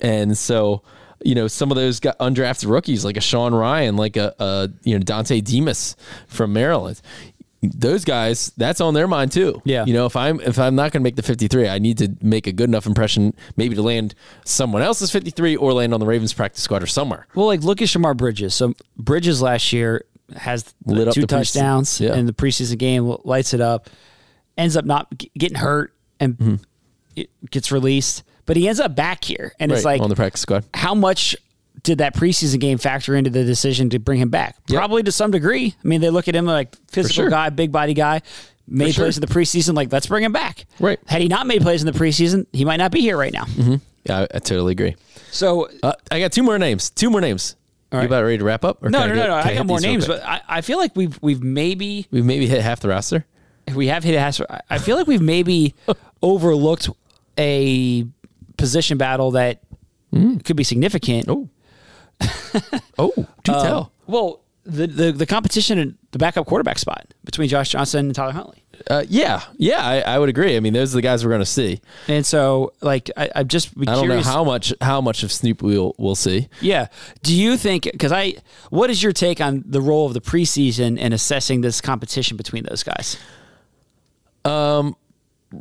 And 0.00 0.36
so, 0.36 0.82
you 1.22 1.34
know, 1.34 1.46
some 1.48 1.70
of 1.70 1.76
those 1.76 2.00
got 2.00 2.18
undrafted 2.18 2.68
rookies 2.68 3.04
like 3.04 3.16
a 3.16 3.20
Sean 3.20 3.54
Ryan, 3.54 3.96
like 3.96 4.16
a, 4.16 4.34
a 4.38 4.70
you 4.82 4.98
know 4.98 5.04
Dontay 5.04 5.42
Demus 5.42 5.96
from 6.26 6.52
Maryland. 6.52 7.00
Those 7.74 8.04
guys, 8.04 8.52
that's 8.56 8.80
on 8.80 8.94
their 8.94 9.06
mind 9.08 9.32
too. 9.32 9.62
Yeah. 9.64 9.84
You 9.86 9.92
know, 9.94 10.06
if 10.06 10.16
I'm 10.16 10.40
if 10.40 10.58
I'm 10.58 10.74
not 10.74 10.92
going 10.92 11.00
to 11.00 11.04
make 11.04 11.16
the 11.16 11.22
53, 11.22 11.68
I 11.68 11.78
need 11.78 11.98
to 11.98 12.14
make 12.20 12.46
a 12.46 12.52
good 12.52 12.68
enough 12.68 12.86
impression, 12.86 13.34
maybe 13.56 13.74
to 13.74 13.82
land 13.82 14.14
someone 14.44 14.82
else's 14.82 15.10
53 15.10 15.56
or 15.56 15.72
land 15.72 15.94
on 15.94 16.00
the 16.00 16.06
Ravens 16.06 16.32
practice 16.32 16.62
squad 16.62 16.82
or 16.82 16.86
somewhere. 16.86 17.26
Well, 17.34 17.46
like 17.46 17.62
look 17.62 17.80
at 17.82 17.88
Shemar 17.88 18.16
Bridges. 18.16 18.54
So 18.54 18.74
Bridges 18.96 19.40
last 19.42 19.72
year 19.72 20.04
has 20.36 20.74
Lit 20.86 21.12
two 21.12 21.26
touchdowns 21.26 22.00
Yeah. 22.00 22.14
in 22.16 22.26
the 22.26 22.32
preseason 22.32 22.78
game, 22.78 23.16
lights 23.24 23.52
it 23.54 23.60
up, 23.60 23.88
ends 24.56 24.76
up 24.76 24.84
not 24.84 25.08
getting 25.36 25.58
hurt 25.58 25.92
and 26.20 26.60
it 27.16 27.30
gets 27.50 27.70
released, 27.70 28.22
but 28.46 28.56
he 28.56 28.66
ends 28.68 28.80
up 28.80 28.94
back 28.96 29.22
here, 29.24 29.52
and 29.60 29.70
it's 29.70 29.80
Mm-hmm. 29.80 29.86
Like 29.88 30.00
on 30.00 30.08
the 30.10 30.16
practice 30.16 30.40
squad. 30.40 30.64
how 30.74 30.94
much 30.94 31.36
did 31.84 31.98
that 31.98 32.14
preseason 32.16 32.58
game 32.58 32.78
factor 32.78 33.14
into 33.14 33.30
the 33.30 33.44
decision 33.44 33.90
to 33.90 33.98
bring 34.00 34.18
him 34.20 34.30
back? 34.30 34.56
Yep. 34.68 34.76
Probably 34.78 35.02
to 35.04 35.12
some 35.12 35.30
degree. 35.30 35.74
I 35.84 35.86
mean, 35.86 36.00
they 36.00 36.10
look 36.10 36.26
at 36.26 36.34
him 36.34 36.46
like 36.46 36.74
physical 36.88 37.14
sure. 37.24 37.30
guy, 37.30 37.50
big 37.50 37.70
body 37.70 37.94
guy, 37.94 38.22
made 38.66 38.94
sure. 38.94 39.04
plays 39.04 39.16
in 39.16 39.20
the 39.20 39.26
preseason. 39.28 39.74
Like, 39.76 39.92
let's 39.92 40.06
bring 40.08 40.24
him 40.24 40.32
back. 40.32 40.66
Right. 40.80 40.98
Had 41.06 41.22
he 41.22 41.28
not 41.28 41.46
made 41.46 41.62
plays 41.62 41.82
in 41.84 41.86
the 41.86 41.96
preseason, 41.96 42.46
he 42.52 42.64
might 42.64 42.78
not 42.78 42.90
be 42.90 43.00
here 43.00 43.16
right 43.16 43.32
now. 43.32 43.44
Yeah, 44.04 44.20
I, 44.20 44.22
I 44.22 44.38
totally 44.40 44.72
agree. 44.72 44.96
So, 45.30 45.68
Uh, 45.82 45.92
I 46.10 46.18
got 46.20 46.32
two 46.32 46.42
more 46.42 46.58
names. 46.58 46.90
Two 46.90 47.10
more 47.10 47.20
names. 47.20 47.54
All 47.92 48.00
You 48.00 48.06
about 48.06 48.24
ready 48.24 48.38
to 48.38 48.44
wrap 48.44 48.64
up? 48.64 48.82
Or 48.82 48.90
no, 48.90 48.98
no, 49.00 49.04
I 49.04 49.08
no, 49.08 49.14
no. 49.14 49.42
can 49.42 49.50
I 49.52 49.54
got 49.54 49.66
more 49.66 49.80
names, 49.80 50.06
but 50.06 50.22
I, 50.24 50.40
I 50.48 50.60
feel 50.62 50.78
like 50.78 50.96
we've 50.96 51.16
we've 51.22 51.42
maybe 51.44 52.08
we've 52.10 52.24
maybe 52.24 52.46
hit 52.48 52.60
half 52.60 52.80
the 52.80 52.88
roster. 52.88 53.24
we 53.72 53.86
have 53.86 54.02
hit 54.02 54.14
a 54.16 54.20
hash. 54.20 54.40
I- 54.40 54.60
I 54.68 54.78
feel 54.78 54.96
like 54.96 55.06
we've 55.06 55.20
maybe 55.22 55.74
overlooked 56.22 56.88
a 57.38 58.04
position 58.56 58.98
battle 58.98 59.32
that 59.32 59.60
could 60.12 60.56
be 60.56 60.64
significant. 60.64 61.26
Oh, 61.28 61.48
oh, 62.98 63.12
do 63.44 63.52
Uh, 63.52 63.62
tell. 63.62 63.92
Well, 64.06 64.40
the, 64.66 64.86
the 64.86 65.12
the 65.12 65.26
competition 65.26 65.78
in 65.78 65.98
the 66.12 66.18
backup 66.18 66.46
quarterback 66.46 66.78
spot 66.78 67.12
between 67.24 67.48
Josh 67.48 67.68
Johnson 67.70 68.06
and 68.06 68.14
Tyler 68.14 68.32
Huntley. 68.32 68.62
Uh, 68.90 69.04
yeah, 69.08 69.42
yeah, 69.56 69.86
I, 69.86 70.00
I 70.00 70.18
would 70.18 70.28
agree. 70.28 70.56
I 70.56 70.60
mean, 70.60 70.72
those 70.72 70.92
are 70.94 70.98
the 70.98 71.02
guys 71.02 71.24
we're 71.24 71.30
going 71.30 71.42
to 71.42 71.46
see. 71.46 71.80
And 72.08 72.26
so, 72.26 72.72
like, 72.80 73.08
I, 73.16 73.30
I'm 73.36 73.46
just 73.48 73.68
I 73.78 73.84
don't 73.84 74.00
curious. 74.06 74.26
know 74.26 74.32
how 74.32 74.42
much 74.42 74.72
how 74.80 75.00
much 75.00 75.22
of 75.22 75.30
Snoop 75.30 75.62
we'll 75.62 75.94
we'll 75.98 76.14
see. 76.16 76.48
Yeah. 76.60 76.86
Do 77.22 77.34
you 77.34 77.56
think? 77.56 77.84
Because 77.84 78.10
I, 78.10 78.34
what 78.70 78.90
is 78.90 79.02
your 79.02 79.12
take 79.12 79.40
on 79.40 79.62
the 79.66 79.80
role 79.80 80.06
of 80.06 80.14
the 80.14 80.20
preseason 80.20 80.98
in 80.98 81.12
assessing 81.12 81.60
this 81.60 81.80
competition 81.80 82.36
between 82.36 82.64
those 82.64 82.82
guys? 82.82 83.16
Um, 84.44 84.96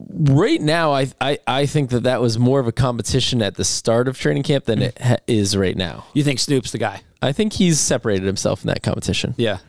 right 0.10 0.62
now, 0.62 0.94
I, 0.94 1.12
I 1.20 1.40
I 1.48 1.66
think 1.66 1.90
that 1.92 2.04
that 2.04 2.22
was 2.22 2.38
more 2.40 2.60
of 2.60 2.68
a 2.68 2.72
competition 2.72 3.42
at 3.42 3.56
the 3.56 3.64
start 3.64 4.08
of 4.08 4.18
training 4.18 4.44
camp 4.44 4.66
than 4.66 4.82
it 4.82 5.00
ha- 5.00 5.18
is 5.28 5.56
right 5.56 5.76
now. 5.76 6.06
You 6.14 6.24
think 6.24 6.40
Snoop's 6.40 6.72
the 6.72 6.78
guy? 6.78 7.02
I 7.22 7.32
think 7.32 7.54
he's 7.54 7.80
separated 7.80 8.26
himself 8.26 8.64
in 8.64 8.68
that 8.68 8.84
competition. 8.84 9.36
Yeah. 9.38 9.60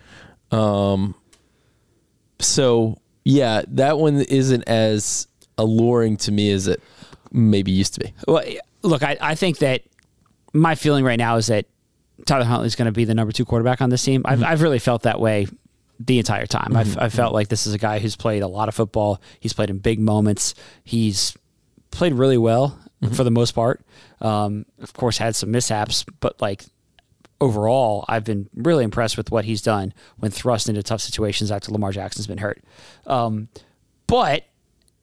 Um. 0.51 1.15
So 2.41 2.99
yeah, 3.25 3.63
that 3.69 3.99
one 3.99 4.21
isn't 4.21 4.65
as 4.65 5.29
alluring 5.57 6.17
to 6.19 6.33
me 6.33 6.51
as 6.51 6.67
it 6.67 6.83
maybe 7.33 7.73
used 7.73 7.95
to 7.95 8.01
be. 8.01 8.15
Well, 8.27 8.43
look, 8.83 9.03
I, 9.03 9.17
I 9.21 9.35
think 9.35 9.59
that 9.59 9.83
my 10.53 10.75
feeling 10.75 11.05
right 11.05 11.19
now 11.19 11.37
is 11.37 11.47
that 11.49 11.67
Tyler 12.27 12.45
Huntley's 12.45 12.77
going 12.77 12.87
to 12.87 12.93
be 12.93 13.05
the 13.05 13.15
number 13.15 13.33
two 13.33 13.45
quarterback 13.45 13.81
on 13.81 13.91
this 13.91 14.03
team. 14.03 14.23
I've, 14.25 14.43
I've 14.43 14.63
really 14.63 14.79
felt 14.79 15.03
that 15.03 15.21
way 15.21 15.47
the 16.01 16.19
entire 16.19 16.47
time. 16.47 16.77
I've, 16.77 16.99
I've 16.99 17.15
felt 17.15 17.33
like 17.33 17.49
this 17.49 17.67
is 17.67 17.75
a 17.75 17.79
guy 17.79 17.99
who's 17.99 18.17
played 18.17 18.43
a 18.43 18.49
lot 18.49 18.69
of 18.69 18.75
football. 18.75 19.21
He's 19.41 19.53
played 19.53 19.71
in 19.71 19.79
big 19.79 20.01
moments. 20.01 20.55
He's 20.83 21.37
played 21.91 22.15
really 22.15 22.39
well 22.39 22.79
for 23.13 23.25
the 23.25 23.31
most 23.31 23.53
part. 23.53 23.85
Um, 24.21 24.67
of 24.81 24.93
course, 24.93 25.19
had 25.19 25.37
some 25.37 25.51
mishaps, 25.51 26.05
but 26.21 26.41
like 26.41 26.65
overall, 27.41 28.05
I've 28.09 28.25
been 28.25 28.49
really 28.55 28.85
impressed 28.85 29.17
with 29.17 29.31
what 29.31 29.45
he's 29.45 29.63
done 29.63 29.93
when 30.19 30.31
thrust 30.31 30.69
into 30.69 30.83
tough 30.83 31.01
situations 31.01 31.51
after 31.51 31.71
Lamar 31.71 31.93
Jackson's 31.93 32.27
been 32.27 32.39
hurt. 32.39 32.63
Um, 33.07 33.49
but 34.07 34.45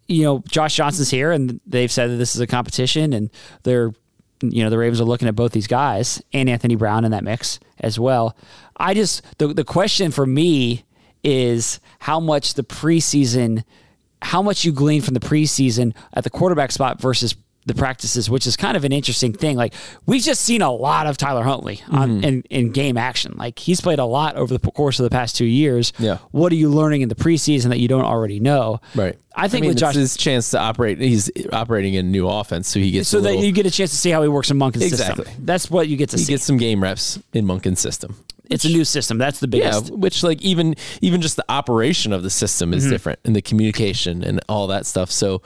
you 0.07 0.23
know, 0.23 0.43
Josh 0.47 0.75
Johnson's 0.75 1.09
here, 1.09 1.31
and 1.31 1.61
they've 1.65 1.91
said 1.91 2.09
that 2.09 2.15
this 2.15 2.35
is 2.35 2.41
a 2.41 2.47
competition, 2.47 3.13
and 3.13 3.29
they're, 3.63 3.93
you 4.41 4.63
know, 4.63 4.69
the 4.69 4.77
Ravens 4.77 5.01
are 5.01 5.05
looking 5.05 5.27
at 5.27 5.35
both 5.35 5.51
these 5.51 5.67
guys 5.67 6.21
and 6.33 6.49
Anthony 6.49 6.75
Brown 6.75 7.05
in 7.05 7.11
that 7.11 7.23
mix 7.23 7.59
as 7.79 7.99
well. 7.99 8.35
I 8.77 8.93
just 8.93 9.23
the 9.37 9.47
the 9.47 9.63
question 9.63 10.11
for 10.11 10.25
me 10.25 10.83
is 11.23 11.79
how 11.99 12.19
much 12.19 12.55
the 12.55 12.63
preseason, 12.63 13.63
how 14.21 14.41
much 14.41 14.65
you 14.65 14.71
glean 14.71 15.01
from 15.01 15.13
the 15.13 15.19
preseason 15.19 15.93
at 16.13 16.23
the 16.23 16.29
quarterback 16.29 16.71
spot 16.71 16.99
versus 16.99 17.35
the 17.67 17.75
practices, 17.75 18.27
which 18.29 18.47
is 18.47 18.57
kind 18.57 18.75
of 18.75 18.83
an 18.83 18.91
interesting 18.91 19.33
thing. 19.33 19.55
Like 19.55 19.73
we've 20.07 20.23
just 20.23 20.41
seen 20.41 20.61
a 20.63 20.71
lot 20.71 21.05
of 21.05 21.15
Tyler 21.17 21.43
Huntley 21.43 21.81
on, 21.89 22.23
in, 22.23 22.41
in 22.49 22.71
game 22.71 22.97
action. 22.97 23.35
Like 23.37 23.59
he's 23.59 23.79
played 23.81 23.99
a 23.99 24.05
lot 24.05 24.35
over 24.35 24.57
the 24.57 24.71
course 24.71 24.99
of 24.99 25.03
the 25.03 25.11
past 25.11 25.35
two 25.35 25.45
years. 25.45 25.93
Yeah. 25.99 26.17
What 26.31 26.51
are 26.51 26.55
you 26.55 26.69
learning 26.69 27.01
in 27.01 27.09
the 27.09 27.15
preseason 27.15 27.69
that 27.69 27.79
you 27.79 27.87
don't 27.87 28.03
already 28.03 28.39
know? 28.39 28.81
Right. 28.95 29.17
I 29.35 29.47
think 29.47 29.61
mean, 29.61 29.69
with 29.69 29.77
Josh, 29.77 29.93
his 29.95 30.17
chance 30.17 30.49
to 30.51 30.59
operate. 30.59 30.99
He's 30.99 31.29
operating 31.53 31.93
in 31.93 32.11
new 32.11 32.27
offense, 32.27 32.67
so 32.67 32.79
he 32.79 32.91
gets 32.91 33.07
so 33.09 33.19
a 33.19 33.21
that 33.21 33.37
you 33.37 33.51
get 33.51 33.65
a 33.65 33.71
chance 33.71 33.91
to 33.91 33.97
see 33.97 34.09
how 34.09 34.21
he 34.23 34.27
works 34.27 34.49
in 34.51 34.57
Monken's 34.57 34.83
Exactly. 34.83 35.25
system. 35.25 35.45
That's 35.45 35.69
what 35.71 35.87
you 35.87 35.95
get 35.97 36.09
to 36.09 36.17
he 36.17 36.23
see. 36.23 36.33
gets 36.33 36.43
some 36.43 36.57
game 36.57 36.81
reps 36.83 37.17
in 37.31 37.45
Monken's 37.45 37.79
system. 37.79 38.15
it's 38.49 38.65
a 38.65 38.69
new 38.69 38.83
system. 38.83 39.17
That's 39.19 39.39
the 39.39 39.47
biggest. 39.47 39.89
Yeah, 39.89 39.95
which 39.95 40.23
like 40.23 40.41
even 40.41 40.75
even 41.01 41.21
just 41.21 41.37
the 41.37 41.45
operation 41.47 42.11
of 42.11 42.23
the 42.23 42.29
system 42.29 42.73
is 42.73 42.85
Mhm. 42.85 42.89
different 42.89 43.19
and 43.23 43.33
the 43.35 43.41
communication 43.41 44.21
and 44.23 44.41
all 44.49 44.67
that 44.67 44.85
stuff. 44.85 45.09
So 45.11 45.41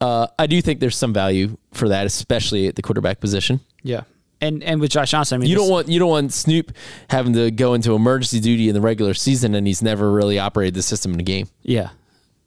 uh, 0.00 0.26
I 0.38 0.46
do 0.46 0.60
think 0.60 0.80
there's 0.80 0.96
some 0.96 1.12
value 1.12 1.56
for 1.72 1.88
that, 1.88 2.06
especially 2.06 2.66
at 2.68 2.76
the 2.76 2.82
quarterback 2.82 3.20
position. 3.20 3.60
Yeah. 3.82 4.02
And 4.40 4.62
and 4.62 4.80
with 4.80 4.90
Josh 4.90 5.10
Johnson, 5.12 5.36
I 5.36 5.38
mean, 5.38 5.48
you 5.48 5.56
don't 5.56 5.70
want 5.70 5.88
you 5.88 5.98
don't 5.98 6.10
want 6.10 6.32
Snoop 6.32 6.72
having 7.08 7.32
to 7.34 7.50
go 7.50 7.72
into 7.74 7.94
emergency 7.94 8.40
duty 8.40 8.68
in 8.68 8.74
the 8.74 8.80
regular 8.80 9.14
season 9.14 9.54
and 9.54 9.66
he's 9.66 9.80
never 9.80 10.10
really 10.10 10.38
operated 10.38 10.74
the 10.74 10.82
system 10.82 11.14
in 11.14 11.20
a 11.20 11.22
game. 11.22 11.48
Yeah. 11.62 11.90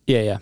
Yeah, 0.06 0.22
yeah. 0.22 0.38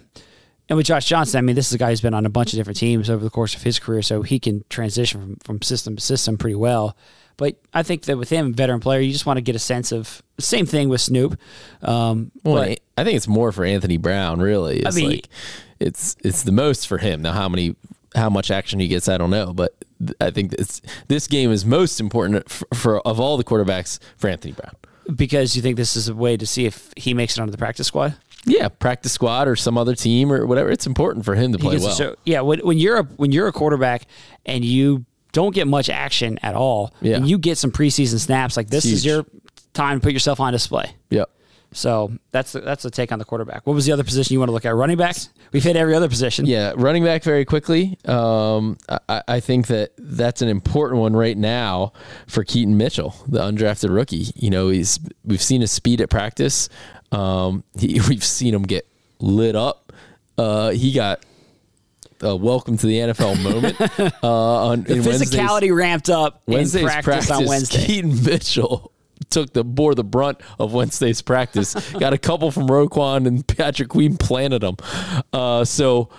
And 0.67 0.77
with 0.77 0.87
Josh 0.87 1.05
Johnson, 1.05 1.37
I 1.37 1.41
mean, 1.41 1.55
this 1.55 1.67
is 1.67 1.73
a 1.73 1.77
guy 1.77 1.91
who's 1.91 2.01
been 2.01 2.13
on 2.15 2.25
a 2.25 2.29
bunch 2.29 2.51
of 2.53 2.57
different 2.57 2.77
teams 2.77 3.09
over 3.09 3.23
the 3.23 3.29
course 3.29 3.53
of 3.55 3.61
his 3.61 3.77
career, 3.77 4.01
so 4.01 4.23
he 4.23 4.39
can 4.39 4.65
transition 4.69 5.21
from, 5.21 5.35
from 5.43 5.61
system 5.61 5.95
to 5.95 6.01
system 6.01 6.37
pretty 6.37 6.55
well. 6.55 6.97
But 7.37 7.57
I 7.73 7.83
think 7.83 8.03
that 8.03 8.17
with 8.17 8.29
him, 8.29 8.53
veteran 8.53 8.79
player, 8.79 8.99
you 8.99 9.11
just 9.11 9.25
want 9.25 9.37
to 9.37 9.41
get 9.41 9.55
a 9.55 9.59
sense 9.59 9.91
of 9.91 10.23
the 10.37 10.41
same 10.41 10.65
thing 10.65 10.89
with 10.89 11.01
Snoop. 11.01 11.39
Um, 11.83 12.31
Well, 12.43 12.55
but 12.55 12.79
I 12.97 13.03
think 13.03 13.15
it's 13.17 13.27
more 13.27 13.51
for 13.51 13.63
Anthony 13.63 13.97
Brown. 13.97 14.39
Really, 14.39 14.85
I 14.85 14.91
mean- 14.91 15.09
like 15.11 15.29
it's 15.85 16.15
it's 16.23 16.43
the 16.43 16.51
most 16.51 16.87
for 16.87 16.97
him. 16.97 17.21
Now, 17.21 17.33
how 17.33 17.47
many 17.49 17.75
how 18.15 18.29
much 18.29 18.49
action 18.51 18.79
he 18.79 18.87
gets, 18.87 19.09
I 19.09 19.17
don't 19.17 19.29
know, 19.29 19.53
but 19.53 19.73
I 20.21 20.31
think 20.31 20.53
it's 20.53 20.81
this 21.07 21.27
game 21.27 21.51
is 21.51 21.65
most 21.65 21.99
important 21.99 22.49
for, 22.49 22.67
for 22.73 22.99
of 23.07 23.19
all 23.19 23.37
the 23.37 23.43
quarterbacks 23.43 23.99
for 24.17 24.29
Anthony 24.29 24.53
Brown. 24.53 24.73
because 25.15 25.55
you 25.55 25.61
think 25.61 25.75
this 25.77 25.95
is 25.95 26.07
a 26.09 26.15
way 26.15 26.37
to 26.37 26.45
see 26.45 26.65
if 26.65 26.91
he 26.97 27.13
makes 27.13 27.37
it 27.37 27.41
onto 27.41 27.51
the 27.51 27.57
practice 27.57 27.87
squad. 27.87 28.15
Yeah, 28.45 28.67
practice 28.69 29.11
squad 29.11 29.47
or 29.47 29.55
some 29.55 29.77
other 29.77 29.95
team 29.95 30.31
or 30.31 30.45
whatever. 30.45 30.69
It's 30.69 30.85
important 30.87 31.25
for 31.25 31.35
him 31.35 31.51
to 31.53 31.57
play 31.57 31.77
well. 31.77 31.95
show- 31.95 32.15
yeah, 32.25 32.41
when, 32.41 32.59
when 32.59 32.77
you're 32.77 32.97
a 32.99 33.03
when 33.03 33.31
you're 33.31 33.47
a 33.47 33.51
quarterback 33.53 34.05
and 34.45 34.63
you 34.63 35.03
don't 35.31 35.53
get 35.53 35.67
much 35.67 35.89
action 35.89 36.39
at 36.43 36.55
all, 36.55 36.93
Yeah. 37.01 37.17
and 37.17 37.27
you 37.27 37.37
get 37.37 37.57
some 37.57 37.71
preseason 37.71 38.19
snaps, 38.19 38.55
like 38.55 38.69
this 38.69 38.85
is 38.85 39.03
your 39.05 39.25
time 39.73 39.99
to 39.99 40.03
put 40.03 40.13
yourself 40.13 40.39
on 40.39 40.53
display. 40.53 40.91
Yep. 41.09 41.29
So 41.71 42.13
that's 42.31 42.53
the, 42.53 42.61
that's 42.61 42.83
the 42.83 42.89
take 42.91 43.11
on 43.11 43.19
the 43.19 43.25
quarterback. 43.25 43.67
What 43.67 43.73
was 43.73 43.85
the 43.85 43.91
other 43.91 44.03
position 44.03 44.33
you 44.33 44.39
want 44.39 44.49
to 44.49 44.53
look 44.53 44.65
at? 44.65 44.73
Running 44.75 44.97
backs. 44.97 45.29
We've 45.51 45.63
hit 45.63 45.75
every 45.75 45.93
other 45.93 46.07
position. 46.07 46.45
Yeah, 46.45 46.73
running 46.77 47.03
back 47.03 47.23
very 47.23 47.43
quickly. 47.45 47.97
Um, 48.05 48.77
I, 49.09 49.21
I 49.27 49.39
think 49.41 49.67
that 49.67 49.91
that's 49.97 50.41
an 50.41 50.47
important 50.47 51.01
one 51.01 51.15
right 51.15 51.37
now 51.37 51.91
for 52.27 52.43
Keaton 52.43 52.77
Mitchell, 52.77 53.13
the 53.27 53.39
undrafted 53.39 53.93
rookie. 53.93 54.27
You 54.35 54.49
know, 54.49 54.69
he's 54.69 54.99
we've 55.25 55.41
seen 55.41 55.61
his 55.61 55.71
speed 55.71 55.99
at 56.01 56.09
practice. 56.09 56.69
Um, 57.11 57.63
he, 57.77 57.99
we've 58.09 58.23
seen 58.23 58.53
him 58.53 58.63
get 58.63 58.87
lit 59.19 59.55
up. 59.55 59.91
Uh, 60.37 60.71
he 60.71 60.91
got 60.93 61.21
a 62.21 62.35
welcome 62.35 62.77
to 62.77 62.87
the 62.87 62.97
NFL 62.99 63.41
moment 63.43 63.79
uh, 64.23 64.65
on 64.67 64.83
The 64.83 64.93
in 64.95 65.03
Wednesday's- 65.03 65.29
physicality 65.31 65.75
ramped 65.75 66.09
up 66.09 66.41
Wednesday's 66.47 66.83
in 66.83 66.87
practice, 67.03 67.29
on 67.31 67.45
Wednesday. 67.45 67.85
Keaton 67.85 68.23
Mitchell 68.23 68.91
took 69.29 69.53
the 69.53 69.63
bore 69.63 69.95
the 69.95 70.03
brunt 70.03 70.39
of 70.59 70.73
Wednesday's 70.73 71.21
practice. 71.21 71.73
Got 71.99 72.13
a 72.13 72.17
couple 72.17 72.51
from 72.51 72.67
Roquan 72.67 73.27
and 73.27 73.45
Patrick 73.47 73.89
Queen 73.89 74.17
planted 74.17 74.59
them. 74.61 74.77
Uh, 75.33 75.63
so 75.65 76.09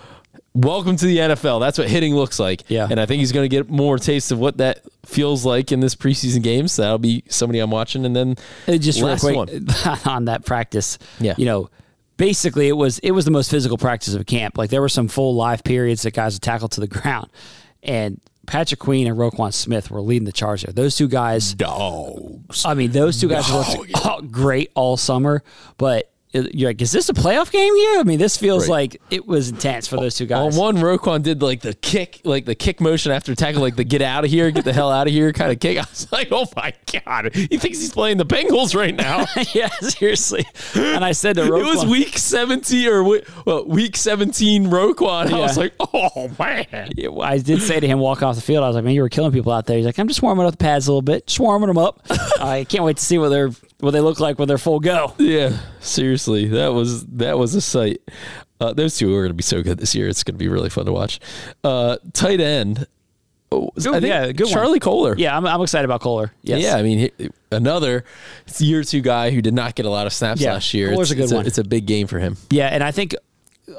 welcome 0.53 0.95
to 0.95 1.05
the 1.05 1.17
NFL. 1.17 1.59
That's 1.59 1.77
what 1.77 1.87
hitting 1.89 2.15
looks 2.15 2.39
like. 2.39 2.63
Yeah. 2.67 2.87
And 2.89 2.99
I 2.99 3.05
think 3.05 3.19
he's 3.19 3.31
going 3.31 3.43
to 3.43 3.55
get 3.55 3.69
more 3.69 3.97
taste 3.99 4.31
of 4.31 4.39
what 4.39 4.57
that 4.57 4.81
feels 5.05 5.45
like 5.45 5.71
in 5.71 5.79
this 5.79 5.95
preseason 5.95 6.41
game. 6.41 6.67
So 6.67 6.81
that'll 6.81 6.97
be 6.97 7.23
somebody 7.29 7.59
I'm 7.59 7.71
watching. 7.71 8.05
And 8.05 8.15
then 8.15 8.35
Uh, 8.67 8.77
just 8.77 9.01
real 9.01 9.17
quick 9.17 9.35
one. 9.35 9.67
on 10.05 10.25
that 10.25 10.45
practice. 10.45 10.97
Yeah. 11.19 11.35
you 11.37 11.45
know, 11.45 11.69
basically 12.17 12.67
it 12.67 12.73
was 12.75 12.97
it 12.99 13.11
was 13.11 13.25
the 13.25 13.31
most 13.31 13.51
physical 13.51 13.77
practice 13.77 14.15
of 14.15 14.25
camp. 14.25 14.57
Like 14.57 14.69
there 14.71 14.81
were 14.81 14.89
some 14.89 15.07
full 15.07 15.35
live 15.35 15.63
periods 15.63 16.01
that 16.01 16.15
guys 16.15 16.33
would 16.33 16.41
tackle 16.41 16.67
to 16.69 16.79
the 16.81 16.87
ground, 16.99 17.29
and 17.83 18.19
Patrick 18.47 18.79
Queen 18.79 19.05
and 19.07 19.17
Roquan 19.17 19.53
Smith 19.53 19.91
were 19.91 20.01
leading 20.01 20.25
the 20.25 20.31
charge 20.31 20.63
there. 20.63 20.73
Those 20.73 20.95
two 20.95 21.07
guys, 21.07 21.53
dogs. 21.53 22.65
I 22.65 22.73
mean, 22.73 22.91
those 22.91 23.19
two 23.21 23.27
guys 23.29 23.51
were 23.51 24.21
great 24.31 24.71
all 24.73 24.97
summer, 24.97 25.43
but. 25.77 26.11
You're 26.33 26.69
like, 26.69 26.81
is 26.81 26.91
this 26.91 27.07
a 27.09 27.13
playoff 27.13 27.51
game 27.51 27.73
here? 27.75 27.99
I 27.99 28.03
mean, 28.03 28.19
this 28.19 28.35
feels 28.35 28.63
Right. 28.67 28.91
like 28.91 29.01
it 29.09 29.25
was 29.25 29.49
intense 29.49 29.87
for 29.87 29.95
those 29.95 30.15
two 30.15 30.25
On 30.25 30.49
guys. 30.49 30.57
one, 30.57 30.75
Roquan 30.77 31.23
did 31.23 31.41
like 31.41 31.61
the 31.61 31.73
kick, 31.73 32.19
like 32.25 32.45
the 32.45 32.53
kick 32.53 32.81
motion 32.81 33.13
after 33.13 33.33
tackle, 33.33 33.61
like 33.61 33.77
the 33.77 33.85
get 33.85 34.01
out 34.01 34.25
of 34.25 34.29
here, 34.29 34.51
get 34.51 34.65
the 34.65 34.73
hell 34.73 34.91
out 34.91 35.07
of 35.07 35.13
here 35.13 35.31
kind 35.31 35.51
of 35.53 35.59
kick. 35.59 35.77
I 35.79 35.81
was 35.89 36.11
like, 36.11 36.27
oh 36.31 36.45
my 36.55 36.73
God. 37.05 37.33
He 37.33 37.57
thinks 37.57 37.79
he's 37.79 37.93
playing 37.93 38.17
the 38.17 38.25
Bengals 38.25 38.75
right 38.75 38.93
now. 38.95 39.25
yeah, 39.53 39.69
seriously. 39.79 40.45
And 40.75 41.03
I 41.03 41.13
said 41.13 41.37
to 41.37 41.43
Roquan, 41.43 41.61
It 41.61 41.65
was 41.77 41.85
week 41.85 42.17
17 42.17 42.87
or 42.87 43.03
well, 43.45 43.65
week 43.65 43.95
17 43.95 44.65
Roquan. 44.67 45.31
I 45.31 45.39
was 45.39 45.57
like, 45.57 45.73
oh 45.79 46.29
man. 46.37 46.91
Yeah, 46.95 47.07
well, 47.07 47.21
I 47.27 47.37
did 47.37 47.61
say 47.61 47.79
to 47.79 47.87
him 47.87 47.99
walking 47.99 48.25
off 48.25 48.35
the 48.35 48.41
field, 48.41 48.63
I 48.63 48.67
was 48.67 48.75
like, 48.75 48.83
"Man, 48.83 48.93
you 48.93 49.01
were 49.01 49.09
killing 49.09 49.31
people 49.31 49.51
out 49.53 49.65
there." 49.65 49.77
He's 49.77 49.85
like, 49.85 49.97
"I'm 49.97 50.07
just 50.07 50.21
warming 50.21 50.45
up 50.45 50.51
the 50.51 50.57
pads 50.57 50.87
a 50.87 50.91
little 50.91 51.01
bit, 51.01 51.27
just 51.27 51.39
warming 51.39 51.67
them 51.67 51.77
up. 51.77 52.01
I 52.41 52.65
can't 52.67 52.83
wait 52.83 52.97
to 52.97 53.03
see 53.05 53.17
what 53.17 53.29
they're 53.29 53.51
what 53.79 53.91
they 53.91 54.01
look 54.01 54.19
like 54.19 54.39
when 54.39 54.47
they're 54.47 54.57
full 54.57 54.79
go." 54.79 55.13
Yeah, 55.17 55.57
seriously, 55.79 56.45
that 56.49 56.73
was 56.73 57.05
that 57.07 57.37
was 57.37 57.55
a 57.55 57.61
sight. 57.61 58.01
Uh, 58.59 58.73
those 58.73 58.97
two 58.97 59.13
are 59.15 59.21
going 59.21 59.29
to 59.29 59.33
be 59.35 59.43
so 59.43 59.61
good 59.61 59.77
this 59.77 59.93
year. 59.93 60.07
It's 60.07 60.23
going 60.23 60.33
to 60.35 60.39
be 60.39 60.47
really 60.47 60.69
fun 60.69 60.85
to 60.85 60.91
watch. 60.91 61.19
Uh, 61.63 61.97
tight 62.13 62.39
end. 62.41 62.87
Oh, 63.51 63.69
Good- 63.75 63.87
I 63.87 63.99
think 64.01 64.05
yeah, 64.09 64.31
good 64.33 64.45
one. 64.47 64.53
Charlie 64.53 64.79
Kolar. 64.79 65.15
Yeah, 65.17 65.37
I'm, 65.37 65.45
I'm 65.45 65.61
excited 65.61 65.85
about 65.85 66.01
Kolar. 66.01 66.33
Yes. 66.41 66.61
Yeah, 66.61 66.75
I 66.75 66.81
mean, 66.83 67.11
he, 67.17 67.29
another 67.51 68.03
year 68.57 68.83
two 68.83 68.99
guy 69.01 69.29
who 69.31 69.41
did 69.41 69.53
not 69.53 69.75
get 69.75 69.85
a 69.85 69.89
lot 69.89 70.05
of 70.05 70.11
snaps 70.11 70.41
Yeah, 70.41 70.53
last 70.53 70.73
year. 70.73 70.89
Kolar's 70.89 71.11
it's, 71.11 71.11
a 71.11 71.15
good 71.15 71.23
it's 71.25 71.33
one. 71.33 71.45
it's 71.45 71.57
a 71.57 71.63
big 71.63 71.85
game 71.85 72.07
for 72.07 72.19
him. 72.19 72.35
yeah, 72.49 72.67
and 72.67 72.83
I 72.83 72.91
think, 72.91 73.15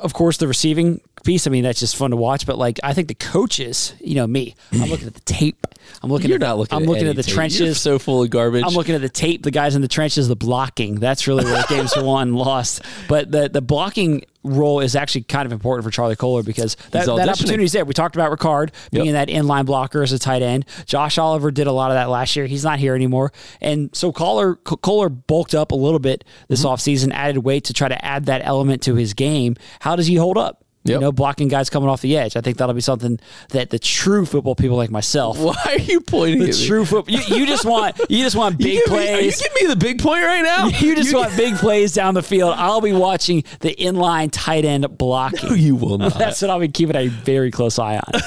of 0.00 0.14
course, 0.14 0.38
the 0.38 0.48
receiving 0.48 1.00
piece. 1.24 1.46
I 1.46 1.50
mean, 1.50 1.64
that's 1.64 1.80
just 1.80 1.96
fun 1.96 2.10
to 2.10 2.16
watch. 2.16 2.46
But 2.46 2.58
like, 2.58 2.78
I 2.82 2.92
think 2.94 3.08
the 3.08 3.14
coaches, 3.14 3.94
you 4.00 4.14
know, 4.14 4.26
me, 4.26 4.54
I'm 4.72 4.88
looking 4.90 5.06
at 5.06 5.14
the 5.14 5.20
tape. 5.20 5.66
I'm 6.02 6.10
looking. 6.10 6.28
You're 6.28 6.36
at, 6.36 6.40
not 6.42 6.58
looking. 6.58 6.76
I'm 6.76 6.82
at 6.82 6.88
looking 6.88 7.08
at 7.08 7.16
the 7.16 7.22
tape. 7.22 7.34
trenches. 7.34 7.60
You're 7.60 7.74
so 7.74 7.98
full 7.98 8.22
of 8.22 8.30
garbage. 8.30 8.62
I'm 8.66 8.74
looking 8.74 8.94
at 8.94 9.00
the 9.00 9.08
tape, 9.08 9.42
the 9.42 9.50
guys 9.50 9.74
in 9.74 9.80
the 9.82 9.88
trenches, 9.88 10.28
the 10.28 10.36
blocking. 10.36 10.96
That's 10.96 11.26
really 11.26 11.44
where 11.44 11.62
games 11.68 11.94
won 11.96 12.34
lost. 12.34 12.82
But 13.08 13.30
the 13.30 13.48
the 13.48 13.62
blocking 13.62 14.24
role 14.44 14.80
is 14.80 14.94
actually 14.96 15.22
kind 15.22 15.44
of 15.46 15.52
important 15.52 15.84
for 15.84 15.90
Charlie 15.90 16.14
Kolar 16.16 16.42
because 16.42 16.76
that, 16.92 17.06
that 17.06 17.28
opportunity 17.28 17.64
is 17.64 17.72
there. 17.72 17.84
We 17.84 17.92
talked 17.92 18.14
about 18.16 18.30
Ricard 18.36 18.70
being 18.92 19.06
Yep. 19.06 19.26
that 19.26 19.28
inline 19.28 19.66
blocker 19.66 20.02
as 20.02 20.12
a 20.12 20.18
tight 20.18 20.42
end. 20.42 20.64
Josh 20.86 21.18
Oliver 21.18 21.50
did 21.50 21.66
a 21.66 21.72
lot 21.72 21.90
of 21.90 21.96
that 21.96 22.08
last 22.08 22.36
year. 22.36 22.46
He's 22.46 22.64
not 22.64 22.78
here 22.78 22.94
anymore. 22.94 23.32
And 23.60 23.94
so 23.94 24.12
Kolar, 24.12 24.54
Kolar 24.56 25.08
bulked 25.08 25.54
up 25.54 25.72
a 25.72 25.76
little 25.76 25.98
bit 25.98 26.24
this 26.48 26.60
Mm-hmm. 26.60 26.68
offseason, 26.68 27.12
added 27.12 27.38
weight 27.38 27.64
to 27.64 27.72
try 27.72 27.88
to 27.88 28.04
add 28.04 28.26
that 28.26 28.42
element 28.44 28.82
to 28.82 28.94
his 28.94 29.12
game. 29.14 29.56
How 29.80 29.96
does 29.96 30.06
he 30.06 30.14
hold 30.14 30.38
up? 30.38 30.64
You 30.84 30.98
know, 30.98 31.12
blocking 31.12 31.48
guys 31.48 31.68
coming 31.68 31.88
off 31.90 32.00
the 32.00 32.16
edge. 32.16 32.34
I 32.34 32.40
think 32.40 32.56
that'll 32.56 32.74
be 32.74 32.80
something 32.80 33.20
that 33.50 33.68
the 33.68 33.78
true 33.78 34.24
football 34.24 34.54
people 34.54 34.78
like 34.78 34.90
myself 34.90 35.38
Why 35.38 35.54
are 35.66 35.78
you 35.78 36.00
pointing 36.00 36.38
the 36.38 36.48
at 36.48 36.54
me? 36.58 36.66
true 36.66 36.86
football. 36.86 37.14
You, 37.14 37.36
you 37.36 37.46
just 37.46 37.66
want 37.66 38.00
you 38.08 38.22
just 38.22 38.36
want 38.36 38.58
You 38.60 38.64
big 38.64 38.84
give 38.86 38.92
me- 38.92 38.98
are 38.98 39.02
you 39.16 39.18
plays. 39.18 39.42
giving 39.42 39.68
me 39.68 39.74
the 39.74 39.76
big 39.76 40.00
point 40.00 40.24
right 40.24 40.40
now? 40.42 40.68
You 40.80 40.96
just 40.96 41.12
want 41.14 41.36
big 41.36 41.56
plays 41.56 41.92
down 41.92 42.14
the 42.14 42.22
field. 42.22 42.54
I'll 42.56 42.80
be 42.80 42.94
watching 42.94 43.44
the 43.60 43.74
inline 43.78 44.30
tight 44.32 44.64
end 44.64 44.96
blocking. 44.96 45.50
No, 45.50 45.54
you 45.56 45.74
will 45.76 45.98
not. 45.98 46.14
That's 46.18 46.40
what 46.40 46.50
I'll 46.50 46.60
be 46.60 46.68
keeping 46.68 46.96
a 46.96 47.08
very 47.08 47.50
close 47.50 47.78
eye 47.78 47.98
on. 47.98 48.20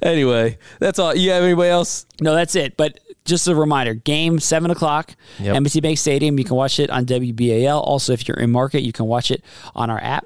anyway, 0.00 0.56
that's 0.78 0.98
all. 0.98 1.14
You 1.14 1.30
have 1.32 1.42
anybody 1.44 1.68
else? 1.70 2.06
no, 2.22 2.34
that's 2.34 2.54
it. 2.54 2.76
But 2.78 3.00
just 3.26 3.46
a 3.48 3.54
reminder: 3.54 3.92
game 3.94 4.38
seven 4.38 4.70
o'clock, 4.70 5.14
Yep. 5.40 5.56
M&T 5.56 5.80
Bank 5.80 5.98
Stadium. 5.98 6.38
You 6.38 6.44
can 6.44 6.56
watch 6.56 6.78
it 6.78 6.88
on 6.90 7.04
WBAL. 7.04 7.80
Also, 7.82 8.12
if 8.12 8.26
you're 8.28 8.38
in 8.38 8.50
market, 8.50 8.80
you 8.82 8.92
can 8.92 9.06
watch 9.06 9.30
it 9.30 9.44
on 9.74 9.90
our 9.90 10.00
app. 10.02 10.24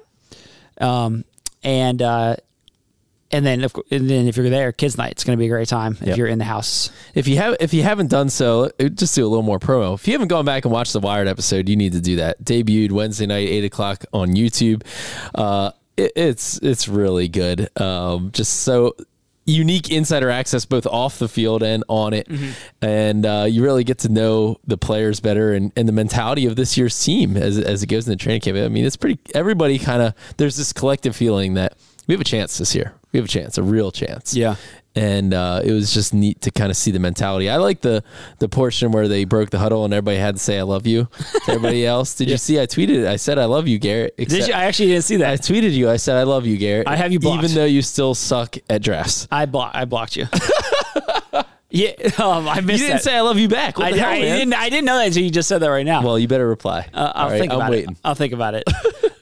Um, 0.79 1.25
and 1.67 2.01
uh, 2.01 2.35
and 3.29 3.45
then 3.45 3.63
of, 3.65 3.73
cour- 3.73 3.83
and 3.91 4.09
then 4.09 4.27
if 4.29 4.37
you're 4.37 4.49
there, 4.49 4.71
kids 4.71 4.97
night. 4.97 5.11
It's 5.11 5.25
going 5.25 5.37
to 5.37 5.39
be 5.39 5.47
a 5.47 5.49
great 5.49 5.67
time 5.67 5.97
if 5.99 6.07
Yep. 6.07 6.17
you're 6.17 6.27
in 6.27 6.39
the 6.39 6.45
house. 6.45 6.89
If 7.13 7.27
you 7.27 7.35
have 7.37 7.57
if 7.59 7.73
you 7.73 7.83
haven't 7.83 8.09
done 8.09 8.29
so, 8.29 8.71
uh, 8.79 8.85
just 8.85 9.13
do 9.15 9.25
a 9.25 9.27
little 9.27 9.43
more 9.43 9.59
promo. 9.59 9.93
If 9.95 10.07
you 10.07 10.13
haven't 10.13 10.29
gone 10.29 10.45
back 10.45 10.63
and 10.63 10.71
watched 10.71 10.93
the 10.93 11.01
Wired 11.01 11.27
episode, 11.27 11.67
you 11.67 11.75
need 11.75 11.91
to 11.91 11.99
do 12.01 12.15
that. 12.15 12.41
Debuted 12.43 12.91
Wednesday 12.93 13.25
night, 13.25 13.49
eight 13.49 13.65
o'clock 13.65 14.05
on 14.13 14.29
YouTube. 14.29 14.83
Uh, 15.35 15.71
it, 15.97 16.13
it's 16.15 16.57
it's 16.59 16.87
really 16.87 17.27
good. 17.27 17.69
Um, 17.79 18.31
just 18.31 18.61
so 18.61 18.95
unique 19.47 19.89
insider 19.89 20.29
access 20.29 20.65
both 20.65 20.85
off 20.85 21.17
the 21.17 21.27
field 21.27 21.63
and 21.63 21.83
on 21.87 22.13
it. 22.13 22.27
And 22.81 23.25
uh, 23.25 23.47
you 23.49 23.63
really 23.63 23.83
get 23.83 23.99
to 23.99 24.09
know 24.09 24.59
the 24.67 24.77
players 24.77 25.19
better 25.19 25.53
and, 25.53 25.71
and 25.75 25.87
the 25.87 25.93
mentality 25.93 26.45
of 26.45 26.55
this 26.55 26.77
year's 26.77 27.01
team 27.03 27.35
as, 27.37 27.57
as 27.57 27.81
it 27.81 27.87
goes 27.87 28.07
into 28.07 28.21
training 28.21 28.41
camp. 28.41 28.57
I 28.57 28.67
mean 28.67 28.85
it's 28.85 28.97
pretty 28.97 29.19
everybody 29.33 29.79
kind 29.79 30.01
of 30.01 30.13
there's 30.37 30.57
this 30.57 30.73
collective 30.73 31.15
feeling 31.15 31.55
that 31.55 31.77
we 32.07 32.13
have 32.13 32.21
a 32.21 32.25
chance 32.25 32.57
this 32.57 32.75
year. 32.75 32.93
We 33.11 33.17
have 33.17 33.25
a 33.25 33.29
chance 33.29 33.57
a 33.57 33.63
real 33.63 33.91
chance. 33.91 34.35
Yeah. 34.35 34.55
And 34.97 35.31
uh, 35.33 35.61
it 35.63 35.71
was 35.71 35.93
just 35.93 36.11
neat 36.13 36.41
to 36.41 36.49
kind 36.51 36.71
of 36.71 36.75
see 36.75 36.89
the 36.89 36.97
mentality. 36.99 37.49
I 37.49 37.57
like 37.57 37.81
the 37.81 38.03
the 38.39 38.49
portion 38.49 38.91
where 38.91 39.07
they 39.07 39.25
broke 39.25 39.51
the 39.51 39.59
huddle 39.59 39.85
and 39.85 39.93
everybody 39.93 40.17
had 40.17 40.35
to 40.37 40.41
say 40.41 40.57
"I 40.57 40.63
love 40.63 40.87
you." 40.87 41.07
to 41.45 41.51
everybody 41.51 41.85
else, 41.95 42.15
did 42.15 42.29
you 42.29 42.37
see? 42.37 42.59
I 42.59 42.65
tweeted. 42.65 43.05
I 43.07 43.17
said 43.17 43.37
"I 43.37 43.45
love 43.45 43.67
you, 43.67 43.77
Garrett." 43.77 44.17
Did 44.17 44.47
you? 44.47 44.53
I 44.53 44.65
actually 44.65 44.87
didn't 44.89 45.03
see 45.03 45.17
that. 45.17 45.31
I 45.31 45.37
tweeted 45.37 45.73
you. 45.73 45.89
I 45.89 45.97
said 45.97 46.17
"I 46.17 46.23
love 46.23 46.45
you, 46.47 46.57
Garrett." 46.57 46.87
I 46.87 46.95
have 46.95 47.11
you 47.13 47.19
blocked. 47.19 47.43
even 47.43 47.55
though 47.55 47.65
you 47.65 47.81
still 47.83 48.15
suck 48.15 48.57
at 48.69 48.81
drafts. 48.81 49.27
I 49.31 49.45
block. 49.45 49.71
I 49.75 49.85
blocked 49.85 50.15
you. 50.15 50.25
yeah, 51.69 51.89
um, 52.17 52.47
I 52.47 52.55
You 52.59 52.61
didn't 52.67 52.87
that. 52.89 53.03
say 53.03 53.15
"I 53.15 53.21
love 53.21 53.37
you" 53.37 53.47
back. 53.49 53.79
I, 53.79 53.91
hell, 53.91 54.09
I 54.09 54.19
didn't. 54.21 54.53
I 54.53 54.69
didn't 54.69 54.85
know 54.85 54.97
that 54.97 55.07
until 55.07 55.23
you 55.23 55.29
just 55.29 55.47
said 55.47 55.59
that 55.59 55.67
right 55.69 55.85
now. 55.85 56.01
Well, 56.03 56.17
you 56.17 56.27
better 56.27 56.47
reply. 56.47 56.87
Uh, 56.93 57.11
I'll 57.13 57.29
right, 57.29 57.39
think 57.39 57.51
I'm 57.51 57.57
about 57.59 57.71
waiting. 57.71 57.91
it. 57.91 57.97
I'll 58.03 58.15
think 58.15 58.33
about 58.33 58.55
it. 58.55 58.63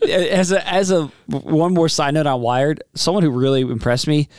as 0.10 0.52
a 0.52 0.68
as 0.72 0.92
a 0.92 1.08
one 1.28 1.74
more 1.74 1.90
side 1.90 2.14
note 2.14 2.28
on 2.28 2.40
Wired, 2.42 2.84
someone 2.94 3.24
who 3.24 3.32
really 3.32 3.62
impressed 3.62 4.08
me, 4.08 4.30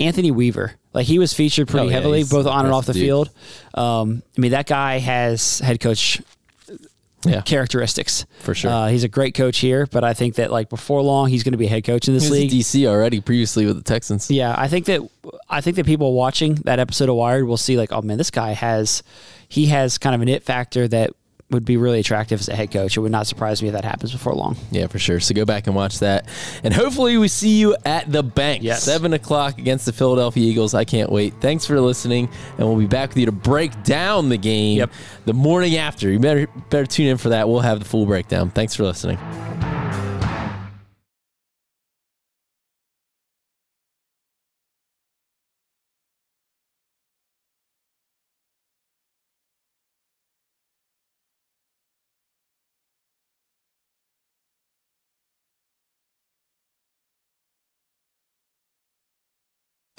Anthony 0.00 0.30
Weaver. 0.30 0.72
Like 0.92 1.06
he 1.06 1.18
was 1.18 1.32
featured 1.32 1.68
pretty 1.68 1.86
Oh, 1.86 1.88
yeah, 1.90 1.94
heavily, 1.96 2.24
both 2.24 2.46
on 2.46 2.64
and 2.64 2.74
off 2.74 2.86
the 2.86 2.92
dude. 2.94 3.02
field. 3.02 3.30
Um, 3.74 4.22
I 4.36 4.40
mean, 4.40 4.50
that 4.52 4.66
guy 4.66 4.98
has 4.98 5.58
head 5.60 5.78
coach 5.80 6.20
Yeah, 7.24 7.40
characteristics 7.42 8.24
For 8.40 8.54
sure. 8.54 8.70
Uh, 8.70 8.86
he's 8.88 9.02
a 9.04 9.08
great 9.08 9.34
coach 9.34 9.58
here, 9.58 9.86
but 9.86 10.04
I 10.04 10.14
think 10.14 10.36
that 10.36 10.50
like 10.52 10.68
before 10.70 11.02
long, 11.02 11.28
he's 11.28 11.42
going 11.42 11.52
to 11.52 11.58
be 11.58 11.66
a 11.66 11.68
head 11.68 11.84
coach 11.84 12.08
in 12.08 12.14
this 12.14 12.30
league. 12.30 12.50
DC 12.50 12.86
already 12.86 13.20
previously 13.20 13.66
with 13.66 13.76
the 13.76 13.82
Texans. 13.82 14.30
Yeah, 14.30 14.54
I 14.56 14.68
think 14.68 14.86
that 14.86 15.00
I 15.50 15.60
think 15.60 15.76
that 15.76 15.86
people 15.86 16.12
watching 16.12 16.54
that 16.64 16.78
episode 16.78 17.08
of 17.08 17.16
Wired 17.16 17.44
will 17.46 17.56
see 17.56 17.76
like, 17.76 17.90
oh 17.92 18.00
man, 18.02 18.16
this 18.18 18.30
guy 18.30 18.52
has 18.52 19.02
he 19.48 19.66
has 19.66 19.98
kind 19.98 20.14
of 20.14 20.20
an 20.22 20.28
it 20.28 20.44
factor 20.44 20.86
that 20.88 21.10
would 21.50 21.64
be 21.64 21.76
really 21.76 22.00
attractive 22.00 22.40
as 22.40 22.48
a 22.48 22.56
head 22.56 22.72
coach. 22.72 22.96
It 22.96 23.00
would 23.00 23.12
not 23.12 23.26
surprise 23.28 23.62
me 23.62 23.68
if 23.68 23.74
that 23.74 23.84
happens 23.84 24.10
before 24.10 24.34
long. 24.34 24.56
Yeah, 24.72 24.88
for 24.88 24.98
sure. 24.98 25.20
So 25.20 25.32
go 25.34 25.44
back 25.44 25.68
and 25.68 25.76
watch 25.76 26.00
that. 26.00 26.26
And 26.64 26.74
hopefully 26.74 27.16
we 27.18 27.28
see 27.28 27.58
you 27.60 27.76
at 27.84 28.10
the 28.10 28.24
bank. 28.24 28.64
Yes. 28.64 28.82
Seven 28.82 29.12
o'clock 29.12 29.58
against 29.58 29.86
the 29.86 29.92
Philadelphia 29.92 30.44
Eagles. 30.44 30.74
I 30.74 30.84
can't 30.84 31.10
wait. 31.10 31.34
Thanks 31.40 31.64
for 31.64 31.80
listening. 31.80 32.28
And 32.58 32.66
we'll 32.66 32.76
be 32.78 32.86
back 32.86 33.10
with 33.10 33.18
you 33.18 33.26
to 33.26 33.32
break 33.32 33.80
down 33.84 34.28
the 34.28 34.38
game 34.38 34.78
Yep. 34.78 34.90
the 35.26 35.34
morning 35.34 35.76
after. 35.76 36.10
You 36.10 36.18
better 36.18 36.48
better 36.68 36.86
tune 36.86 37.06
in 37.06 37.16
for 37.16 37.28
that. 37.28 37.48
We'll 37.48 37.60
have 37.60 37.78
the 37.78 37.84
full 37.84 38.06
breakdown. 38.06 38.50
Thanks 38.50 38.74
for 38.74 38.82
listening. 38.82 39.18